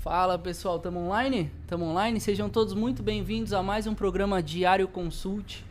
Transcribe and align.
Fala 0.00 0.38
pessoal, 0.38 0.78
estamos 0.78 1.02
online? 1.02 1.52
Estamos 1.60 1.86
online? 1.86 2.18
Sejam 2.18 2.48
todos 2.48 2.72
muito 2.72 3.02
bem-vindos 3.02 3.52
a 3.52 3.62
mais 3.62 3.86
um 3.86 3.94
programa 3.94 4.42
Diário 4.42 4.88
Consult. 4.88 5.62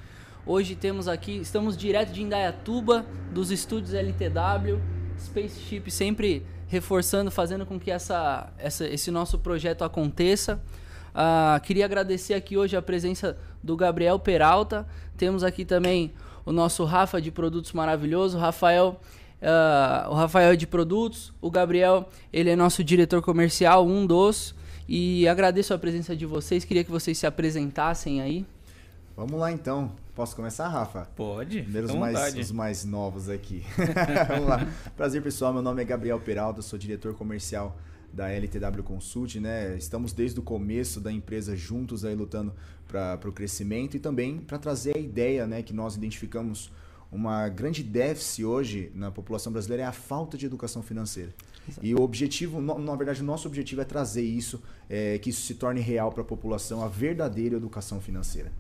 Hoje 0.46 0.76
temos 0.76 1.08
aqui, 1.08 1.38
estamos 1.38 1.76
direto 1.76 2.12
de 2.12 2.22
Indaiatuba, 2.22 3.08
dos 3.32 3.50
estúdios 3.50 3.92
LTW, 3.92 4.80
Spaceship 5.20 5.90
sempre 5.90 6.46
reforçando, 6.68 7.32
fazendo 7.32 7.66
com 7.66 7.80
que 7.80 7.90
essa, 7.90 8.54
essa 8.60 8.88
esse 8.88 9.10
nosso 9.10 9.40
projeto 9.40 9.84
aconteça. 9.84 10.62
Uh, 11.10 11.60
queria 11.62 11.86
agradecer 11.86 12.36
aqui 12.36 12.56
hoje 12.56 12.78
a 12.78 12.84
presença 12.84 13.36
do 13.64 13.76
Gabriel 13.76 14.20
Peralta. 14.20 14.88
Temos 15.18 15.44
aqui 15.44 15.66
também 15.66 16.14
o 16.46 16.52
nosso 16.52 16.86
Rafa 16.86 17.20
de 17.20 17.32
Produtos 17.32 17.74
Maravilhoso. 17.74 18.38
Rafael 18.38 19.02
Uh, 19.42 20.10
o 20.10 20.14
Rafael 20.14 20.52
é 20.52 20.56
de 20.56 20.68
produtos, 20.68 21.34
o 21.42 21.50
Gabriel, 21.50 22.10
ele 22.32 22.50
é 22.50 22.56
nosso 22.56 22.84
diretor 22.84 23.22
comercial, 23.22 23.88
um 23.88 24.06
dos. 24.06 24.56
E 24.88 25.28
agradeço 25.28 25.74
a 25.74 25.78
presença 25.78 26.16
de 26.16 26.26
vocês, 26.26 26.66
queria 26.66 26.84
que 26.84 26.90
vocês 26.90 27.18
se 27.18 27.28
apresentassem 27.28 28.22
aí. 28.22 28.46
Vamos 29.16 29.40
lá 29.40 29.52
então. 29.52 29.92
Posso 30.16 30.36
começar, 30.36 30.68
Rafa? 30.68 31.08
Pode. 31.16 31.62
Primeiro 31.62 31.88
os 31.88 31.96
mais, 31.96 32.36
os 32.36 32.52
mais 32.52 32.86
novos 32.86 33.30
aqui. 33.30 33.64
Vamos 34.28 34.48
lá. 34.48 34.68
Prazer, 34.98 35.22
pessoal. 35.22 35.54
Meu 35.54 35.62
nome 35.62 35.82
é 35.82 35.86
Gabriel 35.86 36.20
Peralta, 36.20 36.62
sou 36.62 36.78
diretor 36.80 37.14
comercial 37.14 37.78
da 38.12 38.30
LTW 38.30 38.84
Consult, 38.84 39.36
né? 39.40 39.78
Estamos 39.78 40.12
desde 40.12 40.40
o 40.40 40.44
começo 40.44 41.00
da 41.00 41.12
empresa 41.12 41.56
juntos 41.56 42.04
aí 42.04 42.16
lutando 42.16 42.54
para 42.88 43.30
o 43.30 43.32
crescimento 43.32 43.96
e 43.96 44.00
também 44.00 44.40
para 44.40 44.58
trazer 44.58 44.98
a 44.98 45.00
ideia, 45.00 45.46
né, 45.46 45.62
que 45.62 45.74
nós 45.74 45.96
identificamos 45.96 46.72
uma 47.12 47.50
grande 47.50 47.82
déficit 47.84 48.46
hoje 48.46 48.92
na 48.94 49.12
população 49.12 49.52
brasileira 49.52 49.84
é 49.84 49.86
a 49.86 49.92
falta 49.92 50.38
de 50.38 50.46
educação 50.46 50.84
financeira. 50.84 51.34
Exato. 51.68 51.86
E 51.86 51.94
o 51.94 52.02
objetivo, 52.02 52.62
na 52.62 52.96
verdade, 52.96 53.22
o 53.22 53.26
nosso 53.26 53.48
objetivo 53.48 53.82
é 53.82 53.86
trazer 53.86 54.24
isso, 54.24 54.62
é, 54.90 55.18
que 55.18 55.30
isso 55.30 55.42
se 55.42 55.56
torne 55.56 55.82
real 55.82 56.12
para 56.12 56.22
a 56.22 56.26
população, 56.26 56.84
a 56.84 56.88
verdadeira 56.88 57.56
educação 57.56 58.00
financeira. 58.00 58.52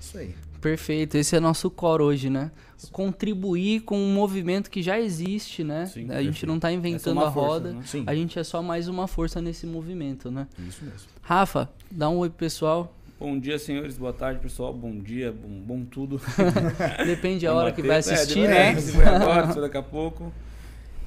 Isso 0.00 0.18
aí. 0.18 0.34
Perfeito, 0.60 1.16
esse 1.16 1.36
é 1.36 1.40
nosso 1.40 1.70
core 1.70 2.02
hoje, 2.02 2.30
né? 2.30 2.50
Contribuir 2.90 3.80
com 3.80 3.98
um 3.98 4.12
movimento 4.12 4.70
que 4.70 4.82
já 4.82 4.98
existe, 4.98 5.62
né? 5.62 5.86
Sim, 5.86 6.04
a 6.04 6.08
perfeito. 6.08 6.24
gente 6.24 6.46
não 6.46 6.56
está 6.56 6.72
inventando 6.72 7.20
a 7.20 7.28
roda, 7.28 7.72
força, 7.72 7.98
né? 7.98 8.04
a 8.06 8.14
gente 8.14 8.38
é 8.38 8.44
só 8.44 8.62
mais 8.62 8.88
uma 8.88 9.06
força 9.06 9.40
nesse 9.40 9.66
movimento, 9.66 10.30
né? 10.30 10.46
Isso 10.68 10.84
mesmo. 10.84 11.08
Rafa, 11.22 11.70
dá 11.90 12.08
um 12.08 12.18
oi 12.18 12.28
pro 12.28 12.38
pessoal. 12.38 12.92
Bom 13.18 13.38
dia, 13.38 13.58
senhores. 13.58 13.96
Boa 13.96 14.12
tarde, 14.12 14.40
pessoal. 14.40 14.74
Bom 14.74 14.98
dia, 14.98 15.32
bom, 15.32 15.48
bom 15.48 15.84
tudo. 15.86 16.20
Depende 17.06 17.46
da 17.46 17.54
hora 17.54 17.72
que 17.72 17.80
vai 17.80 17.98
assistir, 17.98 18.40
é, 18.40 18.74
né? 18.74 18.76
Se 18.80 18.92
vai 18.92 19.06
agora, 19.06 19.52
se 19.52 19.58
daqui 19.58 19.76
a 19.78 19.82
pouco. 19.82 20.30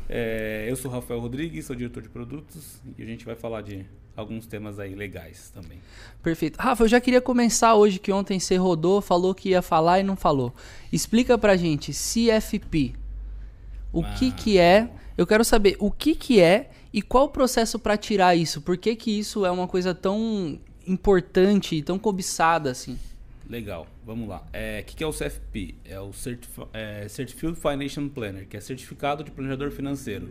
É, 0.10 0.66
eu 0.68 0.76
sou 0.76 0.90
Rafael 0.90 1.20
Rodrigues, 1.20 1.68
sou 1.68 1.76
diretor 1.76 2.02
de 2.02 2.10
produtos 2.10 2.82
e 2.98 3.04
a 3.04 3.06
gente 3.06 3.24
vai 3.24 3.36
falar 3.36 3.62
de 3.62 3.86
alguns 4.16 4.48
temas 4.48 4.80
aí 4.80 4.96
legais 4.96 5.52
também. 5.54 5.78
Perfeito. 6.24 6.58
Rafa, 6.58 6.84
eu 6.84 6.88
já 6.88 7.00
queria 7.00 7.22
começar 7.22 7.76
hoje 7.76 8.00
que 8.00 8.12
ontem 8.12 8.40
você 8.40 8.56
rodou, 8.56 9.02
falou 9.02 9.36
que 9.36 9.50
ia 9.50 9.62
falar 9.62 10.00
e 10.00 10.04
não 10.04 10.16
falou. 10.16 10.52
Explica 10.92 11.38
pra 11.38 11.56
gente, 11.56 11.92
CFP. 11.92 12.94
O 13.94 14.02
ah. 14.02 14.14
que 14.14 14.32
que 14.32 14.58
é? 14.58 14.90
Eu 15.16 15.28
quero 15.28 15.46
saber 15.46 15.78
o 15.80 15.92
que 15.92 16.16
que 16.16 16.42
é 16.42 16.72
e 16.92 17.04
qual 17.04 17.26
o 17.26 17.30
processo 17.30 17.78
para 17.78 17.96
tirar 17.96 18.36
isso? 18.36 18.62
Por 18.62 18.78
que 18.78 18.96
que 18.96 19.20
isso 19.20 19.46
é 19.46 19.52
uma 19.52 19.68
coisa 19.68 19.94
tão 19.94 20.60
importante 20.90 21.76
e 21.76 21.82
tão 21.82 22.00
cobiçada 22.00 22.72
assim? 22.72 22.98
Legal, 23.50 23.88
vamos 24.06 24.30
lá. 24.30 24.42
O 24.42 24.50
é, 24.54 24.84
que, 24.84 24.96
que 24.96 25.04
é 25.04 25.08
o 25.08 25.12
CFP? 25.12 25.76
É 25.84 26.00
o 26.00 26.14
Certif 26.14 26.60
é, 26.72 27.08
Certified 27.08 27.56
Financial 27.56 28.08
Planner, 28.10 28.48
que 28.48 28.56
é 28.56 28.60
certificado 28.60 29.24
de 29.24 29.32
planejador 29.32 29.72
financeiro. 29.72 30.30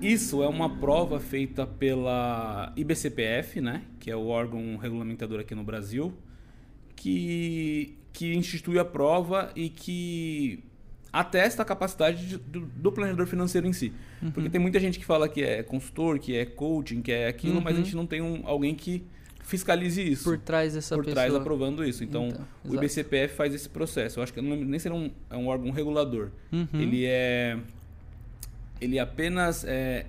Isso 0.00 0.42
é 0.42 0.48
uma 0.48 0.78
prova 0.78 1.20
feita 1.20 1.66
pela 1.66 2.72
IBCPF, 2.76 3.60
né, 3.60 3.82
que 4.00 4.10
é 4.10 4.16
o 4.16 4.26
órgão 4.28 4.76
regulamentador 4.76 5.40
aqui 5.40 5.54
no 5.54 5.62
Brasil, 5.62 6.14
que, 6.96 7.96
que 8.12 8.34
institui 8.34 8.78
a 8.78 8.84
prova 8.84 9.50
e 9.54 9.68
que 9.68 10.64
atesta 11.12 11.62
a 11.62 11.64
capacidade 11.64 12.26
de, 12.26 12.38
do, 12.38 12.60
do, 12.60 12.90
planejador 12.90 13.26
financeiro 13.26 13.66
em 13.66 13.72
si. 13.72 13.92
Uhum. 14.20 14.30
Porque 14.30 14.48
tem 14.48 14.60
muita 14.60 14.80
gente 14.80 14.98
que 14.98 15.04
fala 15.04 15.28
que 15.28 15.42
é 15.42 15.62
consultor, 15.62 16.18
que 16.18 16.34
é 16.34 16.44
coaching, 16.44 17.02
que 17.02 17.12
é 17.12 17.28
aquilo, 17.28 17.56
uhum. 17.56 17.60
mas 17.60 17.74
a 17.74 17.78
uhum. 17.78 17.84
gente 17.84 17.94
não 17.94 18.06
tem 18.06 18.20
um, 18.20 18.42
alguém 18.44 18.74
que 18.74 19.04
fiscalize 19.44 20.02
isso. 20.02 20.24
Por 20.24 20.38
trás 20.38 20.74
dessa 20.74 20.94
por 20.96 21.04
pessoa. 21.04 21.26
trás 21.26 21.34
aprovando 21.34 21.84
isso. 21.84 22.02
Então, 22.02 22.28
então 22.28 22.44
o 22.64 22.74
IBCPF 22.74 23.34
faz 23.34 23.54
esse 23.54 23.68
processo. 23.68 24.18
Eu 24.18 24.22
acho 24.22 24.32
que 24.32 24.40
não, 24.40 24.56
nem 24.56 24.78
será 24.78 24.94
um, 24.94 25.10
é 25.30 25.36
um 25.36 25.46
órgão 25.46 25.70
regulador. 25.70 26.30
Uhum. 26.50 26.68
Ele 26.74 27.04
é. 27.06 27.58
Ele 28.80 28.98
apenas. 28.98 29.64
É, 29.64 30.06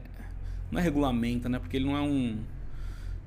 não 0.72 0.80
é 0.80 0.84
regulamenta, 0.84 1.48
né? 1.48 1.60
Porque 1.60 1.78
ele 1.78 1.86
não 1.86 1.96
é 1.96 2.02
um. 2.02 2.40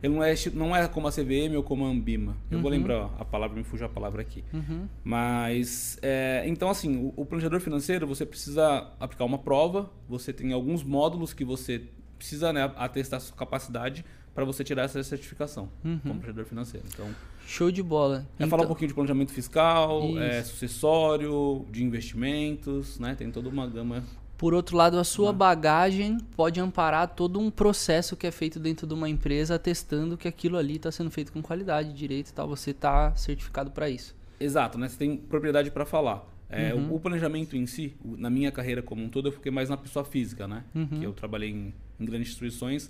Ele 0.01 0.15
não 0.15 0.23
é, 0.23 0.35
não 0.55 0.77
é 0.77 0.87
como 0.87 1.09
a 1.09 1.11
CVM 1.11 1.57
ou 1.57 1.63
como 1.63 1.85
a 1.85 1.89
Ambima. 1.89 2.37
Eu 2.51 2.57
uhum. 2.57 2.63
vou 2.63 2.71
lembrar 2.71 3.11
a 3.19 3.25
palavra, 3.25 3.57
me 3.57 3.65
fugiu 3.65 3.87
a 3.87 3.89
palavra 3.89 4.23
aqui. 4.23 4.45
Uhum. 4.55 4.87
Mas, 5.03 5.99
é, 6.01 6.45
então 6.47 6.71
assim, 6.71 6.97
o, 6.97 7.13
o, 7.17 7.27
planejador 7.27 7.59
financeiro, 7.59 8.07
você 8.07 8.25
precisa 8.25 8.93
aplicar 9.01 9.25
uma 9.25 9.39
prova, 9.39 9.91
você 10.09 10.33
tem 10.33 10.53
alguns 10.53 10.85
módulos 10.85 11.35
que 11.35 11.45
você 11.45 11.83
precisa 12.17 12.53
né, 12.53 12.73
atestar 12.77 13.17
a 13.17 13.21
sua 13.21 13.37
capacidade 13.37 14.05
para 14.39 14.45
você 14.45 14.63
tirar 14.63 14.85
essa 14.85 15.03
certificação 15.03 15.69
uhum. 15.85 15.99
como 15.99 16.15
planejador 16.15 16.45
financeiro. 16.45 16.87
Então, 16.95 17.09
show 17.45 17.73
de 17.73 17.83
bola. 17.83 18.19
É 18.19 18.35
então... 18.37 18.49
falar 18.49 18.61
um 18.61 18.65
então 18.67 18.69
pouquinho 18.69 18.87
de 18.87 18.95
planejamento 18.95 19.33
fiscal, 19.33 20.17
é, 20.17 20.45
sucessório, 20.45 21.67
de 21.73 21.83
investimentos, 21.83 23.01
né? 23.01 23.17
Tem 23.17 23.33
toda 23.33 23.49
uma 23.49 23.67
gama. 23.67 24.05
Por 24.37 24.55
outro 24.55 24.77
lado, 24.77 24.97
a 24.97 25.03
sua 25.03 25.33
bagagem 25.33 26.19
pode 26.37 26.61
amparar 26.61 27.09
todo 27.17 27.41
um 27.41 27.51
processo 27.51 28.17
que 28.17 28.29
é 28.29 28.31
feito 28.31 28.61
dentro 28.61 28.87
de 28.87 28.95
uma 28.95 29.09
empresa, 29.09 29.57
atestando 29.57 30.17
que 30.17 30.29
aquilo 30.29 30.57
ali 30.57 30.77
está 30.77 30.93
sendo 30.93 31.11
feito 31.11 31.33
com 31.33 31.43
qualidade, 31.43 31.93
direito 31.93 32.29
e 32.29 32.33
tal. 32.33 32.47
Você 32.47 32.71
está 32.71 33.17
certificado 33.17 33.73
para 33.73 33.91
isso. 33.91 34.15
Exato, 34.39 34.79
né? 34.79 34.89
Você 34.89 34.99
tem 34.99 35.17
propriedade 35.17 35.69
para 35.73 35.85
falar. 35.85 36.25
É, 36.49 36.73
uhum. 36.73 36.93
o, 36.93 36.95
o, 36.95 37.01
planejamento 37.01 37.57
em 37.57 37.67
si, 37.67 37.97
na 38.05 38.31
minha 38.31 38.53
carreira 38.53 38.83
como 38.83 39.03
um 39.03 39.09
todo, 39.09 39.27
eu 39.27 39.33
fiquei 39.33 39.51
mais 39.51 39.69
na 39.69 39.77
pessoa 39.77 40.05
física, 40.05 40.47
né? 40.47 40.63
Uhum. 40.73 40.87
Que 40.87 41.03
eu 41.03 41.13
trabalhei 41.13 41.51
em, 41.51 41.75
em 41.99 42.05
grandes 42.05 42.29
instituições 42.29 42.89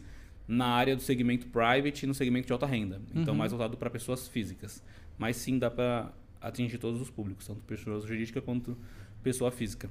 na 0.48 0.66
área 0.66 0.96
do 0.96 1.02
segmento 1.02 1.46
private 1.48 2.04
e 2.04 2.06
no 2.06 2.14
segmento 2.14 2.46
de 2.46 2.52
alta 2.52 2.64
renda. 2.64 3.00
Então, 3.14 3.34
uhum. 3.34 3.38
mais 3.38 3.52
voltado 3.52 3.76
para 3.76 3.90
pessoas 3.90 4.26
físicas. 4.26 4.82
Mas 5.18 5.36
sim 5.36 5.58
dá 5.58 5.70
para 5.70 6.10
atingir 6.40 6.78
todos 6.78 7.00
os 7.00 7.10
públicos, 7.10 7.46
tanto 7.46 7.60
pessoa 7.60 8.00
jurídica 8.00 8.40
quanto 8.40 8.76
pessoa 9.22 9.50
física. 9.50 9.90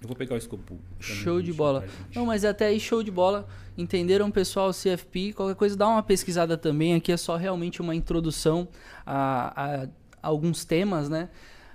Eu 0.00 0.06
vou 0.06 0.16
pegar 0.16 0.36
o 0.36 0.38
escopo. 0.38 0.78
Show 1.00 1.42
de 1.42 1.52
bola. 1.52 1.84
Não, 2.14 2.24
mas 2.24 2.44
até 2.44 2.66
aí 2.66 2.78
show 2.78 3.02
de 3.02 3.10
bola. 3.10 3.48
Entenderam, 3.76 4.30
pessoal, 4.30 4.70
CFP? 4.70 5.32
Qualquer 5.32 5.56
coisa, 5.56 5.76
dá 5.76 5.88
uma 5.88 6.02
pesquisada 6.02 6.56
também. 6.56 6.94
Aqui 6.94 7.10
é 7.10 7.16
só 7.16 7.36
realmente 7.36 7.82
uma 7.82 7.94
introdução 7.94 8.68
a, 9.04 9.52
a, 9.60 9.82
a 9.84 9.88
alguns 10.22 10.64
temas, 10.64 11.08
né? 11.08 11.28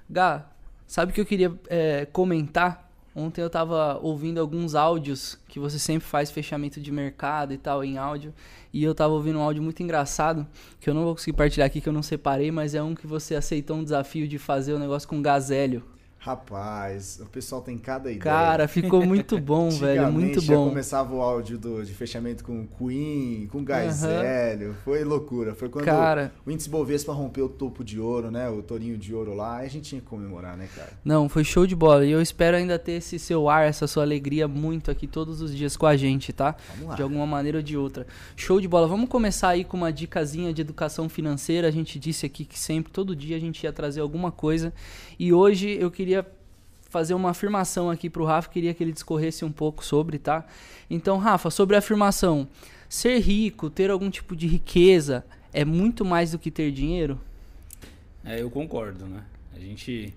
Gá, 0.09 0.49
sabe 0.87 1.11
o 1.11 1.15
que 1.15 1.19
eu 1.19 1.25
queria 1.25 1.53
é, 1.67 2.05
comentar? 2.05 2.92
Ontem 3.15 3.41
eu 3.41 3.49
tava 3.49 3.99
ouvindo 4.01 4.39
alguns 4.39 4.73
áudios 4.73 5.37
que 5.47 5.59
você 5.59 5.77
sempre 5.77 6.07
faz 6.07 6.31
fechamento 6.31 6.81
de 6.81 6.91
mercado 6.91 7.53
e 7.53 7.57
tal 7.57 7.83
em 7.83 7.97
áudio. 7.97 8.33
E 8.73 8.83
eu 8.83 8.95
tava 8.95 9.13
ouvindo 9.13 9.37
um 9.37 9.41
áudio 9.41 9.61
muito 9.61 9.83
engraçado, 9.83 10.47
que 10.79 10.89
eu 10.89 10.95
não 10.95 11.03
vou 11.03 11.13
conseguir 11.13 11.37
partilhar 11.37 11.67
aqui, 11.67 11.79
que 11.79 11.87
eu 11.87 11.93
não 11.93 12.01
separei, 12.01 12.51
mas 12.51 12.73
é 12.73 12.81
um 12.81 12.95
que 12.95 13.05
você 13.05 13.35
aceitou 13.35 13.77
um 13.77 13.83
desafio 13.83 14.27
de 14.27 14.39
fazer 14.39 14.73
o 14.73 14.77
um 14.77 14.79
negócio 14.79 15.07
com 15.07 15.21
gazélio. 15.21 15.92
Rapaz, 16.23 17.19
o 17.21 17.25
pessoal 17.25 17.61
tem 17.61 17.77
cada 17.77 18.09
ideia. 18.09 18.23
Cara, 18.23 18.65
ficou 18.65 19.05
muito 19.05 19.37
bom, 19.43 19.69
velho. 19.69 20.09
Muito 20.09 20.41
bom. 20.41 20.69
começava 20.69 21.13
o 21.13 21.21
áudio 21.21 21.57
do, 21.57 21.83
de 21.83 21.93
fechamento 21.93 22.45
com 22.45 22.65
Queen, 22.65 23.45
com 23.47 23.61
Gazélio. 23.61 24.69
Uhum. 24.69 24.73
Foi 24.85 25.03
loucura. 25.03 25.53
Foi 25.53 25.67
quando 25.67 25.83
cara, 25.83 26.31
o 26.45 26.49
índice 26.49 26.69
Bovespa 26.69 27.11
rompeu 27.11 27.47
o 27.47 27.49
topo 27.49 27.83
de 27.83 27.99
ouro, 27.99 28.31
né? 28.31 28.49
O 28.49 28.63
tourinho 28.63 28.97
de 28.97 29.13
ouro 29.13 29.33
lá. 29.33 29.57
Aí 29.57 29.65
a 29.65 29.69
gente 29.69 29.89
tinha 29.89 29.99
que 29.99 30.07
comemorar, 30.07 30.55
né, 30.55 30.69
cara? 30.73 30.91
Não, 31.03 31.27
foi 31.27 31.43
show 31.43 31.67
de 31.67 31.75
bola. 31.75 32.05
E 32.05 32.11
eu 32.11 32.21
espero 32.21 32.55
ainda 32.55 32.79
ter 32.79 32.93
esse 32.93 33.19
seu 33.19 33.49
ar, 33.49 33.67
essa 33.67 33.85
sua 33.85 34.03
alegria 34.03 34.47
muito 34.47 34.89
aqui 34.89 35.07
todos 35.07 35.41
os 35.41 35.53
dias 35.53 35.75
com 35.75 35.85
a 35.85 35.97
gente, 35.97 36.31
tá? 36.31 36.55
Vamos 36.69 36.87
lá. 36.87 36.95
De 36.95 37.01
alguma 37.01 37.27
maneira 37.27 37.57
ou 37.57 37.61
de 37.61 37.75
outra. 37.75 38.07
Show 38.37 38.61
de 38.61 38.67
bola. 38.69 38.87
Vamos 38.87 39.09
começar 39.09 39.49
aí 39.49 39.65
com 39.65 39.75
uma 39.75 39.91
dicasinha 39.91 40.53
de 40.53 40.61
educação 40.61 41.09
financeira. 41.09 41.67
A 41.67 41.71
gente 41.71 41.99
disse 41.99 42.25
aqui 42.25 42.45
que 42.45 42.57
sempre, 42.57 42.93
todo 42.93 43.13
dia, 43.13 43.35
a 43.35 43.41
gente 43.41 43.61
ia 43.61 43.73
trazer 43.73 43.99
alguma 43.99 44.31
coisa. 44.31 44.71
E 45.19 45.33
hoje 45.33 45.77
eu 45.77 45.91
queria 45.91 46.12
fazer 46.93 47.15
uma 47.15 47.31
afirmação 47.31 47.89
aqui 47.89 48.07
para 48.07 48.21
o 48.21 48.25
Rafa, 48.25 48.47
queria 48.51 48.71
que 48.71 48.83
ele 48.83 48.91
discorresse 48.91 49.43
um 49.43 49.51
pouco 49.51 49.83
sobre, 49.83 50.19
tá? 50.19 50.45
Então, 50.87 51.17
Rafa, 51.17 51.49
sobre 51.49 51.75
a 51.75 51.79
afirmação, 51.79 52.47
ser 52.87 53.17
rico, 53.17 53.67
ter 53.67 53.89
algum 53.89 54.11
tipo 54.11 54.35
de 54.35 54.45
riqueza, 54.45 55.25
é 55.51 55.65
muito 55.65 56.05
mais 56.05 56.33
do 56.33 56.37
que 56.37 56.51
ter 56.51 56.71
dinheiro? 56.71 57.19
É, 58.23 58.39
eu 58.39 58.51
concordo, 58.51 59.07
né? 59.07 59.23
A 59.55 59.59
gente 59.59 60.13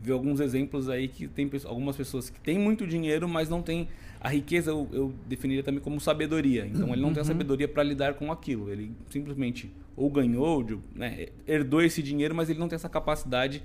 viu 0.00 0.14
alguns 0.14 0.38
exemplos 0.38 0.88
aí 0.88 1.08
que 1.08 1.26
tem 1.26 1.50
algumas 1.64 1.96
pessoas 1.96 2.30
que 2.30 2.38
têm 2.38 2.60
muito 2.60 2.86
dinheiro, 2.86 3.28
mas 3.28 3.48
não 3.48 3.60
tem 3.60 3.88
a 4.20 4.28
riqueza 4.28 4.70
eu, 4.70 4.88
eu 4.92 5.12
definiria 5.26 5.64
também 5.64 5.80
como 5.80 6.00
sabedoria. 6.00 6.64
Então 6.64 6.92
ele 6.92 7.00
não 7.00 7.08
uhum. 7.08 7.14
tem 7.14 7.22
a 7.22 7.24
uhum. 7.24 7.28
sabedoria 7.28 7.66
para 7.66 7.82
lidar 7.82 8.14
com 8.14 8.30
aquilo. 8.30 8.70
Ele 8.70 8.92
simplesmente 9.10 9.68
ou 9.96 10.08
ganhou, 10.08 10.64
né, 10.94 11.26
herdou 11.46 11.82
esse 11.82 12.00
dinheiro, 12.02 12.36
mas 12.36 12.48
ele 12.48 12.60
não 12.60 12.68
tem 12.68 12.76
essa 12.76 12.88
capacidade 12.88 13.62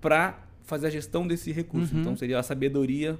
para 0.00 0.49
fazer 0.70 0.86
a 0.86 0.90
gestão 0.90 1.26
desse 1.26 1.52
recurso. 1.52 1.94
Uhum. 1.94 2.00
Então 2.00 2.16
seria 2.16 2.38
a 2.38 2.42
sabedoria 2.42 3.18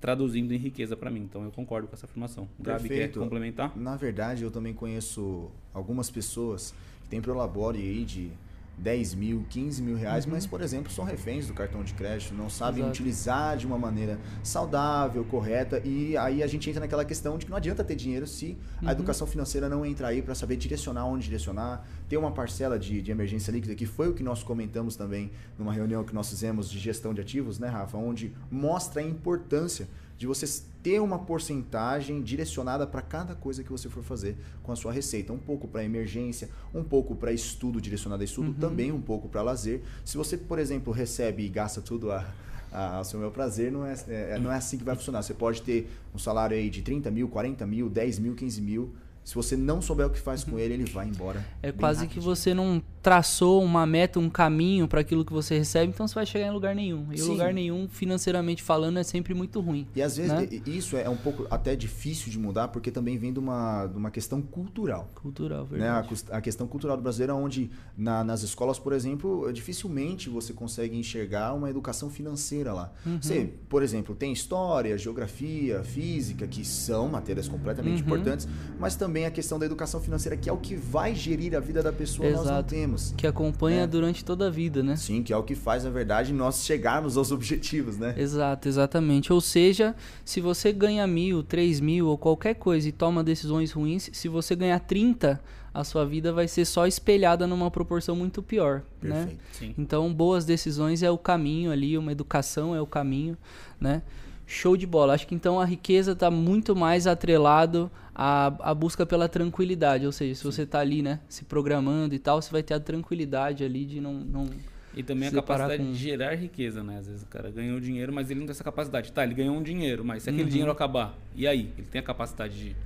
traduzindo 0.00 0.54
em 0.54 0.56
riqueza 0.56 0.96
para 0.96 1.10
mim. 1.10 1.20
Então 1.20 1.44
eu 1.44 1.50
concordo 1.50 1.86
com 1.86 1.94
essa 1.94 2.06
afirmação. 2.06 2.48
Gabi, 2.58 2.88
quer 2.88 3.12
complementar? 3.12 3.76
Na 3.76 3.96
verdade, 3.96 4.42
eu 4.42 4.50
também 4.50 4.72
conheço 4.72 5.50
algumas 5.74 6.10
pessoas 6.10 6.72
que 7.02 7.08
têm 7.08 7.20
prolabore 7.20 7.78
aí 7.78 8.04
de 8.04 8.30
10 8.78 9.14
mil, 9.14 9.44
15 9.48 9.82
mil 9.82 9.96
reais, 9.96 10.24
uhum. 10.24 10.32
mas, 10.32 10.46
por 10.46 10.60
exemplo, 10.60 10.90
são 10.90 11.04
reféns 11.04 11.46
do 11.46 11.54
cartão 11.54 11.82
de 11.82 11.94
crédito, 11.94 12.34
não 12.34 12.50
sabem 12.50 12.80
Exato. 12.80 12.90
utilizar 12.90 13.56
de 13.56 13.66
uma 13.66 13.78
maneira 13.78 14.18
saudável, 14.42 15.24
correta, 15.24 15.80
e 15.84 16.16
aí 16.16 16.42
a 16.42 16.46
gente 16.46 16.68
entra 16.68 16.80
naquela 16.80 17.04
questão 17.04 17.38
de 17.38 17.44
que 17.44 17.50
não 17.50 17.56
adianta 17.56 17.84
ter 17.84 17.94
dinheiro 17.94 18.26
se 18.26 18.56
uhum. 18.80 18.88
a 18.88 18.92
educação 18.92 19.26
financeira 19.26 19.68
não 19.68 19.84
entrar 19.86 20.08
aí 20.08 20.22
para 20.22 20.34
saber 20.34 20.56
direcionar 20.56 21.06
onde 21.06 21.24
direcionar, 21.24 21.86
ter 22.08 22.16
uma 22.16 22.32
parcela 22.32 22.78
de, 22.78 23.00
de 23.00 23.10
emergência 23.10 23.50
líquida, 23.52 23.74
que 23.74 23.86
foi 23.86 24.08
o 24.08 24.14
que 24.14 24.22
nós 24.22 24.42
comentamos 24.42 24.96
também 24.96 25.30
numa 25.58 25.72
reunião 25.72 26.04
que 26.04 26.14
nós 26.14 26.28
fizemos 26.28 26.70
de 26.70 26.78
gestão 26.78 27.14
de 27.14 27.20
ativos, 27.20 27.58
né, 27.58 27.68
Rafa, 27.68 27.96
onde 27.96 28.32
mostra 28.50 29.00
a 29.00 29.04
importância 29.04 29.88
de 30.18 30.26
você 30.26 30.46
ter 30.82 31.00
uma 31.00 31.18
porcentagem 31.18 32.20
direcionada 32.22 32.86
para 32.86 33.00
cada 33.02 33.34
coisa 33.34 33.62
que 33.62 33.70
você 33.70 33.88
for 33.88 34.02
fazer 34.02 34.36
com 34.62 34.72
a 34.72 34.76
sua 34.76 34.92
receita. 34.92 35.32
Um 35.32 35.38
pouco 35.38 35.68
para 35.68 35.84
emergência, 35.84 36.48
um 36.74 36.82
pouco 36.82 37.14
para 37.14 37.32
estudo, 37.32 37.80
direcionado 37.80 38.22
a 38.22 38.24
estudo, 38.24 38.48
uhum. 38.48 38.54
também 38.54 38.92
um 38.92 39.00
pouco 39.00 39.28
para 39.28 39.42
lazer. 39.42 39.80
Se 40.04 40.16
você, 40.16 40.36
por 40.36 40.58
exemplo, 40.58 40.92
recebe 40.92 41.44
e 41.44 41.48
gasta 41.48 41.80
tudo 41.80 42.10
a, 42.10 42.26
a, 42.72 42.96
ao 42.96 43.04
seu 43.04 43.20
meu 43.20 43.30
prazer, 43.30 43.70
não 43.70 43.86
é, 43.86 43.94
é, 44.08 44.38
não 44.38 44.50
é 44.50 44.56
assim 44.56 44.78
que 44.78 44.84
vai 44.84 44.96
funcionar. 44.96 45.22
Você 45.22 45.34
pode 45.34 45.62
ter 45.62 45.88
um 46.14 46.18
salário 46.18 46.56
aí 46.56 46.68
de 46.68 46.82
30 46.82 47.10
mil, 47.10 47.28
40 47.28 47.66
mil, 47.66 47.88
10 47.88 48.18
mil, 48.18 48.34
15 48.34 48.60
mil 48.60 48.94
se 49.24 49.34
você 49.34 49.56
não 49.56 49.80
souber 49.80 50.06
o 50.06 50.10
que 50.10 50.18
faz 50.18 50.42
com 50.42 50.58
ele, 50.58 50.74
ele 50.74 50.84
vai 50.84 51.06
embora. 51.06 51.44
É 51.62 51.70
quase 51.70 52.00
rápido. 52.00 52.14
que 52.14 52.20
você 52.20 52.52
não 52.52 52.82
traçou 53.00 53.62
uma 53.62 53.84
meta, 53.84 54.18
um 54.18 54.30
caminho 54.30 54.86
para 54.86 55.00
aquilo 55.00 55.24
que 55.24 55.32
você 55.32 55.58
recebe, 55.58 55.92
então 55.92 56.06
você 56.06 56.14
vai 56.14 56.26
chegar 56.26 56.46
em 56.46 56.50
lugar 56.52 56.74
nenhum. 56.74 57.06
E 57.12 57.18
Sim. 57.18 57.30
lugar 57.30 57.52
nenhum, 57.52 57.88
financeiramente 57.88 58.62
falando, 58.62 58.98
é 58.98 59.02
sempre 59.02 59.34
muito 59.34 59.60
ruim. 59.60 59.88
E 59.94 60.02
às 60.02 60.16
vezes 60.16 60.32
né? 60.32 60.48
isso 60.66 60.96
é 60.96 61.08
um 61.08 61.16
pouco 61.16 61.46
até 61.50 61.74
difícil 61.74 62.30
de 62.30 62.38
mudar, 62.38 62.68
porque 62.68 62.90
também 62.90 63.16
vem 63.16 63.32
de 63.32 63.38
uma, 63.38 63.86
de 63.86 63.96
uma 63.96 64.10
questão 64.10 64.40
cultural. 64.40 65.10
Cultural, 65.14 65.66
verdade. 65.66 66.08
Né? 66.08 66.32
A, 66.32 66.36
a 66.38 66.40
questão 66.40 66.66
cultural 66.66 66.96
do 66.96 67.02
brasileiro, 67.02 67.34
onde 67.34 67.70
na, 67.96 68.22
nas 68.22 68.42
escolas, 68.42 68.78
por 68.78 68.92
exemplo, 68.92 69.52
dificilmente 69.52 70.28
você 70.28 70.52
consegue 70.52 70.96
enxergar 70.96 71.54
uma 71.54 71.70
educação 71.70 72.08
financeira 72.08 72.72
lá. 72.72 72.92
Uhum. 73.04 73.20
Você, 73.20 73.52
por 73.68 73.82
exemplo, 73.82 74.14
tem 74.14 74.32
história, 74.32 74.96
geografia, 74.96 75.82
física, 75.82 76.46
que 76.46 76.64
são 76.64 77.08
matérias 77.08 77.48
completamente 77.48 78.00
uhum. 78.00 78.06
importantes, 78.06 78.46
mas 78.78 78.94
também 78.94 79.11
também 79.12 79.26
a 79.26 79.30
questão 79.30 79.58
da 79.58 79.66
educação 79.66 80.00
financeira, 80.00 80.38
que 80.38 80.48
é 80.48 80.52
o 80.52 80.56
que 80.56 80.74
vai 80.74 81.14
gerir 81.14 81.54
a 81.54 81.60
vida 81.60 81.82
da 81.82 81.92
pessoa, 81.92 82.26
Exato. 82.26 82.46
nós 82.46 82.56
não 82.56 82.62
temos. 82.62 83.14
Que 83.14 83.26
acompanha 83.26 83.82
né? 83.82 83.86
durante 83.86 84.24
toda 84.24 84.46
a 84.46 84.50
vida, 84.50 84.82
né? 84.82 84.96
Sim, 84.96 85.22
que 85.22 85.34
é 85.34 85.36
o 85.36 85.42
que 85.42 85.54
faz, 85.54 85.84
na 85.84 85.90
verdade, 85.90 86.32
nós 86.32 86.64
chegarmos 86.64 87.18
aos 87.18 87.30
objetivos, 87.30 87.98
né? 87.98 88.14
Exato, 88.16 88.68
exatamente. 88.68 89.30
Ou 89.30 89.38
seja, 89.42 89.94
se 90.24 90.40
você 90.40 90.72
ganha 90.72 91.06
mil, 91.06 91.42
três 91.42 91.78
mil 91.78 92.08
ou 92.08 92.16
qualquer 92.16 92.54
coisa 92.54 92.88
e 92.88 92.92
toma 92.92 93.22
decisões 93.22 93.70
ruins, 93.70 94.08
se 94.14 94.28
você 94.28 94.56
ganhar 94.56 94.80
30, 94.80 95.38
a 95.74 95.84
sua 95.84 96.06
vida 96.06 96.32
vai 96.32 96.48
ser 96.48 96.64
só 96.64 96.86
espelhada 96.86 97.46
numa 97.46 97.70
proporção 97.70 98.16
muito 98.16 98.42
pior, 98.42 98.82
né? 99.02 99.26
Perfeito. 99.26 99.36
né? 99.36 99.44
Sim. 99.52 99.74
Então, 99.76 100.10
boas 100.10 100.46
decisões 100.46 101.02
é 101.02 101.10
o 101.10 101.18
caminho 101.18 101.70
ali, 101.70 101.98
uma 101.98 102.12
educação 102.12 102.74
é 102.74 102.80
o 102.80 102.86
caminho, 102.86 103.36
né? 103.78 104.00
Show 104.46 104.76
de 104.76 104.86
bola. 104.86 105.14
Acho 105.14 105.26
que 105.26 105.34
então 105.34 105.60
a 105.60 105.64
riqueza 105.64 106.12
está 106.12 106.30
muito 106.30 106.74
mais 106.76 107.06
atrelado 107.06 107.90
à, 108.14 108.70
à 108.70 108.74
busca 108.74 109.06
pela 109.06 109.28
tranquilidade. 109.28 110.06
Ou 110.06 110.12
seja, 110.12 110.34
se 110.34 110.44
você 110.44 110.62
está 110.62 110.80
ali, 110.80 111.02
né, 111.02 111.20
se 111.28 111.44
programando 111.44 112.14
e 112.14 112.18
tal, 112.18 112.40
você 112.40 112.50
vai 112.50 112.62
ter 112.62 112.74
a 112.74 112.80
tranquilidade 112.80 113.64
ali 113.64 113.84
de 113.84 114.00
não. 114.00 114.14
não 114.14 114.46
e 114.94 115.02
também 115.02 115.28
a 115.28 115.32
capacidade 115.32 115.82
com... 115.82 115.92
de 115.92 115.98
gerar 115.98 116.34
riqueza, 116.34 116.82
né? 116.82 116.98
Às 116.98 117.06
vezes 117.06 117.22
o 117.22 117.26
cara 117.26 117.50
ganhou 117.50 117.80
dinheiro, 117.80 118.12
mas 118.12 118.30
ele 118.30 118.40
não 118.40 118.46
tem 118.46 118.52
essa 118.52 118.64
capacidade. 118.64 119.10
Tá, 119.10 119.24
ele 119.24 119.34
ganhou 119.34 119.56
um 119.56 119.62
dinheiro, 119.62 120.04
mas 120.04 120.24
se 120.24 120.28
aquele 120.28 120.44
uhum. 120.44 120.48
dinheiro 120.50 120.70
acabar, 120.70 121.18
e 121.34 121.46
aí? 121.46 121.72
Ele 121.78 121.86
tem 121.90 121.98
a 121.98 122.04
capacidade 122.04 122.54
de 122.58 122.76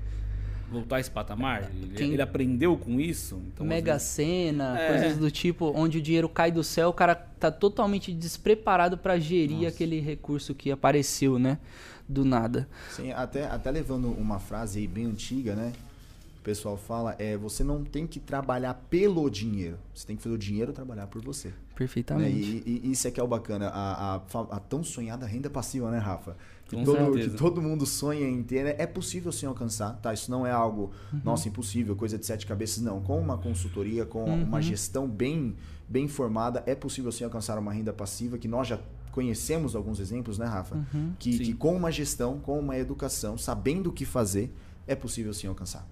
voltar 0.70 0.96
a 0.96 1.00
esse 1.00 1.10
patamar? 1.10 1.70
Ele, 1.74 1.94
Quem... 1.94 2.12
ele 2.12 2.22
aprendeu 2.22 2.76
com 2.76 3.00
isso? 3.00 3.40
Então, 3.46 3.66
Mega 3.66 3.92
vezes... 3.92 4.08
Sena, 4.08 4.78
é. 4.78 4.88
coisas 4.88 5.18
do 5.18 5.30
tipo, 5.30 5.72
onde 5.74 5.98
o 5.98 6.02
dinheiro 6.02 6.28
cai 6.28 6.50
do 6.50 6.64
céu, 6.64 6.88
o 6.88 6.92
cara 6.92 7.14
tá 7.14 7.50
totalmente 7.50 8.12
despreparado 8.12 8.98
para 8.98 9.18
gerir 9.18 9.56
Nossa. 9.56 9.68
aquele 9.68 10.00
recurso 10.00 10.54
que 10.54 10.70
apareceu, 10.70 11.38
né? 11.38 11.58
Do 12.08 12.24
nada. 12.24 12.68
Sim, 12.90 13.12
até, 13.12 13.46
até 13.46 13.70
levando 13.70 14.08
uma 14.10 14.38
frase 14.38 14.78
aí 14.78 14.86
bem 14.86 15.06
antiga, 15.06 15.54
né? 15.54 15.72
O 16.38 16.42
pessoal 16.42 16.76
fala, 16.76 17.16
é, 17.18 17.36
você 17.36 17.64
não 17.64 17.82
tem 17.82 18.06
que 18.06 18.20
trabalhar 18.20 18.74
pelo 18.88 19.28
dinheiro. 19.28 19.78
Você 19.92 20.06
tem 20.06 20.16
que 20.16 20.22
fazer 20.22 20.34
o 20.34 20.38
dinheiro 20.38 20.72
trabalhar 20.72 21.08
por 21.08 21.20
você. 21.20 21.52
Perfeitamente. 21.76 22.34
Né? 22.34 22.62
E, 22.66 22.80
e, 22.84 22.90
isso 22.90 23.06
é 23.06 23.10
que 23.10 23.20
é 23.20 23.22
o 23.22 23.28
bacana, 23.28 23.68
a, 23.68 24.16
a, 24.16 24.20
a 24.50 24.58
tão 24.58 24.82
sonhada 24.82 25.26
renda 25.26 25.48
passiva, 25.48 25.90
né, 25.90 25.98
Rafa? 25.98 26.36
que, 26.68 26.84
todo, 26.84 27.12
que 27.14 27.30
todo 27.30 27.62
mundo 27.62 27.86
sonha 27.86 28.28
em 28.28 28.42
ter, 28.42 28.64
né? 28.64 28.74
é 28.78 28.86
possível 28.86 29.30
sim 29.30 29.46
alcançar, 29.46 29.92
tá? 30.02 30.12
Isso 30.12 30.30
não 30.30 30.44
é 30.44 30.50
algo, 30.50 30.90
uhum. 31.12 31.20
nossa, 31.24 31.48
impossível, 31.48 31.94
coisa 31.94 32.18
de 32.18 32.26
sete 32.26 32.44
cabeças, 32.44 32.82
não. 32.82 33.00
Com 33.00 33.20
uma 33.20 33.38
consultoria, 33.38 34.04
com 34.04 34.24
uhum. 34.24 34.42
uma 34.42 34.60
gestão 34.60 35.06
bem, 35.06 35.54
bem 35.88 36.08
formada, 36.08 36.64
é 36.66 36.74
possível 36.74 37.12
sim 37.12 37.22
alcançar 37.22 37.56
uma 37.58 37.72
renda 37.72 37.92
passiva, 37.92 38.36
que 38.36 38.48
nós 38.48 38.66
já 38.66 38.80
conhecemos 39.12 39.76
alguns 39.76 40.00
exemplos, 40.00 40.38
né, 40.38 40.46
Rafa? 40.46 40.74
Uhum. 40.74 41.12
Que, 41.18 41.38
que 41.38 41.54
com 41.54 41.74
uma 41.76 41.92
gestão, 41.92 42.40
com 42.40 42.58
uma 42.58 42.76
educação, 42.76 43.38
sabendo 43.38 43.90
o 43.90 43.92
que 43.92 44.04
fazer, 44.04 44.52
é 44.88 44.96
possível 44.96 45.32
sim 45.32 45.46
alcançar. 45.46 45.86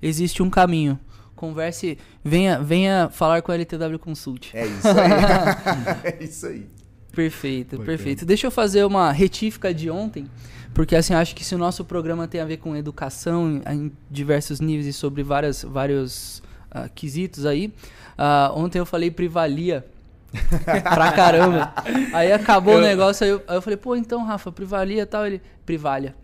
Existe 0.00 0.42
um 0.42 0.50
caminho 0.50 0.98
converse, 1.42 1.98
venha, 2.22 2.60
venha 2.62 3.08
falar 3.10 3.42
com 3.42 3.50
a 3.50 3.56
LTW 3.56 3.98
Consult. 3.98 4.54
É 4.54 4.64
isso 4.64 4.86
aí. 4.86 6.04
é 6.14 6.24
isso 6.24 6.46
aí. 6.46 6.66
Perfeito, 7.10 7.70
Bacana. 7.72 7.84
perfeito. 7.84 8.24
Deixa 8.24 8.46
eu 8.46 8.50
fazer 8.52 8.84
uma 8.84 9.10
retífica 9.10 9.74
de 9.74 9.90
ontem, 9.90 10.30
porque 10.72 10.94
assim, 10.94 11.14
acho 11.14 11.34
que 11.34 11.44
se 11.44 11.52
o 11.52 11.58
nosso 11.58 11.84
programa 11.84 12.28
tem 12.28 12.40
a 12.40 12.44
ver 12.44 12.58
com 12.58 12.76
educação 12.76 13.60
em, 13.68 13.90
diversos 14.08 14.60
níveis 14.60 14.86
e 14.86 14.92
sobre 14.92 15.24
várias, 15.24 15.64
vários 15.64 16.38
uh, 16.70 16.88
quesitos 16.94 17.44
aí, 17.44 17.74
uh, 18.16 18.56
ontem 18.56 18.78
eu 18.78 18.86
falei 18.86 19.10
privalia 19.10 19.84
pra 20.64 21.10
caramba. 21.10 21.74
Aí 22.12 22.32
acabou 22.32 22.74
eu... 22.74 22.78
o 22.78 22.82
negócio, 22.82 23.24
aí 23.24 23.30
eu, 23.30 23.42
aí 23.48 23.56
eu, 23.56 23.62
falei, 23.62 23.76
pô, 23.76 23.96
então, 23.96 24.24
Rafa, 24.24 24.52
privalia 24.52 25.02
e 25.02 25.06
tal. 25.06 25.26
Ele, 25.26 25.42
privalha. 25.64 26.14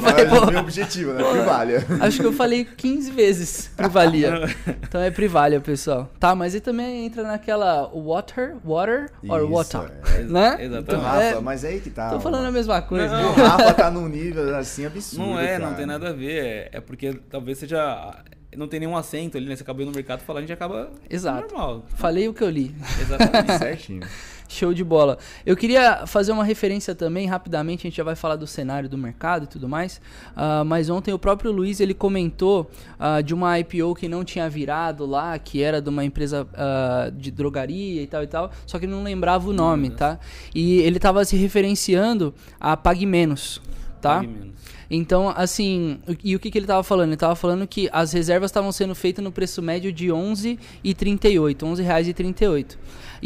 falei, 0.00 0.26
pô, 0.26 0.46
meu 0.46 0.60
objetivo, 0.60 1.12
né? 1.12 1.22
Privalha. 1.22 1.86
Acho 2.00 2.20
que 2.20 2.26
eu 2.26 2.32
falei 2.32 2.64
15 2.64 3.10
vezes 3.10 3.70
privalia. 3.76 4.44
Então 4.82 5.00
é 5.00 5.10
privalha, 5.10 5.60
pessoal. 5.60 6.10
Tá, 6.18 6.34
mas 6.34 6.54
ele 6.54 6.60
também 6.60 7.06
entra 7.06 7.22
naquela 7.22 7.88
water, 7.88 8.56
water 8.64 9.10
or 9.28 9.42
Isso, 9.42 9.50
water, 9.52 9.92
é, 10.14 10.22
né? 10.22 10.56
Exatamente. 10.60 10.82
Então, 10.82 11.00
Rafa, 11.00 11.22
é, 11.22 11.40
mas 11.40 11.64
é 11.64 11.68
aí 11.68 11.80
que 11.80 11.90
tá. 11.90 12.10
Tô 12.10 12.20
falando 12.20 12.46
a 12.46 12.52
mesma 12.52 12.80
coisa. 12.82 13.08
Não, 13.08 13.30
o 13.30 13.34
Rafa 13.34 13.74
tá 13.74 13.90
num 13.90 14.08
nível 14.08 14.56
assim 14.56 14.86
absurdo, 14.86 15.26
Não 15.26 15.38
é, 15.38 15.58
cara. 15.58 15.66
não 15.66 15.74
tem 15.74 15.86
nada 15.86 16.10
a 16.10 16.12
ver. 16.12 16.44
É, 16.44 16.70
é 16.72 16.80
porque 16.80 17.14
talvez 17.28 17.58
seja 17.58 18.14
não 18.56 18.66
tem 18.66 18.80
nenhum 18.80 18.96
acento 18.96 19.36
ali, 19.36 19.46
né? 19.46 19.54
Você 19.54 19.62
acabou 19.62 19.84
no 19.84 19.92
mercado 19.92 20.20
falando, 20.20 20.44
a 20.44 20.46
gente 20.46 20.52
acaba 20.52 20.90
Exato. 21.10 21.52
normal. 21.52 21.84
Falei 21.94 22.28
o 22.28 22.34
que 22.34 22.42
eu 22.42 22.48
li. 22.48 22.74
Exatamente, 23.00 23.52
certinho. 23.58 24.00
Show 24.48 24.72
de 24.72 24.84
bola. 24.84 25.18
Eu 25.44 25.56
queria 25.56 26.06
fazer 26.06 26.32
uma 26.32 26.44
referência 26.44 26.94
também, 26.94 27.26
rapidamente, 27.26 27.86
a 27.86 27.90
gente 27.90 27.96
já 27.96 28.04
vai 28.04 28.14
falar 28.14 28.36
do 28.36 28.46
cenário 28.46 28.88
do 28.88 28.96
mercado 28.96 29.44
e 29.44 29.46
tudo 29.46 29.68
mais. 29.68 30.00
Uh, 30.36 30.64
mas 30.64 30.88
ontem 30.88 31.12
o 31.12 31.18
próprio 31.18 31.50
Luiz 31.50 31.80
ele 31.80 31.94
comentou 31.94 32.70
uh, 32.98 33.22
de 33.22 33.34
uma 33.34 33.58
IPO 33.58 33.94
que 33.94 34.08
não 34.08 34.24
tinha 34.24 34.48
virado 34.48 35.06
lá, 35.06 35.38
que 35.38 35.62
era 35.62 35.80
de 35.80 35.88
uma 35.88 36.04
empresa 36.04 36.46
uh, 36.46 37.10
de 37.10 37.30
drogaria 37.30 38.02
e 38.02 38.06
tal 38.06 38.22
e 38.22 38.26
tal, 38.26 38.50
só 38.66 38.78
que 38.78 38.84
ele 38.84 38.92
não 38.92 39.02
lembrava 39.02 39.48
o 39.48 39.52
nome, 39.52 39.90
tá? 39.90 40.18
E 40.54 40.78
ele 40.78 40.96
estava 40.96 41.24
se 41.24 41.36
referenciando 41.36 42.34
a 42.60 42.76
Pague 42.76 43.06
Menos, 43.06 43.60
tá? 44.00 44.16
Pague 44.16 44.26
Menos. 44.28 44.56
Então, 44.90 45.28
assim, 45.28 45.98
e 46.22 46.36
o 46.36 46.38
que, 46.38 46.50
que 46.50 46.58
ele 46.58 46.64
estava 46.64 46.82
falando? 46.82 47.08
Ele 47.08 47.14
estava 47.14 47.34
falando 47.34 47.66
que 47.66 47.88
as 47.92 48.12
reservas 48.12 48.50
estavam 48.50 48.70
sendo 48.70 48.94
feitas 48.94 49.22
no 49.22 49.32
preço 49.32 49.60
médio 49.60 49.92
de 49.92 50.06
11,38, 50.06 51.62
11 51.64 51.82
reais 51.82 52.06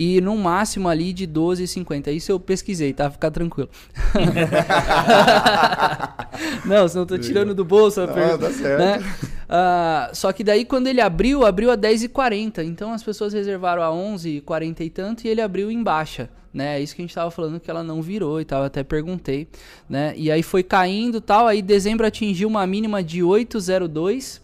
e 0.00 0.18
38 0.18 0.24
no 0.24 0.34
máximo 0.34 0.88
ali 0.88 1.12
de 1.12 1.28
12,50. 1.28 2.08
Isso 2.08 2.32
eu 2.32 2.40
pesquisei, 2.40 2.94
tá? 2.94 3.10
Ficar 3.10 3.30
tranquilo. 3.30 3.68
não, 6.64 6.88
se 6.88 6.96
não 6.96 7.04
tô 7.04 7.18
tirando 7.18 7.54
do 7.54 7.64
bolso. 7.64 8.00
Não, 8.00 8.14
per... 8.14 8.38
tá 8.38 8.50
certo. 8.50 8.78
Né? 8.78 8.98
Uh, 8.98 10.16
só 10.16 10.32
que 10.32 10.42
daí 10.42 10.64
quando 10.64 10.86
ele 10.86 11.02
abriu, 11.02 11.44
abriu 11.44 11.70
a 11.70 11.76
10,40. 11.76 12.64
Então 12.64 12.94
as 12.94 13.02
pessoas 13.02 13.34
reservaram 13.34 13.82
a 13.82 13.88
11,40 13.88 14.80
e 14.80 14.90
tanto 14.90 15.26
e 15.26 15.28
ele 15.28 15.42
abriu 15.42 15.70
em 15.70 15.82
baixa 15.82 16.30
né? 16.52 16.78
É 16.78 16.82
isso 16.82 16.96
que 16.96 17.00
a 17.00 17.04
gente 17.04 17.14
tava 17.14 17.30
falando 17.30 17.60
que 17.60 17.70
ela 17.70 17.84
não 17.84 18.02
virou 18.02 18.40
e 18.40 18.44
tal, 18.44 18.64
até 18.64 18.82
perguntei, 18.82 19.46
né? 19.88 20.12
E 20.16 20.32
aí 20.32 20.42
foi 20.42 20.64
caindo, 20.64 21.20
tal, 21.20 21.46
aí 21.46 21.62
dezembro 21.62 22.04
atingiu 22.04 22.48
uma 22.48 22.66
mínima 22.66 23.04
de 23.04 23.22
802 23.22 24.42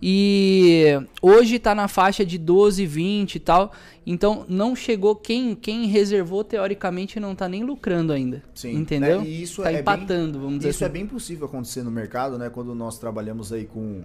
e 0.00 0.98
hoje 1.22 1.56
está 1.56 1.74
na 1.74 1.88
faixa 1.88 2.24
de 2.24 2.38
12, 2.38 2.84
20 2.86 3.34
e 3.36 3.40
tal. 3.40 3.72
Então 4.06 4.44
não 4.48 4.76
chegou 4.76 5.16
quem 5.16 5.54
quem 5.54 5.86
reservou 5.86 6.44
teoricamente 6.44 7.18
não 7.18 7.32
está 7.32 7.48
nem 7.48 7.64
lucrando 7.64 8.12
ainda. 8.12 8.42
Sim. 8.54 8.74
Entendeu? 8.74 9.20
Né? 9.20 9.26
E 9.26 9.42
isso 9.42 9.62
tá 9.62 9.72
é 9.72 9.80
empatando, 9.80 10.32
bem, 10.32 10.40
vamos 10.40 10.58
dizer 10.58 10.70
Isso 10.70 10.84
assim. 10.84 10.90
é 10.90 10.92
bem 10.92 11.06
possível 11.06 11.46
acontecer 11.46 11.82
no 11.82 11.90
mercado, 11.90 12.38
né? 12.38 12.50
Quando 12.50 12.74
nós 12.74 12.98
trabalhamos 12.98 13.52
aí 13.52 13.64
com 13.64 14.02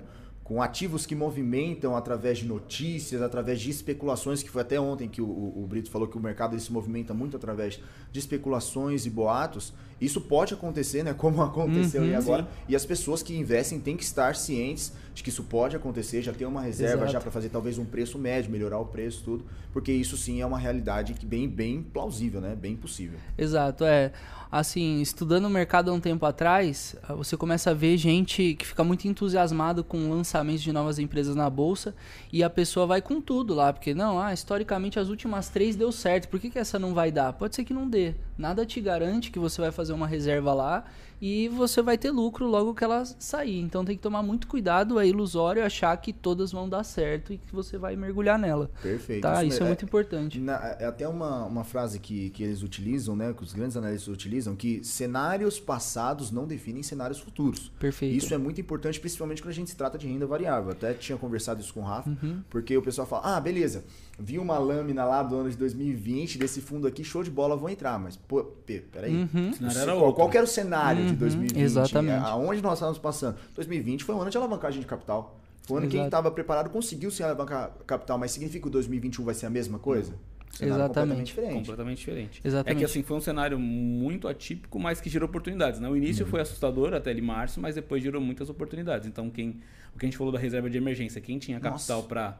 com 0.51 0.61
ativos 0.61 1.05
que 1.05 1.15
movimentam 1.15 1.95
através 1.95 2.39
de 2.39 2.45
notícias, 2.45 3.21
através 3.21 3.61
de 3.61 3.69
especulações, 3.69 4.43
que 4.43 4.49
foi 4.49 4.61
até 4.61 4.77
ontem 4.77 5.07
que 5.07 5.21
o, 5.21 5.25
o, 5.25 5.65
Brito 5.65 5.89
falou 5.89 6.09
que 6.09 6.17
o 6.17 6.19
mercado 6.19 6.59
se 6.59 6.69
movimenta 6.73 7.13
muito 7.13 7.37
através 7.37 7.79
de 8.11 8.19
especulações 8.19 9.05
e 9.05 9.09
boatos. 9.09 9.71
Isso 10.01 10.19
pode 10.19 10.53
acontecer, 10.53 11.03
né? 11.03 11.13
Como 11.13 11.41
aconteceu 11.41 12.01
uhum, 12.01 12.07
aí 12.09 12.15
agora. 12.15 12.43
Sim. 12.43 12.49
E 12.67 12.75
as 12.75 12.85
pessoas 12.85 13.23
que 13.23 13.33
investem 13.33 13.79
têm 13.79 13.95
que 13.95 14.03
estar 14.03 14.35
cientes 14.35 14.91
de 15.13 15.23
que 15.23 15.29
isso 15.29 15.45
pode 15.45 15.77
acontecer, 15.77 16.21
já 16.21 16.33
ter 16.33 16.45
uma 16.45 16.61
reserva 16.61 17.03
Exato. 17.03 17.13
já 17.13 17.21
para 17.21 17.31
fazer 17.31 17.47
talvez 17.47 17.77
um 17.77 17.85
preço 17.85 18.19
médio, 18.19 18.51
melhorar 18.51 18.79
o 18.79 18.85
preço, 18.85 19.23
tudo. 19.23 19.45
Porque 19.71 19.93
isso 19.93 20.17
sim 20.17 20.41
é 20.41 20.45
uma 20.45 20.59
realidade 20.59 21.13
que 21.13 21.25
bem, 21.25 21.47
bem 21.47 21.81
plausível, 21.81 22.41
né? 22.41 22.57
Bem 22.59 22.75
possível. 22.75 23.17
Exato, 23.37 23.85
é 23.85 24.11
assim, 24.51 25.01
estudando 25.01 25.45
o 25.45 25.49
mercado 25.49 25.89
há 25.89 25.93
um 25.93 25.99
tempo 25.99 26.25
atrás, 26.25 26.95
ah, 27.07 27.13
você 27.13 27.37
começa 27.37 27.71
a 27.71 27.73
ver 27.73 27.95
gente 27.95 28.53
que 28.55 28.67
fica 28.67 28.83
muito 28.83 29.07
entusiasmado 29.07 29.83
com 29.83 30.09
lançamentos 30.09 30.61
de 30.61 30.73
novas 30.73 30.99
empresas 30.99 31.35
na 31.35 31.49
bolsa 31.49 31.95
e 32.33 32.43
a 32.43 32.49
pessoa 32.49 32.85
vai 32.85 33.01
com 33.01 33.21
tudo 33.21 33.53
lá, 33.53 33.71
porque 33.71 33.93
não, 33.93 34.19
ah, 34.19 34.33
historicamente 34.33 34.99
as 34.99 35.07
últimas 35.07 35.47
três 35.47 35.77
deu 35.77 35.91
certo, 35.91 36.27
por 36.27 36.39
que, 36.39 36.49
que 36.49 36.59
essa 36.59 36.77
não 36.77 36.93
vai 36.93 37.11
dar? 37.11 37.31
Pode 37.33 37.55
ser 37.55 37.63
que 37.63 37.73
não 37.73 37.87
dê. 37.89 38.13
Nada 38.37 38.65
te 38.65 38.81
garante 38.81 39.31
que 39.31 39.39
você 39.39 39.61
vai 39.61 39.71
fazer 39.71 39.93
uma 39.93 40.07
reserva 40.07 40.53
lá 40.53 40.83
e 41.21 41.47
você 41.49 41.83
vai 41.83 41.97
ter 41.97 42.09
lucro 42.09 42.47
logo 42.47 42.73
que 42.73 42.83
ela 42.83 43.05
sair. 43.05 43.59
Então 43.59 43.85
tem 43.85 43.95
que 43.95 44.01
tomar 44.01 44.23
muito 44.23 44.47
cuidado, 44.47 44.99
é 44.99 45.07
ilusório 45.07 45.63
achar 45.63 45.95
que 45.97 46.11
todas 46.11 46.51
vão 46.51 46.67
dar 46.67 46.83
certo 46.83 47.31
e 47.31 47.37
que 47.37 47.53
você 47.53 47.77
vai 47.77 47.95
mergulhar 47.95 48.39
nela. 48.39 48.71
Perfeito. 48.81 49.21
Tá? 49.21 49.43
Isso, 49.43 49.53
isso 49.53 49.63
é, 49.63 49.65
é, 49.65 49.67
muito 49.67 49.85
importante. 49.85 50.39
Na, 50.39 50.75
é 50.79 50.85
até 50.85 51.07
uma, 51.07 51.45
uma 51.45 51.63
frase 51.63 51.99
que, 51.99 52.31
que 52.31 52.41
eles 52.41 52.63
utilizam, 52.63 53.15
né, 53.15 53.33
que 53.33 53.43
os 53.43 53.53
grandes 53.53 53.77
analistas 53.77 54.07
utilizam, 54.07 54.55
que 54.55 54.83
cenários 54.83 55.59
passados 55.59 56.31
não 56.31 56.47
definem 56.47 56.81
cenários 56.81 57.19
futuros. 57.19 57.71
Perfeito. 57.79 58.15
Isso 58.15 58.33
é 58.33 58.37
muito 58.37 58.59
importante, 58.59 58.99
principalmente 58.99 59.43
quando 59.43 59.51
a 59.51 59.55
gente 59.55 59.69
se 59.69 59.75
trata 59.75 59.99
de 59.99 60.07
renda 60.07 60.25
variável. 60.25 60.71
Até 60.71 60.93
tinha 60.93 61.17
conversado 61.17 61.61
isso 61.61 61.73
com 61.73 61.81
o 61.81 61.83
Rafa, 61.83 62.09
uhum. 62.09 62.41
porque 62.49 62.75
o 62.75 62.81
pessoal 62.81 63.05
fala, 63.05 63.37
ah, 63.37 63.39
beleza, 63.39 63.83
vi 64.17 64.39
uma 64.39 64.57
lâmina 64.57 65.03
lá 65.03 65.21
do 65.21 65.35
ano 65.35 65.49
de 65.49 65.57
2020 65.57 66.37
desse 66.37 66.61
fundo 66.61 66.87
aqui, 66.87 67.03
show 67.03 67.23
de 67.23 67.29
bola, 67.29 67.55
vou 67.55 67.69
entrar. 67.69 67.99
Mas, 67.99 68.15
pô, 68.15 68.43
peraí. 68.65 69.15
Uhum. 69.15 69.51
Qual, 69.85 70.13
qual 70.13 70.31
era 70.33 70.43
o 70.43 70.47
cenário 70.47 71.03
uhum. 71.03 71.10
De 71.13 71.19
2020? 71.19 71.59
Exatamente. 71.59 72.23
Aonde 72.25 72.61
nós 72.61 72.73
estávamos 72.73 72.99
passando? 72.99 73.37
2020 73.55 74.03
foi 74.03 74.15
um 74.15 74.21
ano 74.21 74.31
de 74.31 74.37
alavancagem 74.37 74.79
de 74.79 74.87
capital. 74.87 75.39
Foi 75.63 75.75
um 75.75 75.77
ano 75.79 75.87
que 75.87 75.95
quem 75.95 76.05
estava 76.05 76.31
preparado 76.31 76.69
conseguiu 76.69 77.11
se 77.11 77.23
alavancar 77.23 77.71
capital, 77.85 78.17
mas 78.17 78.31
significa 78.31 78.61
que 78.61 78.67
o 78.67 78.71
2021 78.71 79.23
vai 79.23 79.33
ser 79.33 79.45
a 79.45 79.49
mesma 79.49 79.79
coisa? 79.79 80.13
Cenário 80.51 80.83
Exatamente. 80.83 80.93
Completamente 80.93 81.27
diferente. 81.27 81.53
Completamente 81.53 81.97
diferente. 81.97 82.41
Exatamente. 82.43 82.75
É 82.75 82.79
que 82.79 82.85
assim, 82.85 83.03
foi 83.03 83.17
um 83.17 83.21
cenário 83.21 83.57
muito 83.57 84.27
atípico, 84.27 84.79
mas 84.79 84.99
que 84.99 85.09
gerou 85.09 85.29
oportunidades. 85.29 85.79
Né? 85.79 85.89
O 85.89 85.95
início 85.95 86.25
uhum. 86.25 86.31
foi 86.31 86.41
assustador 86.41 86.93
até 86.93 87.09
ali 87.09 87.21
março, 87.21 87.61
mas 87.61 87.75
depois 87.75 88.03
gerou 88.03 88.21
muitas 88.21 88.49
oportunidades. 88.49 89.07
Então, 89.07 89.29
quem, 89.29 89.61
o 89.95 89.99
que 89.99 90.05
a 90.05 90.07
gente 90.07 90.17
falou 90.17 90.33
da 90.33 90.39
reserva 90.39 90.69
de 90.69 90.77
emergência, 90.77 91.21
quem 91.21 91.39
tinha 91.39 91.59
capital 91.59 92.03
para 92.03 92.37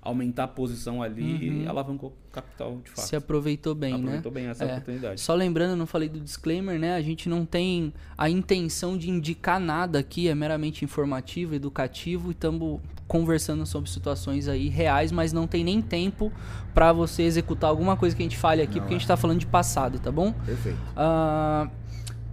aumentar 0.00 0.44
a 0.44 0.48
posição 0.48 1.02
ali 1.02 1.22
uhum. 1.22 1.62
e 1.62 1.66
alavancou 1.66 2.16
capital 2.32 2.80
de 2.82 2.90
fato. 2.90 3.06
Se 3.06 3.16
aproveitou 3.16 3.74
bem, 3.74 3.94
aproveitou 3.94 4.12
né? 4.12 4.18
Aproveitou 4.18 4.32
bem 4.32 4.46
essa 4.50 4.64
é. 4.64 4.72
oportunidade. 4.72 5.20
Só 5.20 5.34
lembrando, 5.34 5.76
não 5.76 5.86
falei 5.86 6.08
do 6.08 6.20
disclaimer, 6.20 6.78
né? 6.78 6.94
A 6.94 7.02
gente 7.02 7.28
não 7.28 7.44
tem 7.44 7.92
a 8.16 8.30
intenção 8.30 8.96
de 8.96 9.10
indicar 9.10 9.60
nada 9.60 9.98
aqui, 9.98 10.28
é 10.28 10.34
meramente 10.34 10.84
informativo, 10.84 11.54
educativo 11.54 12.28
e 12.28 12.32
estamos 12.32 12.80
conversando 13.06 13.64
sobre 13.64 13.90
situações 13.90 14.48
aí 14.48 14.68
reais, 14.68 15.10
mas 15.10 15.32
não 15.32 15.46
tem 15.46 15.64
nem 15.64 15.80
tempo 15.80 16.30
para 16.74 16.92
você 16.92 17.22
executar 17.22 17.70
alguma 17.70 17.96
coisa 17.96 18.14
que 18.14 18.22
a 18.22 18.24
gente 18.24 18.36
fale 18.36 18.62
aqui, 18.62 18.76
não, 18.76 18.82
porque 18.82 18.92
é. 18.92 18.96
a 18.96 18.98
gente 18.98 19.04
está 19.04 19.16
falando 19.16 19.40
de 19.40 19.46
passado, 19.46 19.98
tá 19.98 20.12
bom? 20.12 20.32
Perfeito. 20.32 20.78
Uh, 20.92 21.70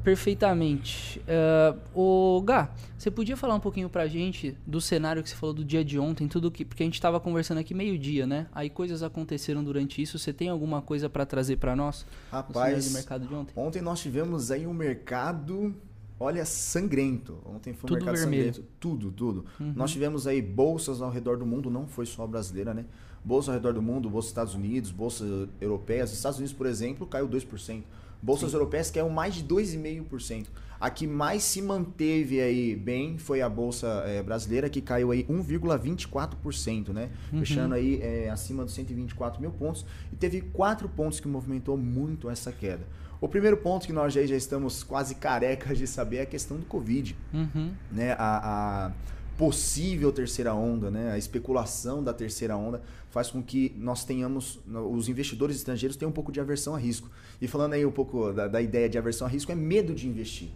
perfeitamente. 0.06 1.20
Uh, 1.22 2.38
o 2.38 2.42
Gá, 2.44 2.70
você 2.96 3.10
podia 3.10 3.36
falar 3.36 3.56
um 3.56 3.60
pouquinho 3.60 3.90
pra 3.90 4.08
gente 4.08 4.56
do 4.66 4.80
cenário 4.80 5.24
que 5.24 5.30
você 5.30 5.36
falou 5.36 5.54
do 5.54 5.66
dia 5.66 5.84
de 5.84 5.98
ontem, 5.98 6.28
tudo 6.28 6.52
que. 6.52 6.64
Porque 6.64 6.84
a 6.84 6.86
gente 6.86 6.94
estava 6.94 7.20
conversando 7.20 7.58
aqui 7.58 7.74
meio-dia, 7.74 8.28
né? 8.28 8.46
Aí 8.54 8.70
coisas 8.70 9.02
aconteceram 9.02 9.64
durante 9.64 10.00
isso. 10.02 10.20
Você 10.20 10.32
tem 10.32 10.48
alguma 10.48 10.80
coisa 10.80 11.10
para 11.10 11.26
trazer 11.26 11.58
para 11.58 11.76
nós? 11.76 12.06
Rapaz, 12.32 12.94
mercado 12.94 13.28
de 13.28 13.34
ontem? 13.34 13.54
ontem 13.56 13.82
nós 13.82 14.00
tivemos 14.00 14.52
aí 14.52 14.68
um 14.68 14.74
mercado 14.74 15.76
olha, 16.20 16.46
sangrento. 16.46 17.40
Ontem 17.44 17.74
foi 17.74 17.88
um 17.88 17.94
tudo 17.94 18.06
mercado 18.06 18.18
vermelho. 18.18 18.54
sangrento. 18.54 18.70
Tudo, 18.80 19.12
tudo. 19.12 19.46
Uhum. 19.60 19.74
Nós 19.76 19.92
tivemos 19.92 20.28
aí 20.28 20.42
bolsas 20.42 21.02
ao 21.02 21.10
redor 21.10 21.38
do 21.38 21.46
mundo, 21.46 21.70
não 21.70 21.88
foi 21.88 22.06
só 22.06 22.28
brasileira, 22.28 22.74
né? 22.74 22.86
Bolsa 23.24 23.50
ao 23.50 23.56
redor 23.56 23.74
do 23.74 23.82
mundo, 23.82 24.08
bolsa 24.08 24.28
dos 24.28 24.32
Estados 24.32 24.54
Unidos, 24.54 24.92
bolsas 24.92 25.50
europeias. 25.60 26.12
Os 26.12 26.18
Estados 26.18 26.38
Unidos, 26.38 26.56
por 26.56 26.68
exemplo, 26.68 27.08
caiu 27.08 27.28
2%. 27.28 27.82
Bolsas 28.22 28.52
Sim. 28.52 28.56
europeias 28.58 28.90
caiu 28.92 29.10
mais 29.10 29.36
de 29.36 29.44
2,5%. 29.44 30.48
A 30.80 30.90
que 30.90 31.08
mais 31.08 31.44
se 31.44 31.62
manteve 31.62 32.42
aí 32.42 32.76
bem 32.76 33.18
foi 33.18 33.42
a 33.42 33.48
bolsa 33.48 34.04
é, 34.06 34.22
brasileira, 34.22 34.70
que 34.70 34.82
caiu 34.82 35.12
aí 35.12 35.24
1,24%, 35.24 36.90
né? 36.90 37.10
Uhum. 37.32 37.40
Fechando 37.40 37.76
aí 37.76 38.00
é, 38.02 38.30
acima 38.30 38.64
dos 38.64 38.74
124 38.74 39.42
mil 39.42 39.52
pontos. 39.52 39.86
E 40.12 40.16
teve 40.16 40.42
quatro 40.42 40.90
pontos 40.90 41.20
que 41.20 41.28
movimentou 41.28 41.78
muito 41.78 42.30
essa 42.30 42.52
queda. 42.52 42.86
O 43.22 43.28
primeiro 43.30 43.58
ponto 43.58 43.88
que 43.88 43.94
nós 43.94 44.14
já, 44.14 44.26
já 44.26 44.36
estamos 44.36 44.84
quase 44.84 45.16
carecas 45.16 45.78
de 45.78 45.88
saber 45.88 46.18
é 46.18 46.22
a 46.22 46.26
questão 46.26 46.58
do 46.58 46.66
Covid. 46.66 47.16
Uhum. 47.34 47.72
Né? 47.92 48.12
A, 48.14 48.88
a 48.88 48.92
possível 49.38 50.12
terceira 50.12 50.54
onda, 50.54 50.90
né? 50.90 51.12
a 51.12 51.18
especulação 51.18 52.04
da 52.04 52.14
terceira 52.14 52.56
onda 52.56 52.82
faz 53.10 53.30
com 53.30 53.42
que 53.42 53.74
nós 53.78 54.04
tenhamos, 54.04 54.60
os 54.92 55.10
investidores 55.10 55.56
estrangeiros 55.56 55.98
tenham 55.98 56.10
um 56.10 56.14
pouco 56.14 56.32
de 56.32 56.40
aversão 56.40 56.76
a 56.76 56.78
risco. 56.78 57.10
E 57.42 57.48
falando 57.48 57.74
aí 57.74 57.86
um 57.86 57.92
pouco 57.92 58.32
da, 58.32 58.48
da 58.48 58.62
ideia 58.62 58.90
de 58.90 58.98
aversão 58.98 59.28
a 59.28 59.30
risco, 59.30 59.52
é 59.52 59.56
medo 59.56 59.94
de 59.94 60.08
investir. 60.08 60.50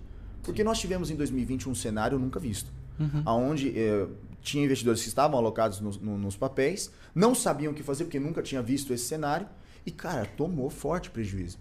Porque 0.43 0.63
nós 0.63 0.79
tivemos 0.79 1.11
em 1.11 1.15
2020 1.15 1.69
um 1.69 1.75
cenário 1.75 2.17
nunca 2.17 2.39
visto, 2.39 2.71
uhum. 2.99 3.23
onde 3.25 3.77
eh, 3.77 4.07
tinha 4.41 4.63
investidores 4.63 5.01
que 5.01 5.07
estavam 5.07 5.37
alocados 5.37 5.79
no, 5.79 5.91
no, 5.91 6.17
nos 6.17 6.35
papéis, 6.35 6.91
não 7.13 7.35
sabiam 7.35 7.71
o 7.71 7.75
que 7.75 7.83
fazer 7.83 8.05
porque 8.05 8.19
nunca 8.19 8.41
tinha 8.41 8.61
visto 8.61 8.93
esse 8.93 9.05
cenário 9.05 9.47
e, 9.85 9.91
cara, 9.91 10.25
tomou 10.25 10.69
forte 10.69 11.09
prejuízo. 11.09 11.57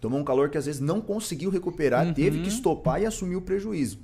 Tomou 0.00 0.18
um 0.18 0.24
calor 0.24 0.48
que 0.48 0.56
às 0.56 0.64
vezes 0.64 0.80
não 0.80 1.00
conseguiu 1.00 1.50
recuperar, 1.50 2.06
uhum. 2.06 2.14
teve 2.14 2.40
que 2.40 2.48
estopar 2.48 3.02
e 3.02 3.06
assumir 3.06 3.36
o 3.36 3.42
prejuízo. 3.42 3.98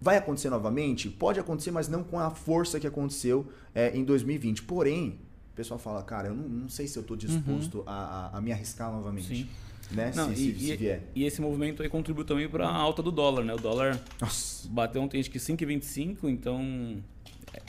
Vai 0.00 0.16
acontecer 0.16 0.50
novamente? 0.50 1.08
Pode 1.08 1.40
acontecer, 1.40 1.70
mas 1.70 1.88
não 1.88 2.04
com 2.04 2.18
a 2.18 2.30
força 2.30 2.78
que 2.78 2.86
aconteceu 2.86 3.46
é, 3.74 3.96
em 3.96 4.04
2020. 4.04 4.62
Porém, 4.64 5.18
o 5.52 5.56
pessoal 5.56 5.78
fala, 5.78 6.02
cara, 6.02 6.28
eu 6.28 6.34
não, 6.34 6.48
não 6.48 6.68
sei 6.68 6.86
se 6.86 6.98
eu 6.98 7.00
estou 7.00 7.16
disposto 7.16 7.78
uhum. 7.78 7.84
a, 7.86 8.30
a, 8.32 8.38
a, 8.38 8.40
me 8.40 8.52
arriscar 8.52 8.92
novamente. 8.92 9.28
Sim. 9.28 9.48
Né? 9.90 10.12
Não, 10.14 10.34
se, 10.34 10.50
e, 10.50 10.58
se, 10.58 10.76
vier. 10.76 11.02
E 11.14 11.24
esse 11.24 11.40
movimento 11.40 11.82
aí 11.82 11.88
contribuiu 11.88 12.26
também 12.26 12.48
para 12.48 12.66
a 12.66 12.74
alta 12.74 13.02
do 13.02 13.12
dólar, 13.12 13.44
né? 13.44 13.54
O 13.54 13.58
dólar 13.58 14.00
Nossa. 14.20 14.68
bateu 14.68 15.00
ontem 15.00 15.20
acho 15.20 15.30
que 15.30 15.38
5,25, 15.38 16.24
então 16.24 17.00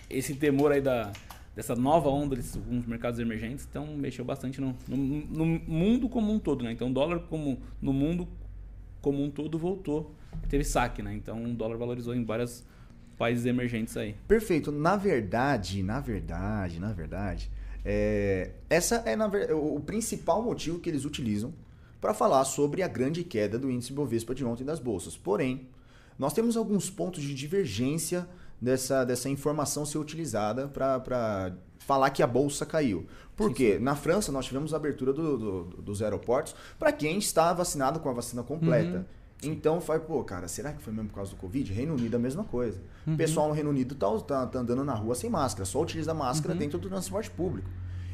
esse 0.10 0.34
temor 0.34 0.72
aí 0.72 0.82
da, 0.82 1.12
dessa 1.56 1.76
nova 1.76 2.10
onda 2.10 2.36
desses 2.36 2.56
mercados 2.88 3.20
emergentes, 3.20 3.68
então 3.70 3.88
mexeu 3.96 4.24
bastante 4.24 4.62
no, 4.62 4.76
no, 4.88 4.98
no, 4.98 5.46
mundo 5.46 6.08
como 6.08 6.32
um 6.32 6.40
todo, 6.40 6.64
né? 6.64 6.72
Então 6.72 6.90
o 6.90 6.94
dólar 6.94 7.20
como 7.22 7.60
no 7.82 7.92
mundo 7.92 8.28
como 9.08 9.24
um 9.24 9.32
todo 9.32 9.58
voltou, 9.58 10.14
teve 10.50 10.66
saque, 10.66 11.02
né? 11.02 11.14
Então 11.16 11.42
o 11.42 11.54
dólar 11.54 11.78
valorizou 11.78 12.14
em 12.14 12.26
vários 12.26 12.66
países 13.18 13.46
emergentes 13.46 13.96
aí. 13.96 14.18
Perfeito. 14.28 14.70
Na 14.70 14.98
verdade, 14.98 15.82
na 15.82 16.02
verdade, 16.02 16.78
na 16.78 16.92
verdade, 16.92 17.50
é, 17.86 18.52
essa 18.70 18.96
é 19.06 19.16
na, 19.16 19.28
o 19.56 19.80
principal 19.80 20.44
motivo 20.44 20.80
que 20.80 20.90
eles 20.90 21.06
utilizam 21.06 21.54
para 22.02 22.14
falar 22.14 22.44
sobre 22.44 22.84
a 22.84 22.88
grande 22.90 23.24
queda 23.24 23.58
do 23.58 23.72
índice 23.72 23.94
Bovespa 23.94 24.36
de 24.36 24.44
ontem 24.44 24.66
das 24.66 24.78
bolsas. 24.78 25.16
Porém, 25.16 25.70
nós 26.20 26.34
temos 26.34 26.58
alguns 26.58 26.90
pontos 26.90 27.24
de 27.24 27.34
divergência 27.34 28.28
dessa, 28.62 29.04
dessa 29.06 29.30
informação 29.30 29.86
ser 29.86 29.98
utilizada 29.98 30.68
para 30.68 31.54
falar 31.80 32.10
que 32.10 32.22
a 32.22 32.28
bolsa 32.28 32.66
caiu. 32.66 33.06
Por 33.36 33.54
quê? 33.54 33.78
Na 33.80 33.96
França, 33.96 34.32
nós 34.32 34.46
tivemos 34.46 34.74
a 34.74 34.78
abertura 34.78 35.14
do, 35.14 35.38
do, 35.38 35.64
dos 35.82 36.02
aeroportos 36.02 36.56
para 36.78 36.92
quem 36.92 37.20
está 37.20 37.54
vacinado 37.54 38.00
com 38.00 38.10
a 38.10 38.14
vacina 38.14 38.44
completa. 38.44 38.98
Uhum. 38.98 39.06
Então, 39.44 39.80
foi, 39.80 40.00
pô, 40.00 40.24
cara, 40.24 40.48
será 40.48 40.74
que 40.74 40.82
foi 40.82 40.92
mesmo 40.92 41.10
por 41.10 41.16
causa 41.16 41.32
do 41.32 41.38
Covid? 41.38 41.72
Reino 41.72 41.94
Unido 41.94 42.16
é 42.16 42.18
a 42.18 42.20
mesma 42.20 42.44
coisa. 42.44 42.82
Uhum. 43.06 43.14
O 43.14 43.18
pessoal 43.18 43.48
no 43.48 43.54
Reino 43.54 43.70
Unido 43.70 43.94
tá, 43.94 44.10
tá, 44.20 44.48
tá, 44.48 44.60
andando 44.60 44.84
na 44.84 44.96
rua 44.96 45.14
sem 45.14 45.30
máscara, 45.30 45.66
só 45.66 45.80
utiliza 45.82 46.14
máscara 46.14 46.54
uhum. 46.54 46.60
dentro 46.60 46.80
do 46.80 46.90
transporte 46.90 47.30
público. 47.30 47.70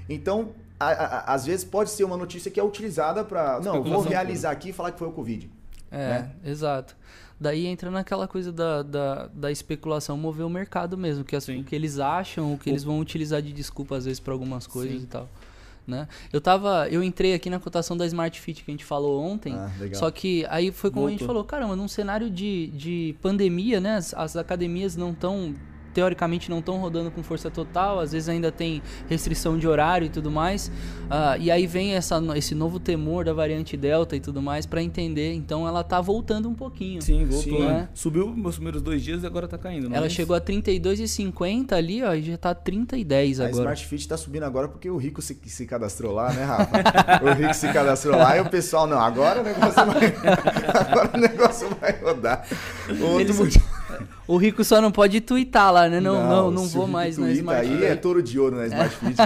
Então, 0.10 0.52
a, 0.78 0.88
a, 0.88 1.34
às 1.34 1.46
vezes 1.46 1.64
pode 1.64 1.90
ser 1.90 2.04
uma 2.04 2.18
notícia 2.18 2.52
que 2.52 2.60
é 2.60 2.64
utilizada 2.64 3.24
para. 3.24 3.62
Não, 3.62 3.82
vou 3.82 4.02
realizar 4.02 4.52
aqui 4.52 4.70
e 4.70 4.74
falar 4.74 4.92
que 4.92 5.00
foi 5.00 5.08
o 5.08 5.14
Covid. 5.14 5.50
É, 5.90 6.10
né? 6.10 6.32
exato. 6.44 6.96
Daí 7.44 7.68
entra 7.68 7.92
naquela 7.92 8.26
coisa 8.26 8.54
da, 8.54 8.82
da, 8.82 9.28
da, 9.28 9.52
especulação 9.52 10.16
mover 10.16 10.46
o 10.46 10.50
mercado 10.50 10.98
mesmo, 10.98 11.26
que, 11.26 11.36
as, 11.36 11.46
o 11.50 11.62
que 11.62 11.76
eles 11.76 12.00
acham, 12.00 12.54
o 12.54 12.58
que 12.58 12.70
o... 12.70 12.72
eles 12.72 12.86
vão 12.86 13.02
utilizar 13.02 13.42
de 13.42 13.52
desculpa 13.52 13.98
às 13.98 14.06
vezes 14.06 14.22
para 14.22 14.32
algumas 14.32 14.66
coisas 14.66 15.00
Sim. 15.00 15.04
e 15.04 15.08
tal. 15.08 15.28
Né? 15.86 16.08
Eu 16.32 16.40
tava, 16.40 16.88
eu 16.88 17.04
entrei 17.04 17.34
aqui 17.34 17.50
na 17.50 17.60
cotação 17.60 17.98
da 17.98 18.06
Smart 18.06 18.40
Fit 18.40 18.64
que 18.64 18.72
a 18.72 18.74
gente 18.74 18.86
falou 18.86 19.22
ontem, 19.22 19.54
ah, 19.54 19.70
só 19.92 20.10
que 20.10 20.46
aí 20.50 20.72
foi 20.72 20.90
como 20.90 21.02
Voltou. 21.02 21.08
a 21.08 21.18
gente 21.18 21.28
falou, 21.28 21.44
caramba, 21.44 21.76
num 21.76 21.90
cenário 21.90 22.30
de, 22.30 22.68
de 22.68 23.14
pandemia, 23.22 23.82
né, 23.82 23.98
as, 23.98 24.14
as 24.14 24.38
academias 24.38 24.96
não 24.96 25.12
estão 25.12 25.54
teoricamente 25.94 26.50
não 26.50 26.60
estão 26.60 26.78
rodando 26.78 27.12
com 27.12 27.22
força 27.24 27.50
total, 27.50 28.00
às 28.00 28.12
vezes 28.12 28.28
ainda 28.30 28.52
tem 28.52 28.82
restrição 29.08 29.58
de 29.58 29.68
horário 29.68 30.06
e 30.06 30.10
tudo 30.10 30.32
mais. 30.32 30.68
Uh, 30.68 31.40
e 31.40 31.52
aí 31.52 31.68
vem 31.68 31.94
essa, 31.94 32.22
esse 32.36 32.56
novo 32.56 32.80
temor 32.80 33.26
da 33.26 33.34
variante 33.34 33.78
Delta 33.78 34.16
e 34.16 34.20
tudo 34.20 34.42
mais 34.42 34.66
para 34.66 34.82
entender. 34.82 35.34
Então 35.34 35.68
ela 35.68 35.84
tá 35.84 36.02
voltando 36.02 36.50
um 36.50 36.54
pouquinho. 36.56 37.02
Sim, 37.02 37.26
voltou. 37.26 37.60
Né? 37.60 37.90
Subiu 37.94 38.30
nos 38.36 38.56
primeiros 38.56 38.82
dois 38.82 39.04
dias 39.04 39.24
e 39.24 39.28
agora 39.28 39.48
tá 39.48 39.58
caindo. 39.58 39.94
Ela 39.94 40.08
é 40.08 40.10
chegou 40.10 40.36
a 40.36 40.42
32,50 40.42 41.74
ali, 41.74 42.04
ó, 42.04 42.14
e 42.14 42.24
já 42.24 42.38
tá 42.38 42.56
30,10 42.56 43.36
agora. 43.36 43.48
A 43.48 43.52
Smart 43.52 43.86
Fit 43.86 44.08
tá 44.08 44.18
subindo 44.18 44.44
agora 44.44 44.68
porque 44.68 44.90
o 44.90 44.98
Rico 44.98 45.22
se, 45.22 45.40
se 45.46 45.66
cadastrou 45.66 46.14
lá, 46.14 46.32
né, 46.34 46.44
Rafa? 46.44 46.72
o 47.24 47.34
Rico 47.34 47.54
se 47.54 47.72
cadastrou 47.72 48.16
lá 48.16 48.38
e 48.38 48.42
o 48.42 48.50
pessoal, 48.50 48.88
não, 48.88 49.00
agora 49.00 49.42
o 49.42 49.44
negócio 49.44 49.86
vai, 49.86 50.14
agora 50.90 51.12
o 51.14 51.18
negócio 51.18 51.70
vai 51.80 51.92
rodar. 52.02 52.46
Outro 53.02 53.36
motivo. 53.36 53.73
O 54.26 54.38
Rico 54.38 54.64
só 54.64 54.82
não 54.82 54.92
pode 54.92 55.20
twittar 55.20 55.72
lá, 55.72 55.90
né? 55.90 56.00
Não, 56.00 56.16
não, 56.16 56.30
não, 56.30 56.52
não 56.52 56.68
vou 56.68 56.88
mais 56.88 57.18
na 57.18 57.32
Smart 57.32 57.68
Aí 57.68 57.84
é 57.84 57.96
touro 57.96 58.24
de 58.24 58.40
ouro 58.40 58.56
na 58.56 58.68
Smart 58.68 58.96
Fit. 58.96 59.18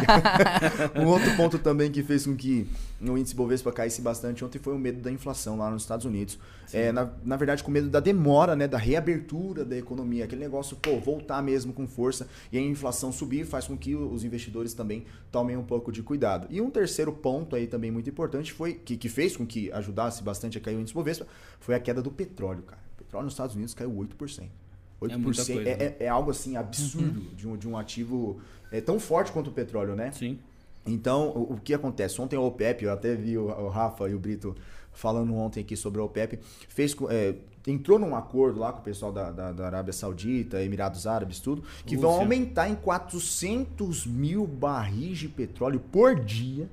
um 1.00 1.06
outro 1.06 1.36
ponto 1.36 1.60
também 1.60 1.92
que 1.92 2.02
fez 2.02 2.26
com 2.26 2.36
que 2.36 2.68
o 3.00 3.16
índice 3.16 3.36
Bovespa 3.36 3.72
caísse 3.72 4.02
bastante 4.02 4.44
ontem 4.44 4.58
foi 4.58 4.74
o 4.74 4.80
medo 4.80 5.00
da 5.00 5.12
inflação 5.12 5.58
lá 5.58 5.70
nos 5.70 5.84
Estados 5.84 6.06
Unidos. 6.06 6.40
É, 6.74 6.92
na, 6.92 7.10
na 7.24 7.36
verdade, 7.36 7.64
com 7.64 7.70
medo 7.70 7.90
da 7.90 8.00
demora, 8.00 8.56
né? 8.56 8.68
Da 8.68 8.78
reabertura 8.78 9.64
da 9.64 9.78
economia. 9.78 10.26
Aquele 10.26 10.42
negócio, 10.42 10.76
pô, 10.76 11.00
voltar 11.00 11.44
mesmo 11.44 11.74
com 11.74 11.88
força 11.88 12.28
e 12.52 12.58
a 12.58 12.62
inflação 12.62 13.12
subir 13.12 13.46
faz 13.46 13.68
com 13.68 13.78
que 13.78 13.96
os 13.96 14.24
investidores 14.24 14.74
também 14.74 15.06
tomem 15.32 15.56
um 15.56 15.64
pouco 15.64 15.92
de 15.92 16.02
cuidado. 16.02 16.48
E 16.50 16.60
um 16.60 16.72
terceiro 16.72 17.12
ponto 17.12 17.56
aí 17.56 17.68
também 17.68 17.92
muito 17.92 18.10
importante 18.10 18.52
foi, 18.52 18.74
que, 18.74 18.98
que 18.98 19.10
fez 19.10 19.38
com 19.38 19.46
que 19.46 19.72
ajudasse 19.72 20.24
bastante 20.24 20.58
a 20.58 20.62
cair 20.62 20.76
o 20.76 20.80
índice 20.80 20.94
Bovespa, 20.94 21.28
foi 21.60 21.76
a 21.76 21.80
queda 21.80 22.02
do 22.02 22.10
petróleo, 22.10 22.64
cara. 22.64 22.82
O 22.96 23.04
petróleo 23.04 23.26
nos 23.26 23.34
Estados 23.34 23.56
Unidos 23.56 23.76
caiu 23.76 23.92
8%. 23.92 24.50
8% 25.02 25.50
é, 25.50 25.52
é, 25.52 25.64
né? 25.64 25.72
é, 25.72 26.06
é, 26.06 26.08
algo 26.08 26.32
assim 26.32 26.58
absurdo 26.58 27.20
uhum. 27.20 27.36
de, 27.36 27.48
um, 27.48 27.58
de 27.58 27.68
um 27.68 27.78
ativo 27.78 28.42
é, 28.72 28.82
tão 28.82 29.00
forte 29.00 29.32
quanto 29.32 29.50
o 29.50 29.54
petróleo, 29.54 29.96
né? 29.96 30.12
Sim. 30.12 30.40
Então, 30.86 31.30
o, 31.30 31.54
o 31.54 31.58
que 31.58 31.74
acontece? 31.74 32.20
Ontem 32.20 32.36
a 32.36 32.42
OPEP, 32.42 32.86
eu 32.86 32.92
até 32.92 33.14
vi 33.16 33.38
o, 33.38 33.46
o, 33.46 33.70
Rafa 33.70 34.10
e 34.10 34.16
o 34.16 34.20
Brito 34.20 34.56
falando 34.92 35.36
ontem 35.36 35.62
aqui 35.62 35.76
sobre 35.76 36.02
a 36.02 36.04
OPEP, 36.04 36.40
fez, 36.68 36.96
é, 37.10 37.36
entrou 37.68 38.00
num 38.00 38.16
acordo 38.16 38.60
lá 38.60 38.72
com 38.74 38.80
o 38.80 38.84
pessoal 38.84 39.12
da, 39.12 39.30
da, 39.30 39.52
da 39.52 39.66
Arábia 39.68 39.94
Saudita, 39.94 40.64
Emirados 40.64 41.06
Árabes, 41.06 41.40
tudo, 41.40 41.64
que 41.86 41.96
vão 41.96 42.12
aumentar 42.12 42.68
em 42.68 42.76
400 42.76 44.08
mil 44.08 44.48
barris 44.48 45.20
de 45.20 45.28
petróleo 45.28 45.80
por 45.80 46.16
dia 46.16 46.68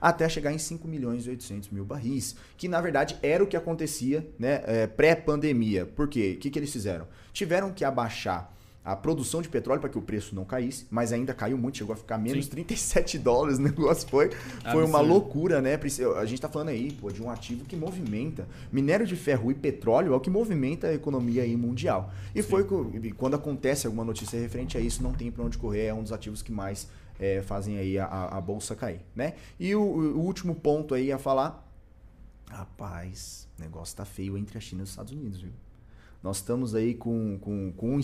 até 0.00 0.28
chegar 0.28 0.52
em 0.52 0.58
5 0.58 0.86
milhões 0.86 1.26
e 1.26 1.30
800 1.30 1.70
mil 1.70 1.84
barris, 1.84 2.36
que 2.56 2.68
na 2.68 2.80
verdade 2.80 3.16
era 3.22 3.42
o 3.42 3.46
que 3.46 3.56
acontecia 3.56 4.26
né, 4.38 4.62
é, 4.64 4.86
pré-pandemia. 4.86 5.86
Por 5.86 6.08
quê? 6.08 6.34
O 6.36 6.40
que, 6.40 6.50
que 6.50 6.58
eles 6.58 6.72
fizeram? 6.72 7.06
Tiveram 7.32 7.72
que 7.72 7.84
abaixar 7.84 8.54
a 8.84 8.94
produção 8.94 9.40
de 9.40 9.48
petróleo 9.48 9.80
para 9.80 9.88
que 9.88 9.96
o 9.96 10.02
preço 10.02 10.34
não 10.34 10.44
caísse, 10.44 10.86
mas 10.90 11.10
ainda 11.10 11.32
caiu 11.32 11.56
muito, 11.56 11.78
chegou 11.78 11.94
a 11.94 11.96
ficar 11.96 12.18
menos 12.18 12.44
Sim. 12.44 12.50
37 12.50 13.18
dólares, 13.18 13.56
o 13.58 13.62
negócio 13.62 14.06
foi, 14.06 14.30
foi 14.70 14.84
uma 14.84 15.00
loucura, 15.00 15.62
né? 15.62 15.80
A 16.16 16.24
gente 16.26 16.34
está 16.34 16.50
falando 16.50 16.68
aí, 16.68 16.92
pô, 16.92 17.10
de 17.10 17.22
um 17.22 17.30
ativo 17.30 17.64
que 17.64 17.74
movimenta. 17.74 18.46
Minério 18.70 19.06
de 19.06 19.16
ferro 19.16 19.50
e 19.50 19.54
petróleo 19.54 20.12
é 20.12 20.16
o 20.16 20.20
que 20.20 20.28
movimenta 20.28 20.88
a 20.88 20.94
economia 20.94 21.42
aí 21.42 21.56
mundial. 21.56 22.12
E 22.34 22.42
Sim. 22.42 22.48
foi 22.50 22.66
quando 23.16 23.34
acontece 23.34 23.86
alguma 23.86 24.04
notícia 24.04 24.38
referente 24.38 24.76
a 24.76 24.80
isso, 24.80 25.02
não 25.02 25.14
tem 25.14 25.30
para 25.30 25.42
onde 25.42 25.56
correr, 25.56 25.86
é 25.86 25.94
um 25.94 26.02
dos 26.02 26.12
ativos 26.12 26.42
que 26.42 26.52
mais 26.52 26.86
é, 27.24 27.42
fazem 27.42 27.78
aí 27.78 27.98
a, 27.98 28.06
a, 28.06 28.40
bolsa 28.40 28.76
cair, 28.76 29.00
né? 29.14 29.34
E 29.58 29.74
o, 29.74 29.80
o, 29.80 30.20
último 30.20 30.54
ponto 30.54 30.94
aí 30.94 31.10
a 31.10 31.18
falar, 31.18 31.66
rapaz, 32.50 33.48
o 33.58 33.62
negócio 33.62 33.96
tá 33.96 34.04
feio 34.04 34.36
entre 34.36 34.58
a 34.58 34.60
China 34.60 34.82
e 34.82 34.84
os 34.84 34.90
Estados 34.90 35.12
Unidos, 35.12 35.40
viu? 35.40 35.52
Nós 36.22 36.36
estamos 36.36 36.74
aí 36.74 36.94
com, 36.94 37.38
com, 37.40 37.72
com 37.72 37.96
um 37.96 38.00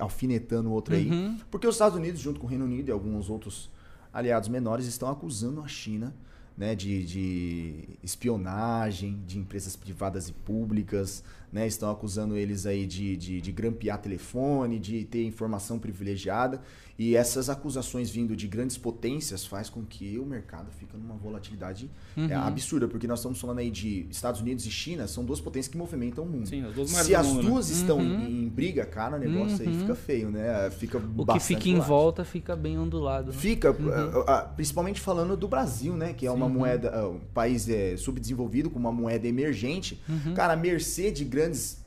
alfinetando 0.00 0.68
o 0.68 0.72
outro 0.72 0.94
aí, 0.94 1.10
uhum. 1.10 1.38
porque 1.50 1.66
os 1.66 1.74
Estados 1.74 1.96
Unidos, 1.96 2.20
junto 2.20 2.40
com 2.40 2.46
o 2.46 2.50
Reino 2.50 2.64
Unido 2.64 2.88
e 2.88 2.92
alguns 2.92 3.28
outros 3.28 3.70
aliados 4.12 4.48
menores, 4.48 4.86
estão 4.86 5.08
acusando 5.08 5.60
a 5.60 5.68
China 5.68 6.14
né, 6.56 6.74
de, 6.74 7.04
de 7.04 7.88
espionagem 8.02 9.20
de 9.26 9.38
empresas 9.38 9.74
privadas 9.74 10.28
e 10.28 10.32
públicas, 10.32 11.24
né, 11.52 11.66
estão 11.66 11.90
acusando 11.90 12.36
eles 12.36 12.64
aí 12.66 12.86
de, 12.86 13.16
de, 13.16 13.40
de 13.40 13.52
grampear 13.52 13.98
telefone, 13.98 14.78
de 14.78 15.04
ter 15.04 15.24
informação 15.24 15.78
privilegiada. 15.78 16.60
E 16.96 17.16
essas 17.16 17.50
acusações 17.50 18.08
vindo 18.08 18.36
de 18.36 18.46
grandes 18.46 18.78
potências 18.78 19.44
faz 19.44 19.68
com 19.68 19.84
que 19.84 20.16
o 20.16 20.24
mercado 20.24 20.70
fique 20.70 20.96
numa 20.96 21.16
volatilidade 21.16 21.90
é, 22.16 22.20
uhum. 22.20 22.30
é, 22.30 22.34
absurda, 22.34 22.86
porque 22.86 23.08
nós 23.08 23.18
estamos 23.18 23.40
falando 23.40 23.58
aí 23.58 23.70
de 23.70 24.06
Estados 24.10 24.40
Unidos 24.40 24.64
e 24.64 24.70
China, 24.70 25.08
são 25.08 25.24
duas 25.24 25.40
potências 25.40 25.70
que 25.72 25.76
movimentam 25.76 26.22
o 26.22 26.28
mundo. 26.28 26.48
Sim, 26.48 26.64
as 26.64 26.72
duas 26.72 26.90
Se 26.90 27.14
as 27.14 27.26
mundo, 27.26 27.42
né? 27.42 27.50
duas 27.50 27.68
né? 27.68 27.76
estão 27.76 27.98
uhum. 27.98 28.26
em 28.26 28.48
briga, 28.48 28.86
cara, 28.86 29.16
o 29.16 29.18
negócio 29.18 29.64
uhum. 29.64 29.72
aí 29.72 29.78
fica 29.80 29.94
feio, 29.96 30.30
né? 30.30 30.70
Fica 30.70 30.98
o 30.98 31.26
que 31.26 31.40
fica 31.40 31.68
em 31.68 31.80
volta 31.80 32.24
fica 32.24 32.54
bem 32.54 32.78
ondulado. 32.78 33.32
Né? 33.32 33.32
Fica, 33.32 33.72
uhum. 33.72 34.54
principalmente 34.54 35.00
falando 35.00 35.36
do 35.36 35.48
Brasil, 35.48 35.96
né? 35.96 36.12
Que 36.12 36.26
é 36.26 36.30
uma 36.30 36.46
Sim. 36.46 36.52
moeda, 36.52 37.08
um 37.08 37.18
país 37.32 37.68
é, 37.68 37.96
subdesenvolvido 37.96 38.70
com 38.70 38.78
uma 38.78 38.92
moeda 38.92 39.26
emergente. 39.26 40.00
Uhum. 40.08 40.34
Cara, 40.34 40.52
a 40.52 40.56
mercê 40.56 41.10
de 41.10 41.24
grandes 41.24 41.82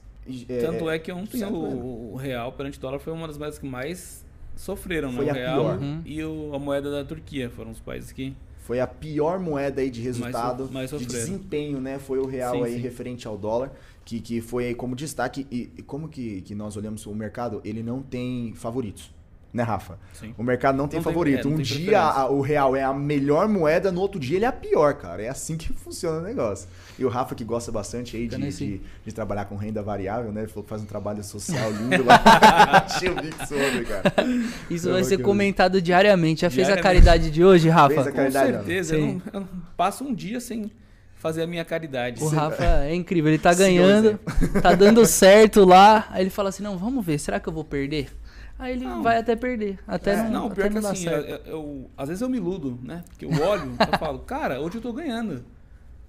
é, 0.50 0.60
Tanto 0.60 0.90
é 0.90 1.00
que 1.00 1.10
ontem 1.10 1.42
o, 1.46 2.12
o, 2.12 2.16
real 2.18 2.52
perante 2.52 2.78
dólar 2.78 3.00
foi 3.00 3.14
uma 3.14 3.28
das 3.28 3.38
moedas 3.38 3.58
que 3.58 3.66
mais 3.66 4.26
sofreram, 4.58 5.12
Foi 5.12 5.26
né? 5.26 5.32
O 5.32 5.36
real 5.36 5.60
pior. 5.60 5.78
Uhum. 5.80 6.02
e 6.06 6.24
o, 6.24 6.52
a 6.54 6.60
moeda 6.60 6.92
da 6.92 7.06
Turquia 7.06 7.50
foram 7.50 7.72
os 7.72 7.80
países 7.80 8.12
que 8.12 8.34
foi 8.60 8.82
a 8.82 8.88
pior 8.88 9.40
moeda 9.40 9.80
aí 9.80 9.90
de 9.90 10.02
resultado, 10.02 10.70
mais, 10.74 10.92
mais 10.92 11.02
de 11.02 11.08
desempenho, 11.08 11.80
né? 11.80 12.00
Foi 12.00 12.20
o 12.20 12.26
real 12.26 12.56
sim, 12.56 12.64
aí 12.64 12.74
sim. 12.74 12.80
referente 12.80 13.26
ao 13.26 13.38
dólar, 13.38 13.72
que, 14.04 14.20
que 14.20 14.42
foi 14.42 14.66
aí 14.66 14.76
como 14.76 14.94
destaque. 14.94 15.48
E, 15.50 15.72
e 15.78 15.82
como 15.82 16.10
que, 16.10 16.42
que 16.42 16.54
nós 16.54 16.76
olhamos 16.76 17.06
o 17.06 17.16
mercado? 17.16 17.62
Ele 17.64 17.82
não 17.82 18.02
tem 18.02 18.54
favoritos 18.56 19.10
né, 19.54 19.64
Rafa? 19.64 19.98
Sim. 20.14 20.34
O 20.38 20.44
mercado 20.44 20.78
não 20.78 20.88
tem 20.88 21.00
não 21.00 21.04
favorito. 21.04 21.44
Tem, 21.44 21.52
é, 21.52 21.56
um 21.56 21.62
dia 21.62 22.02
a, 22.02 22.30
o 22.30 22.42
real 22.42 22.76
é 22.76 22.84
a 22.84 22.94
melhor 22.94 23.48
moeda, 23.48 23.92
no 23.92 24.02
outro 24.02 24.20
dia 24.20 24.38
ele 24.38 24.46
é 24.46 24.48
a 24.48 24.52
pior, 24.52 24.94
cara. 24.96 25.22
É 25.24 25.30
assim 25.30 25.58
que 25.58 25.72
funciona 25.74 26.20
o 26.20 26.22
negócio. 26.22 26.68
E 27.00 27.06
o 27.06 27.10
Rafa, 27.10 27.36
que 27.36 27.44
gosta 27.44 27.72
bastante 27.72 28.18
aí 28.18 28.28
de, 28.28 28.38
de, 28.38 28.82
de, 29.06 29.12
trabalhar 29.14 29.46
com 29.46 29.56
renda 29.56 29.82
variável, 29.82 30.32
né? 30.32 30.42
Ele 30.42 30.48
falou 30.48 30.64
que 30.64 30.70
faz 30.70 30.82
um 30.82 30.86
trabalho 30.86 31.24
social 31.24 31.72
lindo 31.74 32.04
lá. 32.04 32.22
Achei 32.86 33.10
o 33.10 33.48
sobre, 33.48 33.86
cara. 33.86 34.14
Isso 34.70 34.92
vai 34.92 35.04
ser 35.04 35.20
comentado 35.20 35.82
diariamente. 35.82 36.42
Já 36.42 36.50
fez 36.50 36.70
a 36.70 36.78
caridade 36.78 37.32
de 37.32 37.44
hoje, 37.44 37.70
Rafa? 37.70 37.96
Fez 37.96 38.08
a 38.08 38.12
caridade, 38.12 38.52
com 38.52 38.58
certeza. 38.58 38.96
Eu 38.96 39.02
não, 39.02 39.22
eu 39.34 39.40
não 39.42 39.50
passo 39.76 40.04
um 40.04 40.14
dia 40.14 40.40
sem 40.40 40.72
fazer 41.16 41.44
a 41.44 41.48
minha 41.48 41.66
caridade. 41.66 42.24
O 42.24 42.28
Rafa 42.28 42.64
é 42.84 42.94
incrível, 42.94 43.32
ele 43.32 43.40
tá 43.40 43.54
ganhando, 43.54 44.20
tá 44.62 44.74
dando 44.74 45.06
certo 45.06 45.66
lá. 45.66 46.08
Aí 46.12 46.24
ele 46.24 46.30
fala 46.30 46.50
assim: 46.50 46.64
não, 46.64 46.78
vamos 46.78 47.06
ver, 47.06 47.20
será 47.20 47.40
que 47.40 47.50
eu 47.50 47.54
vou 47.54 47.64
perder? 47.64 48.10
Aí 48.60 48.74
ele 48.74 48.86
não. 48.86 49.04
vai 49.04 49.18
até 49.18 49.36
perder. 49.36 49.80
Até 49.88 50.14
é, 50.14 50.24
não, 50.24 50.32
não 50.32 50.50
pior 50.50 50.70
que 50.70 50.78
assim, 50.80 51.08
eu, 51.08 51.22
eu, 51.46 51.92
às 51.96 52.08
vezes 52.08 52.22
eu 52.22 52.30
me 52.30 52.38
iludo, 52.38 52.80
né? 52.82 53.04
Porque 53.08 53.26
eu 53.26 53.30
olho 53.30 53.72
eu 53.80 54.00
falo, 54.00 54.20
cara, 54.26 54.60
hoje 54.60 54.78
eu 54.78 54.82
tô 54.82 54.92
ganhando. 54.92 55.46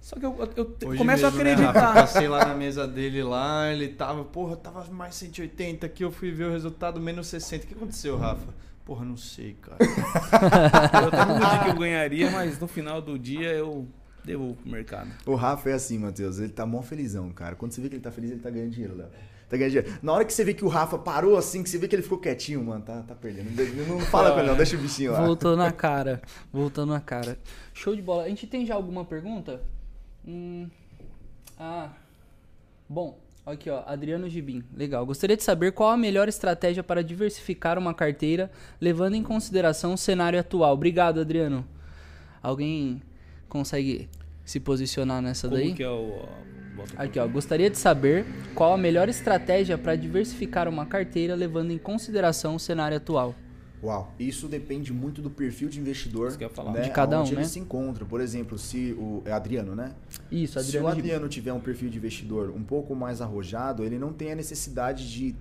Só 0.00 0.16
que 0.16 0.24
eu, 0.24 0.36
eu, 0.56 0.64
começo 0.96 1.04
mesmo, 1.04 1.26
a 1.26 1.30
né, 1.30 1.52
acreditar. 1.52 1.94
Né, 1.94 2.00
passei 2.00 2.28
lá 2.28 2.46
na 2.46 2.54
mesa 2.54 2.86
dele 2.86 3.22
lá, 3.22 3.70
ele 3.70 3.88
tava, 3.88 4.24
porra, 4.24 4.56
tava 4.56 4.84
mais 4.90 5.14
180 5.16 5.84
aqui, 5.84 6.04
eu 6.04 6.10
fui 6.10 6.30
ver 6.30 6.44
o 6.44 6.52
resultado 6.52 7.00
menos 7.00 7.26
60. 7.26 7.64
O 7.64 7.68
que 7.68 7.74
aconteceu, 7.74 8.16
Rafa? 8.16 8.54
Porra, 8.84 9.04
não 9.04 9.16
sei, 9.16 9.54
cara. 9.60 9.76
eu 11.02 11.08
até 11.08 11.58
me 11.58 11.64
que 11.64 11.70
eu 11.70 11.78
ganharia, 11.78 12.30
mas 12.30 12.58
no 12.58 12.66
final 12.66 13.02
do 13.02 13.18
dia 13.18 13.52
eu 13.52 13.86
devolvo 14.24 14.54
pro 14.54 14.70
mercado. 14.70 15.10
O 15.26 15.34
Rafa 15.34 15.68
é 15.68 15.72
assim, 15.74 15.98
Matheus, 15.98 16.38
ele 16.38 16.52
tá 16.52 16.64
mó 16.64 16.80
felizão, 16.80 17.28
cara. 17.30 17.54
Quando 17.56 17.72
você 17.72 17.82
vê 17.82 17.88
que 17.90 17.96
ele 17.96 18.02
tá 18.02 18.12
feliz, 18.12 18.30
ele 18.30 18.40
tá 18.40 18.48
ganhando 18.48 18.70
dinheiro, 18.70 18.96
Léo 18.96 19.08
tá 19.48 19.56
ganhando 19.56 19.72
dinheiro. 19.72 19.98
Na 20.02 20.12
hora 20.12 20.24
que 20.24 20.32
você 20.32 20.44
vê 20.44 20.54
que 20.54 20.64
o 20.64 20.68
Rafa 20.68 20.98
parou 20.98 21.36
assim, 21.36 21.62
que 21.62 21.68
você 21.68 21.78
vê 21.78 21.88
que 21.88 21.94
ele 21.94 22.02
ficou 22.02 22.18
quietinho, 22.18 22.62
mano, 22.62 22.84
tá, 22.84 23.02
tá 23.02 23.14
perdendo. 23.14 23.50
Não, 23.88 24.00
fala 24.00 24.32
com 24.32 24.40
ele, 24.40 24.48
não, 24.48 24.56
deixa 24.56 24.76
o 24.76 24.78
bichinho 24.78 25.12
lá. 25.12 25.24
Voltou 25.24 25.56
na 25.56 25.70
cara. 25.72 26.20
Voltou 26.52 26.84
na 26.84 27.00
cara. 27.00 27.38
Show 27.72 27.96
de 27.96 28.02
bola. 28.02 28.24
A 28.24 28.28
gente 28.28 28.46
tem 28.46 28.66
já 28.66 28.74
alguma 28.74 29.04
pergunta? 29.04 29.62
Hum, 30.26 30.68
ah. 31.58 31.90
Bom, 32.88 33.18
aqui 33.44 33.70
ó, 33.70 33.82
Adriano 33.86 34.28
Gibim. 34.28 34.62
Legal. 34.74 35.04
Gostaria 35.06 35.36
de 35.36 35.42
saber 35.42 35.72
qual 35.72 35.90
a 35.90 35.96
melhor 35.96 36.28
estratégia 36.28 36.82
para 36.82 37.02
diversificar 37.02 37.78
uma 37.78 37.94
carteira, 37.94 38.50
levando 38.80 39.14
em 39.14 39.22
consideração 39.22 39.94
o 39.94 39.98
cenário 39.98 40.38
atual. 40.38 40.74
Obrigado, 40.74 41.20
Adriano. 41.20 41.66
Alguém 42.42 43.02
consegue 43.48 44.08
se 44.44 44.60
posicionar 44.60 45.20
nessa 45.20 45.48
Como 45.48 45.60
daí? 45.60 45.74
Que 45.74 45.82
é 45.82 45.90
o, 45.90 46.26
Aqui, 46.96 47.18
ó. 47.18 47.26
Gostaria 47.26 47.70
de 47.70 47.78
saber 47.78 48.24
qual 48.54 48.72
a 48.72 48.78
melhor 48.78 49.08
estratégia 49.08 49.78
para 49.78 49.96
diversificar 49.96 50.68
uma 50.68 50.86
carteira 50.86 51.34
levando 51.34 51.70
em 51.70 51.78
consideração 51.78 52.54
o 52.54 52.58
cenário 52.58 52.96
atual. 52.96 53.34
Uau, 53.82 54.12
isso 54.18 54.48
depende 54.48 54.92
muito 54.92 55.22
do 55.22 55.30
perfil 55.30 55.68
de 55.68 55.78
investidor 55.78 56.36
né, 56.72 56.80
de 56.80 56.90
cada 56.90 57.18
um, 57.18 57.20
onde 57.20 57.34
né? 57.34 57.42
ele 57.42 57.48
se 57.48 57.60
encontra. 57.60 58.04
Por 58.04 58.20
exemplo, 58.20 58.58
se 58.58 58.92
o 58.98 59.22
é 59.24 59.30
Adriano, 59.30 59.74
né? 59.74 59.92
Isso, 60.32 60.58
Adriano. 60.58 60.88
Se 60.88 60.92
o 60.92 60.98
Adriano 60.98 61.28
tiver 61.28 61.52
um 61.52 61.60
perfil 61.60 61.88
de 61.88 61.96
investidor 61.96 62.50
um 62.50 62.62
pouco 62.64 62.94
mais 62.94 63.20
arrojado, 63.20 63.84
ele 63.84 63.98
não 63.98 64.12
tem 64.12 64.32
a 64.32 64.34
necessidade 64.34 65.08
de 65.08 65.36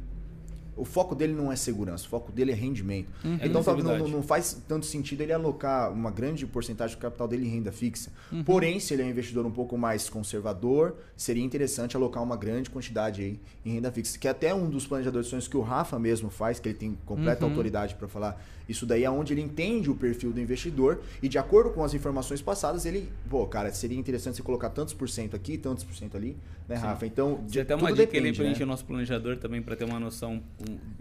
o 0.78 0.86
foco 0.86 1.16
dele 1.16 1.34
não 1.34 1.52
é 1.52 1.56
segurança, 1.56 2.06
o 2.06 2.10
foco 2.10 2.32
dele 2.32 2.52
é 2.52 2.56
rendimento. 2.56 3.10
Uhum. 3.24 3.40
Então 3.42 3.64
tá, 3.64 3.76
não, 3.76 4.08
não, 4.08 4.24
faz 4.24 4.62
tanto 4.68 4.86
sentido 4.86 5.22
ele 5.22 5.34
alocar 5.34 5.92
uma 5.92 6.12
grande 6.12 6.46
porcentagem 6.46 6.96
do 6.96 7.00
capital 7.00 7.28
dele 7.28 7.46
em 7.46 7.50
renda 7.50 7.72
fixa. 7.72 8.12
Uhum. 8.32 8.44
Porém, 8.44 8.80
se 8.80 8.94
ele 8.94 9.02
é 9.02 9.06
um 9.06 9.10
investidor 9.10 9.46
um 9.46 9.52
pouco 9.52 9.78
mais 9.78 10.08
conservador, 10.10 10.96
seria 11.16 11.44
interessante 11.44 11.98
alocar 11.98 12.24
uma 12.24 12.38
grande 12.38 12.70
quantidade 12.70 13.22
aí 13.22 13.40
em 13.66 13.74
renda 13.74 13.92
fixa. 13.92 14.18
Que 14.18 14.28
é 14.28 14.32
até 14.32 14.54
um 14.54 14.70
dos 14.70 14.86
planejadores 14.86 15.26
de 15.28 15.32
sonhos 15.32 15.48
que 15.48 15.58
o 15.58 15.62
Rafa 15.62 15.98
mesmo 15.98 16.30
faz, 16.30 16.60
que 16.60 16.70
ele 16.70 16.78
tem 16.78 16.98
completa 17.06 17.44
uhum. 17.44 17.52
autoridade 17.52 17.96
para 17.96 18.08
falar. 18.08 18.42
Isso 18.68 18.86
daí 18.86 19.04
é 19.04 19.10
onde 19.10 19.34
ele 19.34 19.42
entende 19.42 19.90
o 19.90 19.96
perfil 19.96 20.34
do 20.34 20.40
investidor 20.40 21.02
e 21.22 21.30
de 21.30 21.38
acordo 21.38 21.70
com 21.70 21.84
as 21.84 21.94
informações 21.94 22.42
passadas, 22.42 22.86
ele, 22.86 23.10
pô, 23.30 23.46
cara, 23.48 23.72
seria 23.72 23.98
interessante 23.98 24.36
você 24.36 24.44
colocar 24.44 24.70
tantos 24.70 24.94
por 24.94 25.10
cento 25.10 25.36
aqui, 25.36 25.58
tantos 25.58 25.84
por 25.84 25.96
cento 25.96 26.18
ali, 26.18 26.36
né, 26.68 26.76
Rafa? 26.76 27.06
Então, 27.06 27.40
de, 27.48 27.62
até 27.62 27.76
uma 27.76 27.92
dica 27.92 28.06
depende, 28.06 28.28
ele 28.28 28.36
preenche 28.36 28.60
né? 28.60 28.66
o 28.66 28.68
nosso 28.68 28.84
planejador 28.86 29.38
também 29.38 29.62
para 29.62 29.76
ter 29.76 29.86
uma 29.86 30.00
noção 30.00 30.42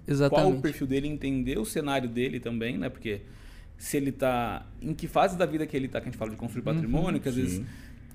Exatamente. 0.06 0.48
qual 0.48 0.58
o 0.58 0.60
perfil 0.62 0.86
dele, 0.86 1.08
entender 1.08 1.58
o 1.58 1.64
cenário 1.64 2.08
dele 2.08 2.38
também, 2.40 2.78
né? 2.78 2.88
Porque 2.88 3.22
se 3.76 3.96
ele 3.96 4.10
está 4.10 4.66
em 4.80 4.94
que 4.94 5.06
fase 5.06 5.36
da 5.36 5.44
vida 5.44 5.66
que 5.66 5.76
ele 5.76 5.86
está, 5.86 6.00
que 6.00 6.08
a 6.08 6.10
gente 6.10 6.18
fala 6.18 6.30
de 6.30 6.36
construir 6.36 6.66
uhum. 6.66 6.74
patrimônio, 6.74 7.14
uhum, 7.14 7.20
que 7.20 7.28
às 7.28 7.34
sim. 7.34 7.42
vezes 7.42 7.66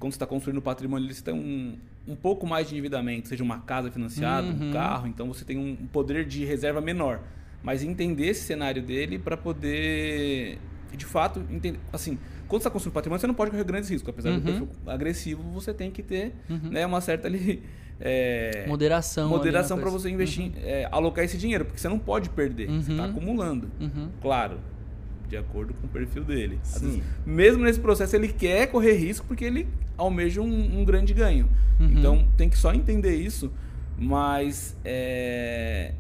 quando 0.02 0.14
você 0.14 0.16
está 0.16 0.26
construindo 0.26 0.62
patrimônio, 0.62 1.14
você 1.14 1.22
tem 1.22 1.34
um, 1.34 1.78
um 2.08 2.16
pouco 2.16 2.48
mais 2.48 2.68
de 2.68 2.74
endividamento, 2.74 3.28
seja 3.28 3.44
uma 3.44 3.60
casa 3.60 3.92
financiada, 3.92 4.48
uhum. 4.48 4.70
um 4.70 4.74
carro, 4.74 5.08
então 5.08 5.28
você 5.28 5.46
tem 5.46 5.58
um 5.58 5.76
poder 5.76 6.26
de 6.26 6.44
reserva 6.44 6.82
menor. 6.82 7.22
Mas 7.62 7.84
entender 7.84 8.30
esse 8.30 8.42
cenário 8.42 8.82
dele 8.82 9.20
para 9.20 9.38
poder, 9.38 10.58
de 10.96 11.06
fato, 11.06 11.42
entender. 11.50 11.80
Assim, 11.92 12.18
quando 12.48 12.62
você 12.62 12.68
está 12.68 12.70
construindo 12.70 12.94
patrimônio, 12.94 13.22
você 13.22 13.28
não 13.28 13.34
pode 13.34 13.52
correr 13.52 13.64
grandes 13.64 13.90
riscos. 13.90 14.10
Apesar 14.10 14.30
uhum. 14.30 14.40
do 14.40 14.44
perfil 14.44 14.70
agressivo, 14.86 15.44
você 15.52 15.74
tem 15.74 15.90
que 15.90 16.04
ter 16.04 16.34
uhum. 16.50 16.70
né, 16.70 16.86
uma 16.86 17.02
certa 17.02 17.28
ali, 17.28 17.64
é, 18.00 18.66
moderação. 18.68 19.30
Moderação 19.30 19.80
para 19.80 19.90
você 19.90 20.10
investir, 20.10 20.46
uhum. 20.46 20.54
é, 20.64 20.88
alocar 20.92 21.24
esse 21.24 21.38
dinheiro, 21.38 21.66
porque 21.66 21.80
você 21.80 21.90
não 21.90 22.00
pode 22.00 22.30
perder. 22.30 22.68
Você 22.68 22.92
está 22.92 23.04
uhum. 23.04 23.10
acumulando. 23.10 23.72
Uhum. 23.80 24.10
Claro, 24.22 24.60
de 25.30 25.38
acordo 25.38 25.74
com 25.74 25.88
o 25.88 25.90
perfil 25.90 26.24
dele. 26.24 26.60
Vezes, 26.64 27.02
mesmo 27.26 27.64
nesse 27.64 27.80
processo, 27.80 28.16
ele 28.16 28.28
quer 28.28 28.68
correr 28.68 28.94
risco 28.94 29.26
porque 29.26 29.46
ele 29.46 29.68
almeja 29.98 30.42
um, 30.42 30.80
um 30.82 30.84
grande 30.84 31.14
ganho. 31.14 31.50
Uhum. 31.80 31.92
Então, 31.92 32.28
tem 32.36 32.50
que 32.50 32.58
só 32.58 32.74
entender 32.74 33.16
isso. 33.16 33.52
Mas 33.98 34.76
é, 34.84 35.94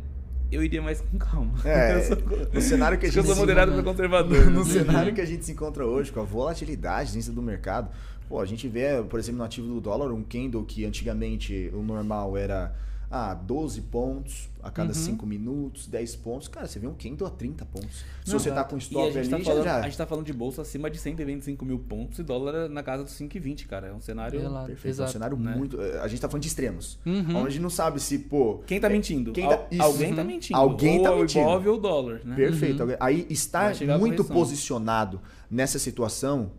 eu 0.51 0.63
iria 0.63 0.81
mais 0.81 1.01
com 1.01 1.17
calma. 1.17 1.53
É, 1.63 2.01
sou, 2.03 2.17
no 2.53 2.61
cenário 2.61 2.97
que 2.97 3.05
a 3.05 3.09
gente 3.09 3.17
eu 3.17 3.23
sou 3.23 3.35
moderado 3.35 3.71
para 3.71 3.83
conservador. 3.83 4.45
No, 4.51 4.65
cenário 4.65 5.13
que 5.13 5.21
a 5.21 5.25
gente 5.25 5.45
se 5.45 5.51
encontra 5.51 5.85
hoje, 5.85 6.11
com 6.11 6.19
a 6.19 6.23
volatilidade 6.23 7.13
dentro 7.13 7.31
do 7.31 7.41
mercado, 7.41 7.89
pô, 8.27 8.39
a 8.39 8.45
gente 8.45 8.67
vê, 8.67 9.01
por 9.09 9.19
exemplo, 9.19 9.39
no 9.39 9.43
ativo 9.43 9.67
do 9.67 9.79
dólar, 9.79 10.11
um 10.11 10.23
candle 10.23 10.63
que 10.63 10.85
antigamente 10.85 11.71
o 11.73 11.81
normal 11.81 12.37
era 12.37 12.73
ah, 13.11 13.33
12 13.33 13.81
pontos 13.81 14.49
a 14.63 14.71
cada 14.71 14.93
5 14.93 15.21
uhum. 15.21 15.27
minutos, 15.27 15.87
10 15.87 16.15
pontos. 16.17 16.47
Cara, 16.47 16.65
você 16.65 16.79
vê 16.79 16.87
um 16.87 16.93
candle 16.93 17.27
a 17.27 17.29
30 17.29 17.65
pontos. 17.65 18.05
Se 18.23 18.31
Não, 18.31 18.39
você 18.39 18.51
tá 18.51 18.63
com 18.63 18.77
stop 18.77 19.17
ali, 19.17 19.27
tá 19.27 19.39
falando, 19.39 19.63
já... 19.63 19.79
A 19.79 19.81
gente 19.81 19.97
tá 19.97 20.05
falando 20.05 20.25
de 20.25 20.33
bolsa 20.33 20.61
acima 20.61 20.89
de 20.89 20.97
125 20.97 21.65
mil 21.65 21.79
pontos 21.79 22.19
e 22.19 22.23
dólar 22.23 22.69
na 22.69 22.81
casa 22.81 23.03
dos 23.03 23.13
5,20, 23.13 23.67
cara. 23.67 23.87
É 23.87 23.93
um 23.93 23.99
cenário... 23.99 24.39
Perfeito, 24.39 24.87
Exato, 24.87 25.07
é 25.07 25.09
um 25.09 25.13
cenário 25.13 25.37
né? 25.37 25.55
muito... 25.55 25.81
Eh, 25.81 25.99
a 25.99 26.07
gente 26.07 26.21
tá 26.21 26.29
falando 26.29 26.43
de 26.43 26.47
extremos. 26.47 26.99
Uhum. 27.05 27.37
Onde 27.37 27.47
a 27.47 27.49
gente 27.49 27.61
não 27.61 27.69
sabe 27.69 27.99
se, 27.99 28.19
pô... 28.19 28.59
Quem 28.65 28.79
tá 28.79 28.87
é, 28.87 28.91
mentindo? 28.91 29.33
Quem 29.33 29.49
tá... 29.49 29.67
Alguém 29.79 30.15
tá 30.15 30.23
mentindo. 30.23 30.57
Alguém 30.57 30.99
ou 30.99 31.03
tá 31.03 31.15
mentindo. 31.15 31.45
Ou 31.45 31.75
o 31.75 31.77
dólar, 31.77 32.21
né? 32.23 32.35
Perfeito. 32.35 32.83
Uhum. 32.83 32.95
Aí 32.99 33.25
estar 33.29 33.73
muito 33.99 34.23
posicionado 34.23 35.19
nessa 35.49 35.77
situação 35.77 36.51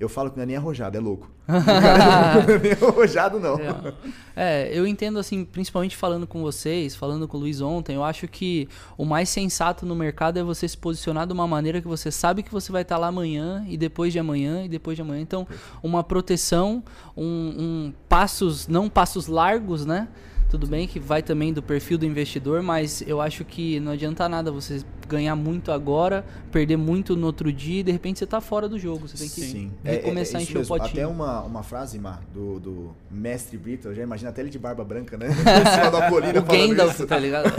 eu 0.00 0.08
falo 0.08 0.30
que 0.30 0.36
não 0.38 0.44
é 0.44 0.46
nem 0.46 0.56
arrojado, 0.56 0.96
é 0.96 1.00
louco. 1.00 1.30
não 1.46 2.54
é 2.54 2.58
nem 2.58 2.72
arrojado, 2.72 3.38
não. 3.38 3.58
É. 3.58 3.94
é, 4.34 4.70
eu 4.72 4.86
entendo 4.86 5.18
assim, 5.18 5.44
principalmente 5.44 5.94
falando 5.94 6.26
com 6.26 6.40
vocês, 6.40 6.96
falando 6.96 7.28
com 7.28 7.36
o 7.36 7.40
Luiz 7.40 7.60
ontem, 7.60 7.96
eu 7.96 8.02
acho 8.02 8.26
que 8.26 8.66
o 8.96 9.04
mais 9.04 9.28
sensato 9.28 9.84
no 9.84 9.94
mercado 9.94 10.38
é 10.38 10.42
você 10.42 10.66
se 10.66 10.76
posicionar 10.76 11.26
de 11.26 11.34
uma 11.34 11.46
maneira 11.46 11.82
que 11.82 11.86
você 11.86 12.10
sabe 12.10 12.42
que 12.42 12.50
você 12.50 12.72
vai 12.72 12.80
estar 12.80 12.96
lá 12.96 13.08
amanhã 13.08 13.62
e 13.68 13.76
depois 13.76 14.10
de 14.10 14.18
amanhã 14.18 14.64
e 14.64 14.68
depois 14.70 14.96
de 14.96 15.02
amanhã. 15.02 15.20
Então, 15.20 15.46
uma 15.82 16.02
proteção, 16.02 16.82
um, 17.14 17.24
um 17.58 17.92
passos, 18.08 18.66
não 18.66 18.88
passos 18.88 19.26
largos, 19.26 19.84
né? 19.84 20.08
Tudo 20.50 20.66
bem 20.66 20.88
que 20.88 20.98
vai 20.98 21.22
também 21.22 21.52
do 21.52 21.62
perfil 21.62 21.96
do 21.96 22.04
investidor, 22.04 22.60
mas 22.60 23.02
eu 23.06 23.20
acho 23.20 23.44
que 23.44 23.78
não 23.78 23.92
adianta 23.92 24.28
nada 24.28 24.50
você 24.50 24.82
ganhar 25.10 25.36
muito 25.36 25.70
agora, 25.72 26.24
perder 26.50 26.76
muito 26.76 27.16
no 27.16 27.26
outro 27.26 27.52
dia 27.52 27.80
e 27.80 27.82
de 27.82 27.92
repente 27.92 28.18
você 28.18 28.24
está 28.24 28.40
fora 28.40 28.68
do 28.68 28.78
jogo. 28.78 29.06
Você 29.06 29.16
tem 29.16 29.28
que 29.28 29.40
Sim. 29.40 29.72
É, 29.84 29.98
começar 29.98 30.38
é, 30.38 30.40
é 30.40 30.40
a 30.40 30.42
encher 30.42 30.58
mesmo. 30.58 30.74
o 30.74 30.78
potinho. 30.78 31.04
Até 31.04 31.06
uma, 31.06 31.42
uma 31.42 31.62
frase, 31.62 31.98
Mar, 31.98 32.22
do, 32.32 32.58
do 32.58 32.96
mestre 33.10 33.56
Brito, 33.56 33.88
eu 33.88 33.94
já 33.94 34.02
imagino 34.02 34.28
até 34.28 34.40
ele 34.40 34.50
de 34.50 34.58
barba 34.58 34.84
branca, 34.84 35.16
né? 35.16 35.28
o 36.38 36.42
Gandalf, 36.42 37.00
tá 37.06 37.18
ligado? 37.18 37.50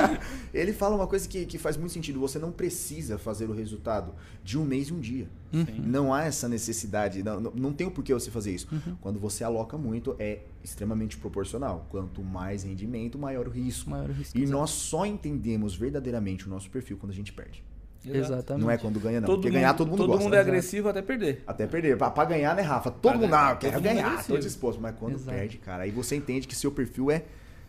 ele 0.52 0.72
fala 0.72 0.96
uma 0.96 1.06
coisa 1.06 1.28
que, 1.28 1.44
que 1.44 1.58
faz 1.58 1.76
muito 1.76 1.92
sentido. 1.92 2.18
Você 2.20 2.38
não 2.38 2.50
precisa 2.50 3.18
fazer 3.18 3.46
o 3.46 3.52
resultado 3.52 4.14
de 4.42 4.58
um 4.58 4.64
mês 4.64 4.88
e 4.88 4.92
um 4.94 5.00
dia. 5.00 5.28
Uhum. 5.52 5.64
Não 5.84 6.14
há 6.14 6.24
essa 6.24 6.48
necessidade, 6.48 7.22
não, 7.22 7.40
não 7.40 7.72
tem 7.72 7.86
o 7.86 7.90
porquê 7.90 8.12
você 8.12 8.30
fazer 8.30 8.52
isso. 8.52 8.68
Uhum. 8.70 8.96
Quando 9.00 9.18
você 9.18 9.42
aloca 9.42 9.78
muito, 9.78 10.14
é 10.18 10.40
extremamente 10.62 11.16
proporcional. 11.16 11.86
Quanto 11.90 12.22
mais 12.22 12.64
rendimento, 12.64 13.18
maior 13.18 13.46
o 13.46 13.50
risco. 13.50 13.90
Maior 13.90 14.10
o 14.10 14.12
risco 14.12 14.36
e 14.36 14.42
exatamente. 14.42 14.50
nós 14.50 14.70
só 14.70 15.06
entendemos 15.06 15.74
verdadeiramente 15.74 16.46
o 16.46 16.50
nosso 16.50 16.70
perfil 16.70 16.96
quando 16.96 17.12
a 17.12 17.14
gente 17.14 17.32
perde. 17.32 17.64
Exatamente. 18.04 18.64
Não 18.64 18.70
é 18.70 18.78
quando 18.78 19.00
ganha, 19.00 19.20
não. 19.20 19.26
Todo 19.26 19.36
Porque 19.36 19.48
mundo, 19.48 19.54
ganhar 19.54 19.74
todo 19.74 19.88
mundo 19.88 19.98
todo 19.98 20.06
gosta. 20.06 20.22
Todo 20.22 20.24
mundo 20.30 20.36
é 20.36 20.40
agressivo 20.40 20.88
até 20.88 21.02
perder. 21.02 21.42
Até 21.46 21.66
perder. 21.66 21.96
Pra, 21.98 22.10
pra 22.10 22.24
ganhar, 22.24 22.54
né, 22.54 22.62
Rafa? 22.62 22.90
Todo 22.90 23.00
pra 23.02 23.12
mundo, 23.12 23.30
ganhar, 23.30 23.44
não, 23.44 23.50
eu 23.50 23.56
quero 23.56 23.80
ganhar, 23.80 24.24
tô 24.24 24.38
disposto. 24.38 24.80
Mas 24.80 24.94
quando 24.96 25.14
Exato. 25.14 25.36
perde, 25.36 25.58
cara, 25.58 25.82
aí 25.82 25.90
você 25.90 26.16
entende 26.16 26.46
que 26.46 26.54
seu 26.54 26.70
perfil 26.70 27.10
é 27.10 27.24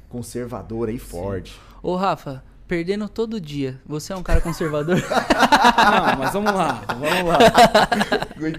conservador 0.08 0.90
e 0.90 1.00
forte. 1.00 1.60
Ô, 1.82 1.96
Rafa, 1.96 2.44
perdendo 2.70 3.10
todo 3.10 3.42
dia. 3.42 3.82
Você 3.84 4.14
é 4.14 4.16
um 4.16 4.22
cara 4.22 4.40
conservador? 4.40 4.96
Não, 5.02 6.18
mas 6.20 6.32
vamos 6.32 6.54
lá, 6.54 6.86
vamos 6.88 7.28
lá. 7.28 7.40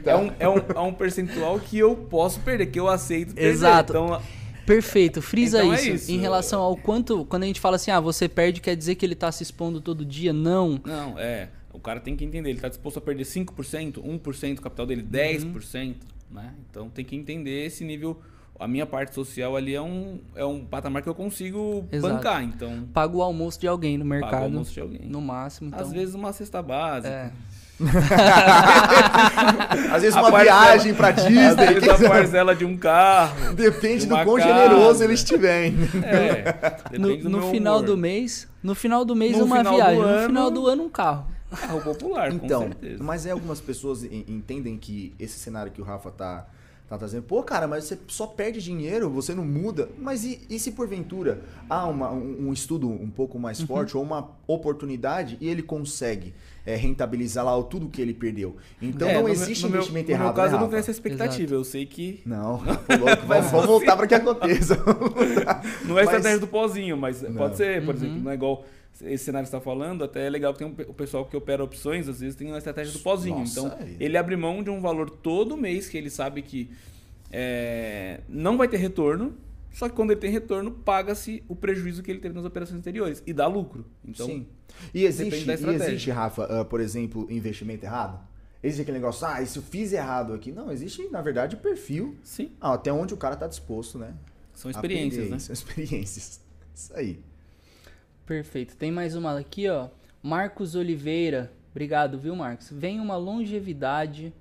É 0.04 0.16
um, 0.16 0.32
é, 0.40 0.48
um, 0.48 0.56
é 0.74 0.80
um 0.80 0.92
percentual 0.92 1.60
que 1.60 1.78
eu 1.78 1.94
posso 1.96 2.40
perder, 2.40 2.66
que 2.66 2.80
eu 2.80 2.88
aceito 2.88 3.34
perder. 3.34 3.50
Exato. 3.50 3.92
Então, 3.92 4.20
Perfeito, 4.66 5.22
frisa 5.22 5.58
então 5.58 5.72
é 5.72 5.76
isso. 5.76 5.88
É 5.88 5.92
isso. 5.94 6.12
Em 6.12 6.18
relação 6.18 6.60
ao 6.60 6.76
quanto, 6.76 7.24
quando 7.24 7.44
a 7.44 7.46
gente 7.46 7.60
fala 7.60 7.76
assim, 7.76 7.90
ah, 7.90 7.98
você 7.98 8.28
perde, 8.28 8.60
quer 8.60 8.76
dizer 8.76 8.96
que 8.96 9.06
ele 9.06 9.14
está 9.14 9.30
se 9.32 9.42
expondo 9.42 9.80
todo 9.80 10.04
dia? 10.04 10.32
Não. 10.32 10.80
Não, 10.84 11.18
é. 11.18 11.48
O 11.72 11.78
cara 11.78 12.00
tem 12.00 12.16
que 12.16 12.24
entender, 12.24 12.50
ele 12.50 12.58
está 12.58 12.68
disposto 12.68 12.98
a 12.98 13.00
perder 13.00 13.24
5%, 13.24 13.94
1% 13.94 14.54
do 14.56 14.62
capital 14.62 14.86
dele, 14.86 15.02
10%, 15.02 15.44
uhum. 15.44 15.94
né? 16.30 16.52
Então 16.68 16.88
tem 16.88 17.04
que 17.04 17.16
entender 17.16 17.64
esse 17.64 17.84
nível 17.84 18.20
a 18.60 18.68
minha 18.68 18.84
parte 18.84 19.14
social 19.14 19.56
ali 19.56 19.74
é 19.74 19.80
um, 19.80 20.20
é 20.36 20.44
um 20.44 20.62
patamar 20.62 21.02
que 21.02 21.08
eu 21.08 21.14
consigo 21.14 21.88
Exato. 21.90 22.14
bancar, 22.14 22.44
então... 22.44 22.86
Pago 22.92 23.16
o 23.18 23.22
almoço 23.22 23.58
de 23.58 23.66
alguém 23.66 23.96
no 23.96 24.04
mercado. 24.04 24.32
Pago 24.32 24.42
o 24.42 24.44
almoço 24.44 24.74
de 24.74 24.80
alguém. 24.80 25.00
No 25.06 25.22
máximo, 25.22 25.68
então... 25.68 25.80
Às 25.80 25.90
vezes 25.90 26.14
uma 26.14 26.30
cesta 26.30 26.60
básica. 26.60 27.08
É. 27.08 27.32
Às 29.90 30.02
vezes 30.02 30.14
a 30.14 30.20
uma 30.20 30.30
parcela, 30.30 30.66
viagem 30.66 30.92
pra 30.92 31.10
Disney. 31.10 31.40
Às 31.48 31.56
vezes 31.56 31.88
a 31.88 32.08
parcela 32.08 32.54
de 32.54 32.66
um 32.66 32.76
carro. 32.76 33.52
Depende 33.56 34.04
do 34.04 34.14
quão 34.22 34.36
casa. 34.36 34.48
generoso 34.48 35.02
eles 35.02 35.20
estiverem. 35.20 35.74
É, 36.04 36.98
no, 36.98 37.16
no 37.16 37.50
final 37.50 37.76
humor. 37.76 37.86
do 37.86 37.96
mês, 37.96 38.46
no 38.62 38.74
final 38.74 39.06
do 39.06 39.16
mês 39.16 39.38
no 39.38 39.46
uma 39.46 39.62
viagem, 39.62 40.02
ano, 40.02 40.20
no 40.20 40.26
final 40.26 40.50
do 40.50 40.66
ano 40.66 40.84
um 40.84 40.90
carro. 40.90 41.26
Carro 41.50 41.80
popular, 41.80 42.30
então, 42.30 42.64
com 42.64 42.68
certeza. 42.68 43.02
Mas 43.02 43.24
é 43.24 43.30
algumas 43.30 43.62
pessoas 43.62 44.04
entendem 44.04 44.76
que 44.76 45.14
esse 45.18 45.38
cenário 45.38 45.72
que 45.72 45.80
o 45.80 45.84
Rafa 45.84 46.10
tá 46.10 46.46
tá 46.90 46.98
trazendo, 46.98 47.22
pô, 47.22 47.40
cara, 47.44 47.68
mas 47.68 47.84
você 47.84 47.96
só 48.08 48.26
perde 48.26 48.60
dinheiro, 48.60 49.08
você 49.08 49.32
não 49.32 49.44
muda. 49.44 49.88
Mas 49.96 50.24
e, 50.24 50.40
e 50.50 50.58
se 50.58 50.72
porventura 50.72 51.40
há 51.68 51.86
uma, 51.86 52.10
um, 52.10 52.48
um, 52.48 52.52
estudo 52.52 52.88
um 52.88 53.08
pouco 53.08 53.38
mais 53.38 53.60
uhum. 53.60 53.66
forte 53.68 53.96
ou 53.96 54.02
uma 54.02 54.28
oportunidade 54.44 55.38
e 55.40 55.48
ele 55.48 55.62
consegue 55.62 56.34
é, 56.66 56.74
rentabilizar 56.74 57.44
lá 57.44 57.62
tudo 57.62 57.88
que 57.88 58.02
ele 58.02 58.12
perdeu? 58.12 58.56
Então 58.82 59.08
é, 59.08 59.14
não 59.14 59.28
existe 59.28 59.64
meu, 59.66 59.76
investimento 59.76 60.08
no 60.08 60.14
errado. 60.14 60.26
No 60.26 60.34
meu 60.34 60.36
caso, 60.36 60.50
né, 60.50 60.56
eu 60.56 60.60
não 60.62 60.68
tenho 60.68 60.80
essa 60.80 60.90
expectativa. 60.90 61.42
Exato. 61.42 61.54
Eu 61.54 61.64
sei 61.64 61.86
que. 61.86 62.22
Não, 62.26 62.58
pô, 62.58 62.96
louco, 62.96 63.24
vamos, 63.24 63.50
vamos 63.52 63.66
voltar 63.66 63.96
para 63.96 64.06
que 64.08 64.14
aconteça. 64.16 64.76
não 65.86 65.96
é 65.96 66.02
estratégia 66.02 66.30
mas... 66.32 66.40
do 66.40 66.48
pozinho, 66.48 66.96
mas 66.96 67.22
não. 67.22 67.34
pode 67.34 67.56
ser, 67.56 67.84
por 67.84 67.94
uhum. 67.94 68.00
exemplo, 68.00 68.20
não 68.20 68.30
é 68.32 68.34
igual 68.34 68.64
esse 69.02 69.24
cenário 69.24 69.44
que 69.48 69.54
está 69.54 69.60
falando, 69.60 70.04
até 70.04 70.26
é 70.26 70.30
legal 70.30 70.52
que 70.52 70.58
tem 70.58 70.68
um, 70.68 70.74
o 70.88 70.94
pessoal 70.94 71.24
que 71.24 71.36
opera 71.36 71.62
opções, 71.62 72.08
às 72.08 72.20
vezes 72.20 72.36
tem 72.36 72.48
uma 72.48 72.58
estratégia 72.58 72.92
do 72.92 72.98
pozinho. 73.00 73.38
Nossa, 73.38 73.60
então, 73.60 73.78
aí. 73.80 73.96
ele 74.00 74.16
abre 74.16 74.36
mão 74.36 74.62
de 74.62 74.70
um 74.70 74.80
valor 74.80 75.10
todo 75.10 75.56
mês 75.56 75.88
que 75.88 75.96
ele 75.96 76.10
sabe 76.10 76.42
que 76.42 76.70
é, 77.30 78.20
não 78.28 78.56
vai 78.56 78.68
ter 78.68 78.76
retorno, 78.76 79.34
só 79.72 79.88
que 79.88 79.94
quando 79.94 80.10
ele 80.10 80.20
tem 80.20 80.30
retorno, 80.30 80.70
paga-se 80.70 81.42
o 81.48 81.54
prejuízo 81.54 82.02
que 82.02 82.10
ele 82.10 82.20
teve 82.20 82.34
nas 82.34 82.44
operações 82.44 82.78
anteriores 82.78 83.22
e 83.26 83.32
dá 83.32 83.46
lucro. 83.46 83.86
Então, 84.04 84.26
Sim. 84.26 84.46
E 84.94 85.04
existe, 85.04 85.48
e 85.48 85.74
existe 85.74 86.10
Rafa, 86.10 86.62
uh, 86.62 86.64
por 86.64 86.80
exemplo, 86.80 87.26
investimento 87.30 87.84
errado? 87.84 88.20
Existe 88.62 88.82
aquele 88.82 88.98
negócio, 88.98 89.26
ah, 89.26 89.40
isso 89.40 89.60
eu 89.60 89.62
fiz 89.62 89.92
errado 89.92 90.34
aqui. 90.34 90.52
Não, 90.52 90.70
existe, 90.70 91.08
na 91.08 91.22
verdade, 91.22 91.56
perfil. 91.56 92.16
Sim. 92.22 92.50
Ah, 92.60 92.74
até 92.74 92.92
onde 92.92 93.14
o 93.14 93.16
cara 93.16 93.34
está 93.34 93.46
disposto, 93.46 93.98
né? 93.98 94.14
São 94.52 94.70
experiências, 94.70 95.30
né? 95.30 95.38
São 95.38 95.52
experiências. 95.52 96.40
Isso 96.74 96.92
aí. 96.94 97.18
Perfeito. 98.30 98.76
Tem 98.76 98.92
mais 98.92 99.16
uma 99.16 99.36
aqui, 99.36 99.68
ó. 99.68 99.88
Marcos 100.22 100.76
Oliveira. 100.76 101.50
Obrigado, 101.72 102.16
viu, 102.16 102.36
Marcos? 102.36 102.70
Vem 102.70 103.00
uma 103.00 103.16
longevidade 103.16 104.32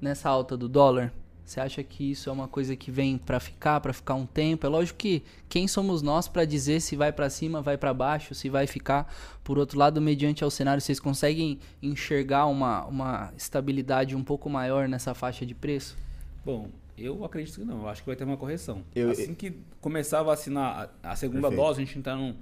nessa 0.00 0.30
alta 0.30 0.56
do 0.56 0.66
dólar. 0.66 1.12
Você 1.44 1.60
acha 1.60 1.82
que 1.82 2.10
isso 2.12 2.30
é 2.30 2.32
uma 2.32 2.48
coisa 2.48 2.74
que 2.74 2.90
vem 2.90 3.18
para 3.18 3.38
ficar, 3.38 3.80
para 3.80 3.92
ficar 3.92 4.14
um 4.14 4.24
tempo? 4.24 4.64
É 4.64 4.68
lógico 4.70 4.98
que 4.98 5.22
quem 5.46 5.68
somos 5.68 6.00
nós 6.00 6.26
para 6.26 6.46
dizer 6.46 6.80
se 6.80 6.96
vai 6.96 7.12
para 7.12 7.28
cima, 7.28 7.60
vai 7.60 7.76
para 7.76 7.92
baixo, 7.92 8.34
se 8.34 8.48
vai 8.48 8.66
ficar. 8.66 9.14
Por 9.44 9.58
outro 9.58 9.78
lado, 9.78 10.00
mediante 10.00 10.42
ao 10.42 10.50
cenário, 10.50 10.80
vocês 10.80 10.98
conseguem 10.98 11.58
enxergar 11.82 12.46
uma, 12.46 12.86
uma 12.86 13.30
estabilidade 13.36 14.16
um 14.16 14.24
pouco 14.24 14.48
maior 14.48 14.88
nessa 14.88 15.12
faixa 15.12 15.44
de 15.44 15.54
preço? 15.54 15.98
Bom, 16.46 16.70
eu 16.96 17.22
acredito 17.26 17.56
que 17.56 17.64
não. 17.66 17.82
Eu 17.82 17.88
acho 17.90 18.00
que 18.00 18.06
vai 18.06 18.16
ter 18.16 18.24
uma 18.24 18.38
correção. 18.38 18.82
Eu, 18.94 19.10
assim 19.10 19.34
que 19.34 19.52
começar 19.82 20.20
a 20.20 20.22
vacinar 20.22 20.90
a, 21.02 21.14
segunda 21.14 21.42
perfeito. 21.50 21.62
dose, 21.62 21.82
a 21.82 21.84
gente 21.84 21.98
entrar 21.98 22.16
num, 22.16 22.34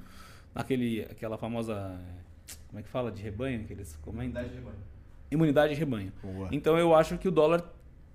naquele, 0.57 1.03
aquela 1.03 1.37
famosa. 1.37 1.99
Como 2.69 2.81
é 2.81 2.83
que 2.83 2.89
fala? 2.89 3.13
De 3.13 3.23
rebanho? 3.23 3.65
Que 3.65 3.73
eles 3.73 3.97
comentam? 4.03 4.43
Imunidade 4.43 4.49
de 4.49 4.55
rebanho. 4.57 4.77
Imunidade 5.31 5.75
de 5.75 5.79
rebanho. 5.79 6.13
Boa. 6.23 6.49
Então 6.53 6.79
eu 6.79 6.95
acho 6.95 7.19
que 7.19 7.29
o 7.29 7.31
dólar 7.31 7.65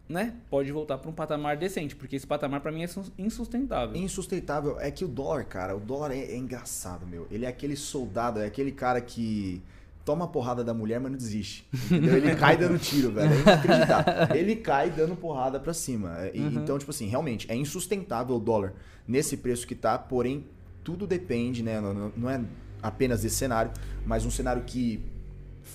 né, 0.09 0.33
pode 0.49 0.71
voltar 0.71 0.97
para 0.97 1.09
um 1.09 1.13
patamar 1.13 1.55
decente, 1.55 1.95
porque 1.95 2.15
esse 2.15 2.27
patamar 2.27 2.59
para 2.59 2.71
mim 2.71 2.83
é 2.83 2.89
insustentável. 3.17 3.95
Insustentável 3.95 4.79
é 4.79 4.91
que 4.91 5.05
o 5.05 5.07
dólar, 5.07 5.45
cara, 5.45 5.75
o 5.75 5.79
dólar 5.79 6.11
é, 6.11 6.19
é, 6.19 6.37
engraçado, 6.37 7.05
meu. 7.05 7.27
Ele 7.31 7.45
é 7.45 7.47
aquele 7.47 7.75
soldado, 7.75 8.39
é 8.39 8.45
aquele 8.45 8.71
cara 8.71 8.99
que 8.99 9.61
toma 10.03 10.25
a 10.25 10.27
porrada 10.27 10.63
da 10.63 10.73
mulher, 10.73 10.99
mas 10.99 11.11
não 11.11 11.17
desiste. 11.17 11.65
Entendeu? 11.85 12.17
Ele 12.17 12.35
cai 12.35 12.57
dando 12.57 12.77
tiro, 12.77 13.11
velho. 13.11 13.33
É 13.33 13.39
inacreditável. 13.39 14.35
Ele 14.35 14.55
cai 14.55 14.89
dando 14.89 15.15
porrada 15.15 15.59
para 15.59 15.73
cima. 15.73 16.17
E, 16.33 16.39
uhum. 16.39 16.47
Então, 16.61 16.77
tipo 16.77 16.91
assim, 16.91 17.07
realmente 17.07 17.49
é 17.49 17.55
insustentável 17.55 18.35
o 18.35 18.39
dólar 18.39 18.73
nesse 19.07 19.37
preço 19.37 19.65
que 19.65 19.75
tá, 19.75 19.97
porém 19.97 20.45
tudo 20.83 21.07
depende, 21.07 21.61
né? 21.63 21.79
Não, 22.15 22.29
é 22.29 22.41
apenas 22.81 23.21
desse 23.21 23.35
cenário, 23.35 23.71
mas 24.05 24.25
um 24.25 24.31
cenário 24.31 24.63
que 24.63 25.03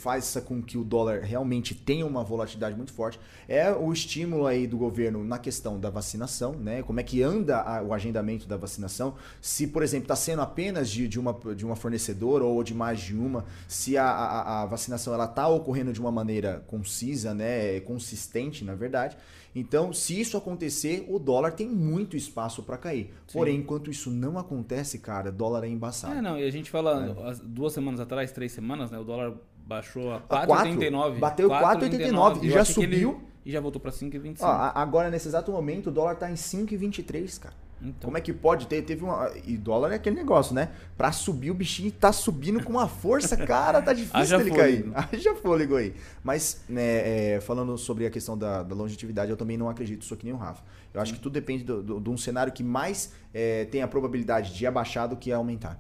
faça 0.07 0.41
com 0.41 0.63
que 0.63 0.79
o 0.79 0.85
dólar 0.85 1.23
realmente 1.23 1.75
tenha 1.75 2.07
uma 2.07 2.23
volatilidade 2.23 2.77
muito 2.77 2.93
forte 2.93 3.19
é 3.49 3.73
o 3.73 3.93
estímulo 3.93 4.47
aí 4.47 4.65
do 4.65 4.77
governo 4.77 5.25
na 5.25 5.37
questão 5.37 5.81
da 5.81 5.91
vacinação, 5.91 6.53
né? 6.53 6.81
Como 6.85 7.01
é 7.01 7.03
que 7.03 7.25
anda 7.25 7.61
a, 7.61 7.83
o 7.83 7.93
agendamento 7.93 8.47
da 8.47 8.57
vacinação? 8.57 9.17
Se, 9.41 9.67
por 9.67 9.83
exemplo, 9.83 10.05
está 10.05 10.15
sendo 10.15 10.43
apenas 10.43 10.89
de, 10.89 11.09
de, 11.09 11.19
uma, 11.19 11.37
de 11.57 11.67
uma 11.67 11.75
fornecedora 11.75 12.45
ou 12.45 12.63
de 12.63 12.73
mais 12.73 13.01
de 13.01 13.17
uma, 13.17 13.45
se 13.67 13.99
a, 13.99 14.07
a, 14.09 14.63
a 14.63 14.67
vacinação 14.67 15.13
ela 15.13 15.25
está 15.25 15.49
ocorrendo 15.49 15.93
de 15.93 16.01
uma 16.01 16.13
maneira 16.13 16.63
concisa, 16.69 17.35
né? 17.35 17.81
Consistente, 17.81 18.65
na 18.65 18.77
verdade. 18.77 19.17
Então, 19.57 19.93
se 19.93 20.21
isso 20.21 20.37
acontecer, 20.37 21.05
o 21.09 21.19
dólar 21.19 21.51
tem 21.51 21.67
muito 21.67 22.17
espaço 22.17 22.63
para 22.63 22.77
cair. 22.77 23.13
Sim. 23.27 23.39
Porém, 23.39 23.57
enquanto 23.57 23.91
isso 23.91 24.09
não 24.09 24.39
acontece, 24.39 25.01
cara, 25.01 25.33
dólar 25.33 25.65
é 25.65 25.69
embaçado. 25.69 26.15
É, 26.15 26.23
não, 26.23 26.39
e 26.39 26.45
a 26.45 26.51
gente 26.51 26.71
fala, 26.71 27.17
é. 27.29 27.35
duas 27.43 27.73
semanas 27.73 27.99
atrás, 27.99 28.31
três 28.31 28.53
semanas, 28.53 28.91
né? 28.91 28.99
O 28.99 29.05
dólar 29.05 29.35
baixou 29.67 30.13
a 30.13 30.21
4,89. 30.21 31.19
Bateu 31.19 31.49
4,89 31.49 32.45
e 32.45 32.51
já 32.51 32.65
subiu. 32.65 33.21
e 33.45 33.51
já 33.51 33.61
voltou 33.61 33.81
para 33.81 33.91
5,25. 33.91 34.39
Agora, 34.75 35.11
nesse 35.11 35.29
exato 35.29 35.51
momento, 35.51 35.89
o 35.89 35.93
dólar 35.93 36.13
está 36.13 36.31
em 36.31 36.35
5,23, 36.35 37.41
cara. 37.41 37.67
Então. 37.79 38.09
Como 38.09 38.17
é 38.17 38.23
que 38.23 38.33
pode 38.33 38.67
ter? 38.69 38.81
Teve 38.81 39.05
uma. 39.05 39.31
E 39.45 39.55
dólar 39.55 39.93
é 39.93 39.97
aquele 39.97 40.17
negócio, 40.17 40.55
né? 40.55 40.71
Pra 40.97 41.13
subir, 41.13 41.51
o 41.51 41.55
bichinho 41.55 41.93
tá 41.93 42.11
subindo 42.11 42.65
com 42.65 42.71
uma 42.71 42.89
força, 42.89 43.37
cara, 43.47 43.83
tá 43.83 43.93
difícil 43.93 44.41
ele 44.41 44.51
cair. 44.51 44.91
Haja 44.97 45.35
fôlego 45.35 45.77
aí. 45.77 45.95
Mas, 46.25 46.65
né, 46.67 47.35
é, 47.35 47.41
falando 47.43 47.77
sobre 47.77 48.07
a 48.07 48.11
questão 48.11 48.37
da, 48.37 48.63
da, 48.63 48.75
longevidade, 48.75 49.31
eu 49.31 49.37
também 49.37 49.59
não 49.59 49.69
acredito, 49.69 50.07
sou 50.07 50.17
que 50.17 50.25
nem 50.25 50.33
o 50.33 50.39
Rafa. 50.39 50.65
Eu 50.95 51.03
acho 51.03 51.13
que 51.13 51.21
tudo 51.21 51.35
depende 51.35 51.65
de 51.65 52.09
um 52.11 52.17
cenário 52.17 52.51
que 52.51 52.65
mais 52.65 53.13
é, 53.35 53.67
tem 53.67 53.83
a 53.83 53.89
probabilidade 53.89 54.55
de 54.55 54.67
abaixar 54.67 55.07
do 55.07 55.17
que 55.17 55.31
aumentar. 55.31 55.79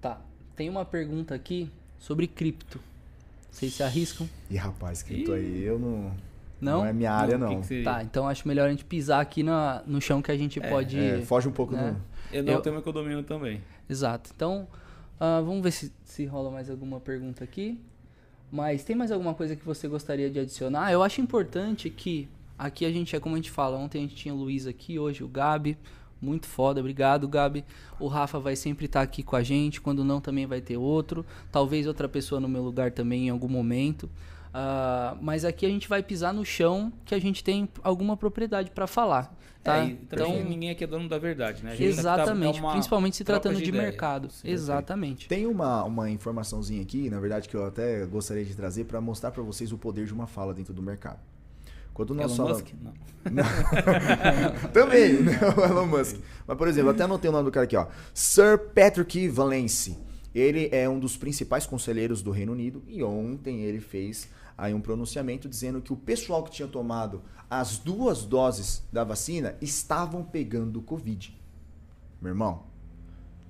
Tá. 0.00 0.20
Tem 0.54 0.70
uma 0.70 0.84
pergunta 0.84 1.34
aqui 1.34 1.68
sobre 1.98 2.26
cripto. 2.26 2.80
Vocês 3.50 3.74
se 3.74 3.82
arriscam? 3.82 4.28
E 4.50 4.56
rapaz, 4.56 5.02
cripto 5.02 5.32
aí 5.32 5.62
eu 5.62 5.78
não. 5.78 6.12
Não? 6.60 6.78
Não 6.78 6.86
é 6.86 6.92
minha 6.92 7.12
área, 7.12 7.36
não. 7.36 7.52
não. 7.52 7.60
Que 7.60 7.68
que 7.68 7.82
tá, 7.82 8.02
então 8.02 8.26
acho 8.28 8.46
melhor 8.48 8.66
a 8.66 8.70
gente 8.70 8.84
pisar 8.84 9.20
aqui 9.20 9.42
na, 9.42 9.82
no 9.86 10.00
chão 10.00 10.22
que 10.22 10.30
a 10.30 10.36
gente 10.36 10.58
é, 10.58 10.70
pode. 10.70 10.98
É, 10.98 11.22
foge 11.22 11.48
um 11.48 11.52
pouco 11.52 11.74
né? 11.74 11.92
do. 11.92 12.36
Eu 12.36 12.42
não 12.42 12.52
eu... 12.54 12.60
tenho 12.60 12.82
que 12.82 12.88
eu 12.88 12.92
domino 12.92 13.22
também. 13.22 13.62
Exato. 13.88 14.30
Então, 14.34 14.66
uh, 15.16 15.44
vamos 15.44 15.62
ver 15.62 15.70
se, 15.70 15.92
se 16.04 16.24
rola 16.26 16.50
mais 16.50 16.68
alguma 16.70 17.00
pergunta 17.00 17.44
aqui. 17.44 17.80
Mas 18.50 18.84
tem 18.84 18.94
mais 18.94 19.10
alguma 19.10 19.34
coisa 19.34 19.56
que 19.56 19.64
você 19.64 19.88
gostaria 19.88 20.30
de 20.30 20.38
adicionar? 20.38 20.92
Eu 20.92 21.02
acho 21.02 21.20
importante 21.20 21.90
que 21.90 22.28
aqui 22.58 22.84
a 22.84 22.90
gente 22.90 23.14
é 23.16 23.20
como 23.20 23.34
a 23.34 23.38
gente 23.38 23.50
fala. 23.50 23.76
Ontem 23.76 23.98
a 23.98 24.00
gente 24.02 24.14
tinha 24.14 24.34
o 24.34 24.36
Luiz 24.36 24.66
aqui, 24.66 24.98
hoje 24.98 25.24
o 25.24 25.28
Gabi. 25.28 25.76
Muito 26.20 26.46
foda, 26.46 26.80
obrigado, 26.80 27.28
Gabi. 27.28 27.64
O 28.00 28.06
Rafa 28.06 28.38
vai 28.38 28.56
sempre 28.56 28.86
estar 28.86 29.00
tá 29.00 29.04
aqui 29.04 29.22
com 29.22 29.36
a 29.36 29.42
gente, 29.42 29.80
quando 29.80 30.04
não 30.04 30.20
também 30.20 30.46
vai 30.46 30.60
ter 30.60 30.76
outro. 30.76 31.24
Talvez 31.52 31.86
outra 31.86 32.08
pessoa 32.08 32.40
no 32.40 32.48
meu 32.48 32.62
lugar 32.62 32.90
também 32.90 33.26
em 33.26 33.30
algum 33.30 33.48
momento. 33.48 34.04
Uh, 34.56 35.18
mas 35.20 35.44
aqui 35.44 35.66
a 35.66 35.68
gente 35.68 35.86
vai 35.86 36.02
pisar 36.02 36.32
no 36.32 36.42
chão 36.42 36.90
que 37.04 37.14
a 37.14 37.18
gente 37.18 37.44
tem 37.44 37.68
alguma 37.82 38.16
propriedade 38.16 38.70
para 38.70 38.86
falar. 38.86 39.36
Tá? 39.62 39.78
É, 39.78 39.84
então 39.84 40.44
ninguém 40.44 40.70
aqui 40.70 40.84
é 40.84 40.86
dono 40.86 41.08
da 41.08 41.18
verdade, 41.18 41.62
né? 41.62 41.76
Exatamente, 41.78 42.62
tá 42.62 42.70
principalmente 42.70 43.16
se 43.16 43.24
tratando 43.24 43.56
de, 43.56 43.64
de 43.64 43.72
mercado. 43.72 44.30
Sim, 44.30 44.48
exatamente. 44.48 45.28
Tem 45.28 45.44
uma, 45.44 45.82
uma 45.84 46.08
informaçãozinha 46.08 46.80
aqui, 46.80 47.10
na 47.10 47.18
verdade, 47.18 47.48
que 47.48 47.56
eu 47.56 47.66
até 47.66 48.06
gostaria 48.06 48.44
de 48.44 48.54
trazer 48.54 48.84
para 48.84 49.00
mostrar 49.00 49.32
para 49.32 49.42
vocês 49.42 49.72
o 49.72 49.76
poder 49.76 50.06
de 50.06 50.14
uma 50.14 50.26
fala 50.26 50.54
dentro 50.54 50.72
do 50.72 50.80
mercado. 50.80 51.18
Quando 51.96 52.14
nós 52.14 52.26
Elon 52.26 52.36
falamos... 52.36 52.62
Musk? 52.62 52.74
Não. 52.82 52.92
não. 53.32 54.68
Também, 54.70 55.14
né? 55.24 55.40
o 55.56 55.64
Elon 55.64 55.86
Musk. 55.86 56.16
Mas, 56.46 56.58
por 56.58 56.68
exemplo, 56.68 56.90
até 56.90 57.04
anotei 57.04 57.30
o 57.30 57.32
nome 57.32 57.46
do 57.46 57.50
cara 57.50 57.64
aqui, 57.64 57.74
ó. 57.74 57.86
Sir 58.12 58.58
Patrick 58.74 59.26
Valencia. 59.28 59.96
Ele 60.34 60.68
é 60.72 60.86
um 60.86 61.00
dos 61.00 61.16
principais 61.16 61.64
conselheiros 61.64 62.20
do 62.20 62.30
Reino 62.30 62.52
Unido 62.52 62.82
e 62.86 63.02
ontem 63.02 63.62
ele 63.62 63.80
fez 63.80 64.28
aí 64.58 64.74
um 64.74 64.80
pronunciamento 64.82 65.48
dizendo 65.48 65.80
que 65.80 65.90
o 65.90 65.96
pessoal 65.96 66.44
que 66.44 66.50
tinha 66.50 66.68
tomado 66.68 67.22
as 67.48 67.78
duas 67.78 68.24
doses 68.24 68.82
da 68.92 69.02
vacina 69.02 69.56
estavam 69.62 70.22
pegando 70.22 70.82
Covid. 70.82 71.34
Meu 72.20 72.28
irmão, 72.28 72.64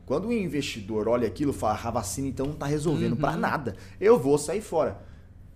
quando 0.05 0.29
o 0.29 0.33
investidor 0.33 1.09
olha 1.09 1.27
aquilo 1.27 1.51
e 1.51 1.55
fala, 1.55 1.81
a 1.83 1.91
vacina 1.91 2.29
então 2.29 2.47
não 2.47 2.55
está 2.55 2.67
resolvendo 2.67 3.15
uhum. 3.15 3.19
para 3.19 3.37
nada, 3.37 3.75
eu 4.01 4.17
vou 4.17 4.39
sair 4.39 4.61
fora. 4.61 5.05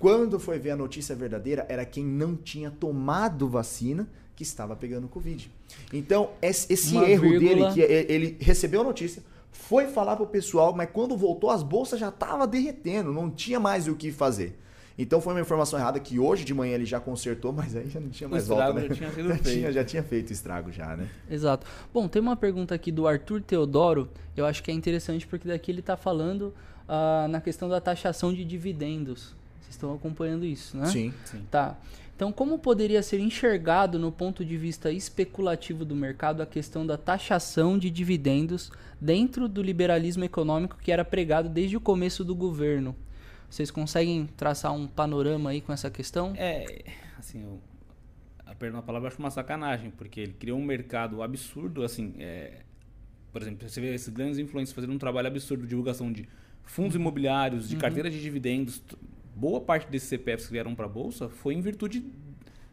Quando 0.00 0.40
foi 0.40 0.58
ver 0.58 0.70
a 0.70 0.76
notícia 0.76 1.14
verdadeira, 1.14 1.66
era 1.68 1.84
quem 1.84 2.02
não 2.02 2.34
tinha 2.34 2.70
tomado 2.70 3.46
vacina 3.46 4.08
que 4.34 4.42
estava 4.42 4.74
pegando 4.74 5.06
Covid. 5.06 5.52
Então, 5.92 6.30
esse 6.40 6.96
Uma 6.96 7.06
erro 7.06 7.28
vírgula... 7.28 7.70
dele, 7.70 7.74
que 7.74 8.12
ele 8.12 8.36
recebeu 8.40 8.80
a 8.80 8.84
notícia, 8.84 9.22
foi 9.52 9.88
falar 9.88 10.16
pro 10.16 10.26
pessoal, 10.26 10.74
mas 10.74 10.88
quando 10.90 11.14
voltou, 11.18 11.50
as 11.50 11.62
bolsas 11.62 12.00
já 12.00 12.08
estavam 12.08 12.46
derretendo, 12.46 13.12
não 13.12 13.30
tinha 13.30 13.60
mais 13.60 13.88
o 13.88 13.94
que 13.94 14.10
fazer. 14.10 14.58
Então 14.98 15.20
foi 15.20 15.34
uma 15.34 15.40
informação 15.42 15.78
errada 15.78 16.00
que 16.00 16.18
hoje 16.18 16.46
de 16.46 16.54
manhã 16.54 16.76
ele 16.76 16.86
já 16.86 16.98
consertou, 16.98 17.52
mas 17.54 17.76
aí 17.76 17.90
já 17.90 18.00
não 18.00 18.08
tinha 18.08 18.26
mais 18.26 18.48
volta, 18.48 18.72
né? 18.72 18.88
Já 18.88 18.94
tinha, 18.94 19.10
sido 19.10 19.28
já, 19.28 19.34
feito. 19.34 19.50
Tinha, 19.58 19.72
já 19.72 19.84
tinha 19.84 20.02
feito 20.02 20.32
estrago 20.32 20.72
já, 20.72 20.96
né? 20.96 21.06
Exato. 21.30 21.66
Bom, 21.92 22.08
tem 22.08 22.22
uma 22.22 22.36
pergunta 22.36 22.74
aqui 22.74 22.90
do 22.90 23.06
Arthur 23.06 23.42
Teodoro, 23.42 24.08
eu 24.34 24.46
acho 24.46 24.62
que 24.62 24.70
é 24.70 24.74
interessante 24.74 25.26
porque 25.26 25.46
daqui 25.46 25.70
ele 25.70 25.80
está 25.80 25.94
falando 25.94 26.54
uh, 26.88 27.28
na 27.28 27.40
questão 27.42 27.68
da 27.68 27.82
taxação 27.82 28.32
de 28.32 28.46
dividendos. 28.46 29.38
Vocês 29.70 29.76
estão 29.76 29.94
acompanhando 29.94 30.44
isso, 30.44 30.76
né? 30.76 30.86
Sim. 30.86 31.14
Sim. 31.24 31.46
Tá. 31.48 31.78
Então, 32.16 32.32
como 32.32 32.58
poderia 32.58 33.02
ser 33.02 33.20
enxergado 33.20 33.98
no 33.98 34.10
ponto 34.10 34.44
de 34.44 34.56
vista 34.56 34.90
especulativo 34.90 35.84
do 35.84 35.94
mercado 35.94 36.42
a 36.42 36.46
questão 36.46 36.84
da 36.84 36.98
taxação 36.98 37.78
de 37.78 37.88
dividendos 37.88 38.70
dentro 39.00 39.48
do 39.48 39.62
liberalismo 39.62 40.24
econômico 40.24 40.76
que 40.76 40.90
era 40.92 41.04
pregado 41.04 41.48
desde 41.48 41.76
o 41.76 41.80
começo 41.80 42.24
do 42.24 42.34
governo? 42.34 42.96
Vocês 43.48 43.70
conseguem 43.70 44.26
traçar 44.36 44.72
um 44.72 44.86
panorama 44.86 45.50
aí 45.50 45.60
com 45.60 45.72
essa 45.72 45.88
questão? 45.88 46.34
É, 46.36 46.84
assim, 47.18 47.42
eu, 47.42 47.60
a, 48.44 48.50
a 48.78 48.82
palavra 48.82 49.06
eu 49.06 49.12
acho 49.12 49.18
uma 49.18 49.30
sacanagem, 49.30 49.90
porque 49.90 50.20
ele 50.20 50.32
criou 50.32 50.58
um 50.58 50.64
mercado 50.64 51.22
absurdo, 51.22 51.84
assim, 51.84 52.14
é, 52.18 52.62
por 53.32 53.40
exemplo, 53.40 53.68
você 53.68 53.80
vê 53.80 53.94
esses 53.94 54.08
grandes 54.08 54.38
influencers 54.38 54.74
fazendo 54.74 54.92
um 54.92 54.98
trabalho 54.98 55.28
absurdo 55.28 55.62
de 55.62 55.68
divulgação 55.68 56.12
de 56.12 56.28
fundos 56.64 56.94
imobiliários, 56.94 57.68
de 57.68 57.74
uhum. 57.74 57.80
carteira 57.80 58.10
de 58.10 58.20
dividendos, 58.20 58.82
boa 59.34 59.60
parte 59.60 59.90
desses 59.90 60.08
CPFs 60.08 60.46
que 60.46 60.52
vieram 60.52 60.74
para 60.74 60.86
a 60.86 60.88
bolsa 60.88 61.28
foi 61.28 61.54
em 61.54 61.60
virtude 61.60 62.04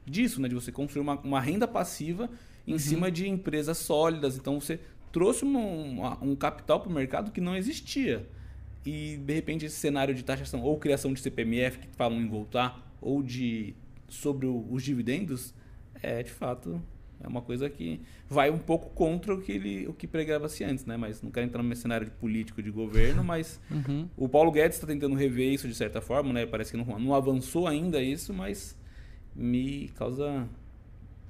disso, 0.06 0.42
né? 0.42 0.48
De 0.48 0.56
você 0.56 0.72
construir 0.72 1.02
uma, 1.02 1.20
uma 1.20 1.42
renda 1.42 1.68
passiva 1.68 2.30
em 2.66 2.74
uhum. 2.74 2.80
cima 2.80 3.12
de 3.12 3.28
empresas 3.28 3.78
sólidas. 3.78 4.38
Então 4.38 4.60
você 4.60 4.80
trouxe 5.12 5.44
uma, 5.44 6.22
um 6.24 6.36
capital 6.36 6.80
para 6.80 6.90
o 6.90 6.94
mercado 6.94 7.32
que 7.32 7.42
não 7.42 7.56
existia. 7.56 8.28
E 8.86 9.18
de 9.18 9.34
repente 9.34 9.66
esse 9.66 9.76
cenário 9.76 10.16
de 10.16 10.24
taxação 10.24 10.62
ou 10.62 10.78
criação 10.78 11.14
de 11.14 11.20
CPMF 11.20 11.80
que 11.80 11.88
falam 11.96 12.22
em 12.22 12.28
voltar 12.28 12.96
ou 13.02 13.22
de 13.22 13.76
sobre 14.08 14.46
o, 14.46 14.66
os 14.72 14.84
dividendos 14.84 15.54
é 16.02 16.24
de 16.24 16.32
fato 16.32 16.82
é 17.22 17.28
uma 17.28 17.42
coisa 17.42 17.70
que 17.70 18.00
vai 18.30 18.50
um 18.50 18.58
pouco 18.58 18.90
contra 18.90 19.34
o 19.34 19.42
que 19.42 19.52
ele 19.52 19.88
o 19.88 19.94
que 19.94 20.08
pregava-se 20.08 20.64
antes, 20.64 20.86
né? 20.86 20.98
Mas 20.98 21.22
não 21.22 21.32
quero 21.32 21.46
entrar 21.46 21.64
no 21.64 21.76
cenário 21.76 22.06
de 22.06 22.12
político 22.12 22.62
de 22.62 22.70
governo, 22.70 23.24
mas 23.24 23.60
uhum. 23.72 24.08
o 24.16 24.30
Paulo 24.30 24.52
Guedes 24.52 24.78
está 24.78 24.88
tentando 24.88 25.16
rever 25.16 25.52
isso 25.52 25.68
de 25.68 25.76
certa 25.76 26.02
forma, 26.02 26.32
né? 26.32 26.46
Parece 26.46 26.72
que 26.72 26.78
não, 26.78 27.00
não 27.00 27.14
avançou 27.14 27.68
ainda 27.68 28.02
isso, 28.02 28.34
mas 28.34 28.76
me 29.36 29.90
causa 29.90 30.48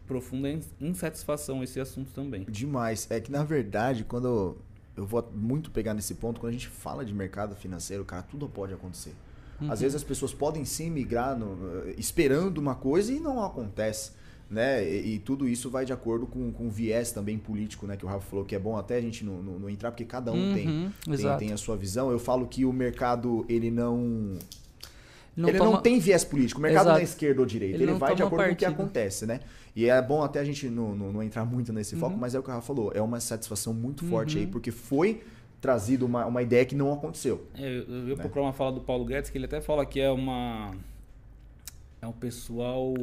profunda 0.05 0.49
insatisfação 0.79 1.63
esse 1.63 1.79
assunto 1.79 2.11
também. 2.11 2.45
Demais. 2.49 3.07
É 3.09 3.19
que 3.19 3.31
na 3.31 3.43
verdade, 3.43 4.03
quando 4.03 4.57
eu 4.95 5.05
vou 5.05 5.29
muito 5.33 5.69
pegar 5.71 5.93
nesse 5.93 6.15
ponto, 6.15 6.39
quando 6.39 6.49
a 6.49 6.53
gente 6.53 6.67
fala 6.67 7.05
de 7.05 7.13
mercado 7.13 7.55
financeiro, 7.55 8.03
cara, 8.03 8.23
tudo 8.23 8.49
pode 8.49 8.73
acontecer. 8.73 9.13
Uhum. 9.61 9.71
Às 9.71 9.81
vezes 9.81 9.95
as 9.95 10.03
pessoas 10.03 10.33
podem 10.33 10.65
sim 10.65 10.89
migrar 10.89 11.37
no, 11.37 11.89
esperando 11.97 12.57
uma 12.57 12.75
coisa 12.75 13.11
e 13.11 13.19
não 13.19 13.43
acontece. 13.43 14.11
Né? 14.49 14.83
E, 14.83 15.15
e, 15.15 15.19
tudo 15.19 15.47
isso 15.47 15.69
vai 15.69 15.85
de 15.85 15.91
acordo 15.91 16.25
com, 16.25 16.51
com 16.51 16.67
o 16.67 16.69
viés 16.69 17.11
também 17.11 17.37
político, 17.37 17.85
né? 17.85 17.97
Que 17.97 18.05
o 18.05 18.07
Rafa 18.07 18.25
falou 18.29 18.45
que 18.45 18.55
é 18.55 18.59
bom 18.59 18.77
até 18.77 18.95
a 18.95 19.01
gente 19.01 19.23
não, 19.25 19.41
não, 19.41 19.59
não 19.59 19.69
entrar, 19.69 19.91
porque 19.91 20.05
cada 20.05 20.31
um 20.31 20.49
uhum, 20.49 20.53
tem, 20.53 20.93
tem, 21.17 21.37
tem, 21.37 21.53
a 21.53 21.57
sua 21.57 21.75
visão. 21.75 22.11
Eu 22.11 22.19
falo 22.19 22.47
que 22.47 22.63
o 22.65 22.71
mercado, 22.71 23.45
ele 23.49 23.69
não. 23.69 24.37
Não 25.35 25.49
ele 25.49 25.57
toma... 25.57 25.71
não 25.71 25.81
tem 25.81 25.99
viés 25.99 26.23
político. 26.23 26.59
O 26.59 26.63
mercado 26.63 26.85
Exato. 26.85 26.95
não 26.95 27.01
é 27.01 27.03
esquerda 27.03 27.41
ou 27.41 27.45
direita. 27.45 27.75
Ele, 27.75 27.83
ele 27.83 27.93
vai 27.93 28.15
de 28.15 28.23
acordo 28.23 28.37
partido. 28.37 28.49
com 28.49 28.53
o 28.53 28.57
que 28.57 28.65
acontece, 28.65 29.25
né? 29.25 29.41
E 29.75 29.87
é 29.87 30.01
bom 30.01 30.23
até 30.23 30.39
a 30.39 30.43
gente 30.43 30.67
não, 30.69 30.95
não, 30.95 31.13
não 31.13 31.21
entrar 31.21 31.45
muito 31.45 31.71
nesse 31.71 31.93
uhum. 31.93 32.01
foco, 32.01 32.17
mas 32.17 32.33
é 32.33 32.39
o 32.39 32.43
que 32.43 32.49
o 32.49 32.53
Rafa 32.53 32.65
falou. 32.65 32.91
É 32.95 33.01
uma 33.01 33.19
satisfação 33.19 33.73
muito 33.73 34.03
forte 34.05 34.37
aí, 34.37 34.45
uhum. 34.45 34.51
porque 34.51 34.71
foi 34.71 35.21
trazido 35.61 36.05
uma, 36.05 36.25
uma 36.25 36.41
ideia 36.41 36.65
que 36.65 36.75
não 36.75 36.91
aconteceu. 36.93 37.45
É, 37.53 37.67
eu, 37.67 37.83
eu 37.83 38.15
né? 38.15 38.15
procurar 38.15 38.45
uma 38.45 38.53
fala 38.53 38.71
do 38.71 38.81
Paulo 38.81 39.05
Guedes, 39.05 39.29
que 39.29 39.37
ele 39.37 39.45
até 39.45 39.61
fala 39.61 39.85
que 39.85 39.99
é 39.99 40.09
uma. 40.09 40.71
É 42.01 42.07
um 42.07 42.13
pessoal 42.13 42.93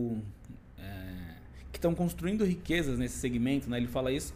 que 1.74 1.78
estão 1.78 1.94
construindo 1.94 2.44
riquezas 2.44 2.98
nesse 2.98 3.18
segmento, 3.18 3.68
né? 3.68 3.76
Ele 3.76 3.88
fala 3.88 4.12
isso. 4.12 4.32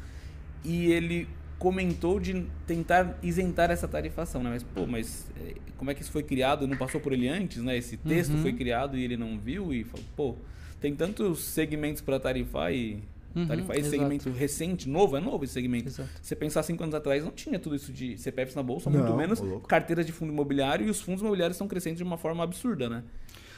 E 0.65 0.91
ele 0.91 1.29
comentou 1.57 2.19
de 2.19 2.45
tentar 2.67 3.17
isentar 3.23 3.71
essa 3.71 3.87
tarifação, 3.87 4.43
né? 4.43 4.51
Mas, 4.51 4.63
pô, 4.65 4.87
mas 4.87 5.31
é, 5.41 5.55
como 5.77 5.91
é 5.91 5.95
que 5.95 6.03
isso 6.03 6.11
foi 6.11 6.25
criado? 6.25 6.67
Não 6.67 6.77
passou 6.77 7.01
por 7.01 7.13
ele 7.13 7.29
antes, 7.29 7.63
né? 7.63 7.77
Esse 7.77 7.97
texto 7.97 8.33
uhum. 8.33 8.43
foi 8.43 8.53
criado 8.53 8.97
e 8.99 9.05
ele 9.05 9.17
não 9.17 9.39
viu 9.39 9.73
e 9.73 9.85
falou, 9.85 10.05
pô, 10.17 10.35
tem 10.81 10.95
tantos 10.95 11.45
segmentos 11.45 12.03
para 12.03 12.19
tarifar 12.19 12.73
e 12.73 13.03
Uhum, 13.35 13.47
tarifar 13.47 13.77
esse 13.77 13.89
exato. 13.89 14.03
segmento 14.03 14.31
recente, 14.31 14.89
novo, 14.89 15.17
é 15.17 15.21
novo 15.21 15.45
esse 15.45 15.53
segmento. 15.53 15.89
Exato. 15.89 16.09
Você 16.21 16.35
pensar 16.35 16.63
cinco 16.63 16.83
anos 16.83 16.95
atrás, 16.95 17.23
não 17.23 17.31
tinha 17.31 17.59
tudo 17.59 17.77
isso 17.77 17.93
de 17.93 18.17
CPFs 18.17 18.55
na 18.55 18.63
bolsa, 18.63 18.91
não, 18.91 19.01
muito 19.01 19.17
menos 19.17 19.41
carteiras 19.67 20.07
de 20.07 20.13
fundo 20.13 20.33
imobiliário 20.33 20.87
e 20.87 20.91
os 20.91 21.01
fundos 21.01 21.21
imobiliários 21.21 21.57
estão 21.57 21.69
crescendo 21.69 21.97
de 21.97 22.03
uma 22.03 22.17
forma 22.17 22.43
absurda, 22.43 22.89
né? 22.89 23.05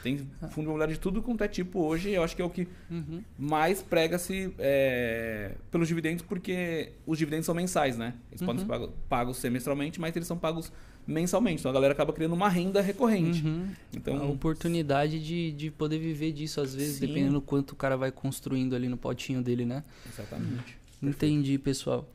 Tem 0.03 0.17
fundo 0.49 0.65
imobiliário 0.65 0.93
de 0.93 0.99
tudo 0.99 1.21
quanto 1.21 1.43
é 1.43 1.47
tipo 1.47 1.79
hoje. 1.79 2.09
Eu 2.09 2.23
acho 2.23 2.35
que 2.35 2.41
é 2.41 2.45
o 2.45 2.49
que 2.49 2.67
uhum. 2.89 3.23
mais 3.37 3.81
prega-se 3.81 4.53
é, 4.57 5.55
pelos 5.69 5.87
dividendos, 5.87 6.23
porque 6.23 6.93
os 7.05 7.17
dividendos 7.17 7.45
são 7.45 7.53
mensais, 7.53 7.97
né? 7.97 8.15
Eles 8.31 8.41
uhum. 8.41 8.47
podem 8.47 8.61
ser 8.61 8.67
pagos, 8.67 8.89
pagos 9.07 9.37
semestralmente, 9.37 9.99
mas 9.99 10.15
eles 10.15 10.27
são 10.27 10.37
pagos 10.37 10.71
mensalmente. 11.05 11.59
Então 11.61 11.71
a 11.71 11.73
galera 11.73 11.93
acaba 11.93 12.13
criando 12.13 12.33
uma 12.33 12.49
renda 12.49 12.81
recorrente. 12.81 13.45
Uhum. 13.45 13.69
Então, 13.95 14.17
a 14.17 14.25
oportunidade 14.25 15.19
de, 15.19 15.51
de 15.51 15.71
poder 15.71 15.99
viver 15.99 16.31
disso, 16.31 16.61
às 16.61 16.73
vezes, 16.73 16.95
sim. 16.95 17.07
dependendo 17.07 17.33
do 17.33 17.41
quanto 17.41 17.71
o 17.71 17.75
cara 17.75 17.95
vai 17.95 18.11
construindo 18.11 18.75
ali 18.75 18.87
no 18.87 18.97
potinho 18.97 19.41
dele, 19.41 19.65
né? 19.65 19.83
Exatamente. 20.07 20.77
Entendi, 21.01 21.57
pessoal. 21.57 22.07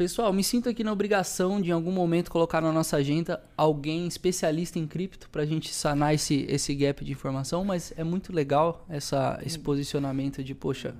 Pessoal, 0.00 0.32
me 0.32 0.42
sinto 0.42 0.66
aqui 0.66 0.82
na 0.82 0.92
obrigação 0.92 1.60
de 1.60 1.68
em 1.68 1.72
algum 1.74 1.92
momento 1.92 2.30
colocar 2.30 2.62
na 2.62 2.72
nossa 2.72 2.96
agenda 2.96 3.38
alguém 3.54 4.06
especialista 4.06 4.78
em 4.78 4.86
cripto 4.86 5.28
para 5.28 5.42
a 5.42 5.44
gente 5.44 5.74
sanar 5.74 6.14
esse, 6.14 6.46
esse 6.48 6.74
gap 6.74 7.04
de 7.04 7.12
informação, 7.12 7.66
mas 7.66 7.92
é 7.98 8.02
muito 8.02 8.32
legal 8.32 8.86
essa, 8.88 9.38
esse 9.44 9.58
posicionamento 9.58 10.42
de, 10.42 10.54
poxa, 10.54 10.94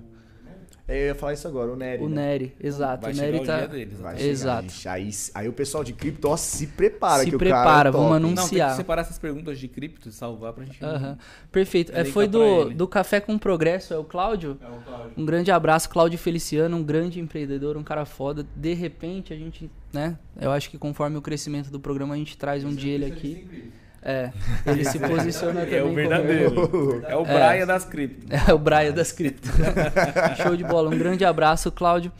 eu 0.87 1.07
ia 1.07 1.15
falar 1.15 1.33
isso 1.33 1.47
agora, 1.47 1.71
o 1.71 1.75
Nery. 1.75 2.03
O 2.03 2.09
né? 2.09 2.27
Nery, 2.27 2.55
exato. 2.59 3.03
Vai 3.03 3.13
o 3.13 3.15
Nery 3.15 3.45
tá. 3.45 3.69
Vai 3.99 4.21
exato. 4.21 4.73
Aí, 4.85 5.09
aí 5.33 5.47
o 5.47 5.53
pessoal 5.53 5.83
de 5.83 5.93
cripto, 5.93 6.27
ó, 6.27 6.35
se 6.35 6.67
prepara, 6.67 7.23
se 7.23 7.31
que 7.31 7.37
prepara, 7.37 7.61
o 7.61 7.65
cara 7.65 7.89
é 7.89 7.91
vamos 7.91 8.15
anunciar. 8.15 8.35
Não, 8.35 8.49
tem 8.49 8.67
que 8.67 8.75
separar 8.75 9.01
essas 9.01 9.17
perguntas 9.17 9.59
de 9.59 9.67
cripto 9.67 10.09
e 10.09 10.11
salvar 10.11 10.53
pra 10.53 10.65
gente. 10.65 10.83
Uh 10.83 10.87
-huh. 10.87 11.17
Perfeito. 11.51 11.91
É, 11.95 12.03
foi 12.03 12.27
do, 12.27 12.69
do 12.69 12.87
Café 12.87 13.19
com 13.19 13.37
Progresso, 13.37 13.93
é 13.93 13.97
o 13.97 14.03
Cláudio? 14.03 14.57
É 14.61 14.67
o 14.67 14.81
Cláudio. 14.81 15.13
Um 15.17 15.25
grande 15.25 15.51
abraço, 15.51 15.89
Cláudio 15.89 16.19
Feliciano, 16.19 16.75
um 16.77 16.83
grande 16.83 17.19
empreendedor, 17.19 17.77
um 17.77 17.83
cara 17.83 18.05
foda. 18.05 18.45
De 18.55 18.73
repente, 18.73 19.33
a 19.33 19.37
gente, 19.37 19.69
né? 19.93 20.17
Eu 20.39 20.51
acho 20.51 20.69
que 20.69 20.77
conforme 20.77 21.17
o 21.17 21.21
crescimento 21.21 21.69
do 21.69 21.79
programa, 21.79 22.15
a 22.15 22.17
gente 22.17 22.37
traz 22.37 22.63
um 22.63 22.73
dia 22.73 22.93
ele 22.93 23.05
aqui. 23.05 23.71
É, 24.03 24.31
ele 24.65 24.83
se 24.83 24.97
posiciona 24.97 25.61
também. 25.61 25.75
É 25.79 25.83
o 25.83 25.93
verdadeiro. 25.93 26.67
Como... 26.69 27.05
É 27.05 27.15
o 27.15 27.23
Braia 27.23 27.61
é, 27.61 27.65
das 27.65 27.85
cripto. 27.85 28.27
É 28.29 28.53
o 28.53 28.57
Braia 28.57 28.91
das 28.91 29.11
cripto. 29.11 29.47
Show 30.41 30.55
de 30.55 30.63
bola. 30.63 30.89
Um 30.89 30.97
grande 30.97 31.23
abraço, 31.23 31.71
Cláudio. 31.71 32.11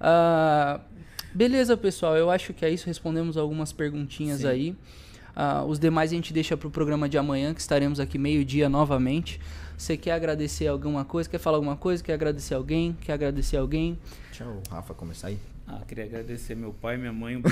Uh, 0.00 0.80
beleza, 1.32 1.76
pessoal. 1.76 2.16
Eu 2.16 2.30
acho 2.30 2.52
que 2.52 2.64
é 2.64 2.70
isso. 2.70 2.86
Respondemos 2.86 3.36
algumas 3.36 3.72
perguntinhas 3.72 4.40
Sim. 4.40 4.48
aí. 4.48 4.76
Uh, 5.34 5.64
os 5.66 5.78
demais 5.78 6.12
a 6.12 6.14
gente 6.14 6.32
deixa 6.32 6.56
para 6.56 6.68
o 6.68 6.70
programa 6.70 7.08
de 7.08 7.16
amanhã, 7.16 7.54
que 7.54 7.60
estaremos 7.60 7.98
aqui 8.00 8.18
meio-dia 8.18 8.68
novamente. 8.68 9.40
Você 9.78 9.96
quer 9.96 10.12
agradecer 10.12 10.66
alguma 10.66 11.06
coisa? 11.06 11.30
Quer 11.30 11.38
falar 11.38 11.56
alguma 11.56 11.76
coisa? 11.76 12.04
Quer 12.04 12.12
agradecer 12.12 12.54
alguém? 12.54 12.94
Quer 13.00 13.14
agradecer 13.14 13.56
alguém? 13.56 13.98
Deixa 14.28 14.44
o 14.44 14.60
Rafa 14.70 14.92
começar 14.92 15.28
aí. 15.28 15.38
Ah, 15.66 15.80
queria 15.86 16.04
agradecer 16.04 16.54
meu 16.54 16.72
pai, 16.72 16.96
minha 16.98 17.12
mãe, 17.12 17.36
um 17.36 17.42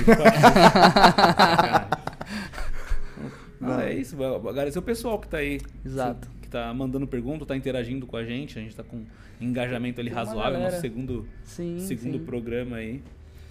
Não, 3.59 3.79
é 3.79 3.93
isso. 3.93 4.15
Agradecer 4.23 4.79
o 4.79 4.83
pessoal 4.83 5.19
que 5.19 5.27
está 5.27 5.37
aí. 5.37 5.59
Exato. 5.85 6.29
Que 6.41 6.47
está 6.47 6.73
mandando 6.73 7.05
pergunta, 7.07 7.43
está 7.43 7.55
interagindo 7.55 8.05
com 8.05 8.15
a 8.15 8.23
gente. 8.23 8.57
A 8.57 8.61
gente 8.61 8.71
está 8.71 8.83
com 8.83 9.03
engajamento 9.41 9.99
ali 9.99 10.09
razoável. 10.09 10.59
Nosso 10.59 10.81
segundo, 10.81 11.27
sim, 11.43 11.79
segundo 11.79 12.17
sim. 12.19 12.25
programa 12.25 12.77
aí. 12.77 13.01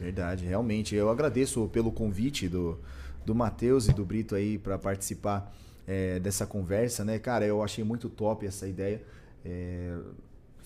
Verdade, 0.01 0.47
realmente. 0.47 0.95
Eu 0.95 1.11
agradeço 1.11 1.69
pelo 1.69 1.91
convite 1.91 2.49
do, 2.49 2.79
do 3.27 3.35
Matheus 3.35 3.89
e 3.89 3.93
do 3.93 4.05
Brito 4.05 4.35
aí 4.35 4.59
para 4.59 4.79
participar 4.79 5.55
é, 5.87 6.19
dessa 6.19 6.47
conversa, 6.47 7.05
né? 7.05 7.19
Cara, 7.19 7.45
eu 7.45 7.63
achei 7.63 7.83
muito 7.85 8.09
top 8.09 8.47
essa 8.47 8.69
ideia. 8.69 9.03
É, 9.45 9.97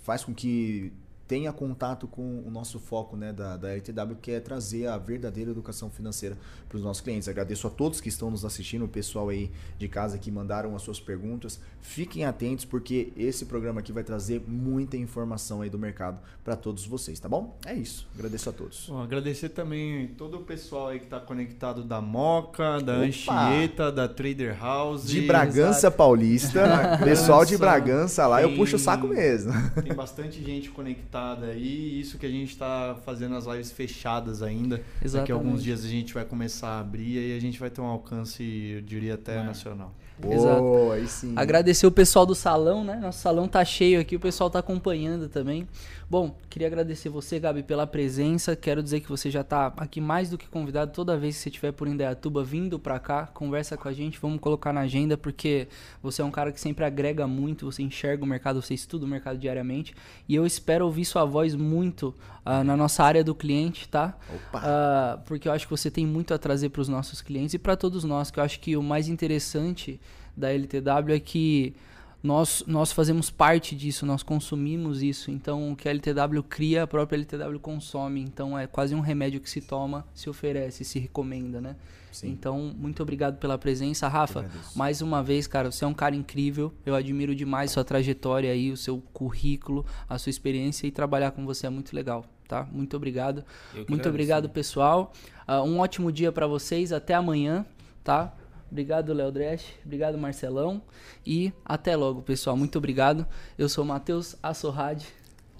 faz 0.03 0.25
com 0.25 0.35
que 0.35 0.93
tenha 1.33 1.51
contato 1.51 2.07
com 2.07 2.43
o 2.47 2.51
nosso 2.51 2.79
foco 2.79 3.17
né, 3.17 3.33
da, 3.33 3.57
da 3.57 3.71
LTW, 3.71 4.17
que 4.21 4.33
é 4.33 4.39
trazer 4.39 4.87
a 4.87 4.99
verdadeira 4.99 5.51
educação 5.51 5.89
financeira 5.89 6.37
para 6.69 6.77
os 6.77 6.83
nossos 6.83 7.01
clientes. 7.01 7.27
Agradeço 7.27 7.67
a 7.67 7.71
todos 7.71 8.03
que 8.03 8.11
estão 8.11 8.31
nos 8.31 8.45
assistindo, 8.45 8.85
o 8.85 8.89
pessoal 8.89 9.31
aí 9.31 9.51
de 9.79 9.89
casa 9.89 10.19
que 10.19 10.31
mandaram 10.31 10.77
as 10.77 10.83
suas 10.83 11.01
perguntas. 11.01 11.59
Fiquem 11.81 12.27
atentos, 12.27 12.67
porque 12.67 13.15
esse 13.17 13.47
programa 13.47 13.81
aqui 13.81 13.93
vai 13.93 14.05
trazer 14.05 14.45
muita 14.47 14.99
informação 14.99 15.63
aí 15.63 15.71
do 15.71 15.79
mercado 15.79 16.21
para 16.45 16.55
todos 16.55 16.85
vocês, 16.85 17.19
tá 17.19 17.31
bom? 17.31 17.57
É 17.65 17.73
isso. 17.73 18.07
Agradeço 18.15 18.51
a 18.51 18.53
todos. 18.53 18.87
Bom, 18.91 19.01
agradecer 19.01 19.49
também 19.49 20.09
todo 20.09 20.37
o 20.37 20.43
pessoal 20.43 20.89
aí 20.89 20.99
que 20.99 21.07
está 21.07 21.19
conectado 21.19 21.83
da 21.83 21.99
Moca, 22.03 22.79
da 22.83 22.99
Opa! 22.99 23.07
Anchieta, 23.07 23.91
da 23.91 24.07
Trader 24.07 24.55
House. 24.61 25.07
De 25.07 25.23
Bragança 25.23 25.79
Exato. 25.79 25.97
Paulista. 25.97 26.99
pessoal 27.03 27.47
de 27.47 27.57
Bragança 27.57 28.27
lá, 28.27 28.43
tem, 28.43 28.51
eu 28.51 28.55
puxo 28.55 28.77
o 28.77 28.79
saco 28.79 29.09
mesmo. 29.09 29.51
Tem 29.83 29.95
bastante 29.95 30.45
gente 30.45 30.69
conectada 30.69 31.22
aí. 31.43 32.01
Isso 32.01 32.19
que 32.19 32.27
a 32.27 32.31
gente 32.31 32.51
está 32.51 32.97
fazendo 33.05 33.35
as 33.35 33.47
lives 33.47 33.73
fechadas 33.73 34.43
ainda. 34.43 34.83
Exatamente. 35.03 35.13
Daqui 35.13 35.33
a 35.33 35.35
alguns 35.35 35.63
dias 35.63 35.85
a 35.85 35.89
gente 35.89 36.13
vai 36.15 36.25
começar 36.25 36.69
a 36.69 36.81
abrir 36.81 37.19
e 37.19 37.37
a 37.37 37.41
gente 37.41 37.59
vai 37.59 37.71
ter 37.71 37.81
um 37.81 37.87
alcance, 37.87 38.43
eu 38.43 38.81
diria, 38.83 39.15
até 39.15 39.37
é. 39.37 39.43
nacional. 39.43 39.95
Exato. 40.31 40.93
aí 40.93 41.07
sim. 41.07 41.33
Agradecer 41.37 41.87
o 41.87 41.91
pessoal 41.91 42.25
do 42.25 42.35
salão, 42.35 42.85
né? 42.85 42.97
Nosso 42.97 43.21
salão 43.21 43.49
tá 43.49 43.65
cheio 43.65 44.01
aqui, 44.01 44.17
o 44.17 44.21
pessoal 44.21 44.51
tá 44.51 44.59
acompanhando 44.59 45.29
também. 45.29 45.67
Bom, 46.13 46.37
queria 46.51 46.69
agradecer 46.69 47.09
você, 47.09 47.41
Gabi, 47.41 47.63
pela 47.63 47.87
presença. 47.87 48.55
Quero 48.55 48.83
dizer 48.83 49.01
que 49.01 49.09
você 49.09 49.31
já 49.31 49.43
tá 49.43 49.73
aqui 49.79 49.99
mais 49.99 50.29
do 50.29 50.37
que 50.37 50.47
convidado 50.47 50.93
toda 50.93 51.17
vez 51.17 51.37
que 51.37 51.43
você 51.43 51.49
estiver 51.49 51.73
por 51.73 51.89
Indaiatuba 51.89 52.45
vindo 52.45 52.79
para 52.79 52.99
cá, 52.99 53.27
conversa 53.27 53.79
com 53.79 53.89
a 53.89 53.93
gente, 53.95 54.19
vamos 54.21 54.39
colocar 54.39 54.75
na 54.75 54.83
agenda 54.83 55.17
porque 55.17 55.69
você 56.03 56.21
é 56.21 56.25
um 56.25 56.31
cara 56.31 56.53
que 56.53 56.61
sempre 56.61 56.85
agrega 56.85 57.27
muito, 57.27 57.65
você 57.65 57.83
enxerga 57.83 58.23
o 58.23 58.27
mercado, 58.27 58.61
você 58.61 58.75
estuda 58.75 59.07
o 59.07 59.09
mercado 59.09 59.39
diariamente 59.39 59.95
e 60.29 60.35
eu 60.35 60.45
espero 60.45 60.85
ouvir 60.85 61.07
sua 61.07 61.25
voz 61.25 61.55
muito 61.55 62.15
uh, 62.45 62.63
na 62.63 62.77
nossa 62.77 63.03
área 63.03 63.25
do 63.25 63.35
cliente, 63.35 63.89
tá? 63.89 64.15
Uh, 64.31 65.19
porque 65.25 65.49
eu 65.49 65.53
acho 65.53 65.67
que 65.67 65.71
você 65.71 65.91
tem 65.91 66.07
muito 66.07 66.35
a 66.35 66.39
trazer 66.39 66.69
para 66.69 66.83
os 66.83 66.89
nossos 66.89 67.23
clientes 67.23 67.55
e 67.55 67.59
para 67.59 67.75
todos 67.75 68.05
nós, 68.05 68.31
que 68.31 68.39
eu 68.39 68.45
acho 68.45 68.61
que 68.61 68.77
o 68.77 68.83
mais 68.83 69.09
interessante 69.09 69.99
da 70.37 70.53
LTW 70.53 71.15
é 71.15 71.21
que 71.21 71.75
nós, 72.23 72.63
nós 72.69 72.93
fazemos 72.93 73.31
parte 73.31 73.75
disso, 73.75 74.07
nós 74.07 74.23
consumimos 74.23 75.03
isso. 75.03 75.31
Então, 75.31 75.73
o 75.73 75.77
que 75.77 75.89
a 75.89 75.91
LTW 75.91 76.43
cria, 76.49 76.85
a 76.85 76.87
própria 76.87 77.17
LTW 77.17 77.59
consome. 77.59 78.21
Então, 78.21 78.57
é 78.57 78.67
quase 78.67 78.95
um 78.95 79.01
remédio 79.01 79.41
que 79.41 79.51
se 79.51 79.61
toma, 79.61 80.07
se 80.15 80.31
oferece, 80.31 80.85
se 80.85 81.01
recomenda, 81.01 81.61
né? 81.61 81.75
Sim. 82.13 82.29
Então, 82.29 82.73
muito 82.79 83.03
obrigado 83.03 83.39
pela 83.39 83.59
presença. 83.59 84.07
Rafa, 84.07 84.49
mais 84.77 85.03
uma 85.03 85.23
vez, 85.23 85.47
cara, 85.47 85.73
você 85.73 85.85
é 85.85 85.89
um 85.89 85.95
cara 85.95 86.15
incrível. 86.15 86.73
Eu 86.87 86.95
admiro 86.95 87.35
demais 87.35 87.73
sua 87.73 87.83
trajetória 87.83 88.53
aí, 88.53 88.71
o 88.71 88.77
seu 88.77 89.03
currículo, 89.13 89.85
a 90.09 90.17
sua 90.19 90.31
experiência 90.31 90.87
e 90.87 90.93
trabalhar 90.93 91.33
com 91.33 91.45
você 91.45 91.67
é 91.67 91.71
muito 91.71 91.97
legal, 91.97 92.25
tá? 92.47 92.69
Muito 92.71 92.97
obrigado. 92.97 93.45
Muito 93.89 94.09
obrigado, 94.09 94.49
pessoal. 94.49 95.13
Uh, 95.49 95.63
um 95.63 95.81
ótimo 95.81 96.13
dia 96.13 96.31
para 96.31 96.47
vocês. 96.47 96.93
Até 96.93 97.15
amanhã, 97.15 97.65
tá? 98.05 98.33
Obrigado, 98.73 99.13
Léo 99.13 99.31
Dresch. 99.31 99.67
Obrigado, 99.85 100.17
Marcelão. 100.17 100.81
E 101.27 101.53
até 101.63 101.95
logo, 101.95 102.23
pessoal. 102.23 102.57
Muito 102.57 102.79
obrigado. 102.79 103.27
Eu 103.59 103.69
sou 103.69 103.85
o 103.85 103.87
Matheus 103.87 104.35
Assorrade 104.43 105.07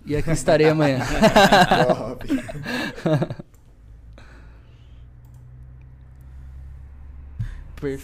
e 0.07 0.17
aqui 0.17 0.31
estarei 0.31 0.71
amanhã. 0.71 1.01
Perfeito. 7.77 8.01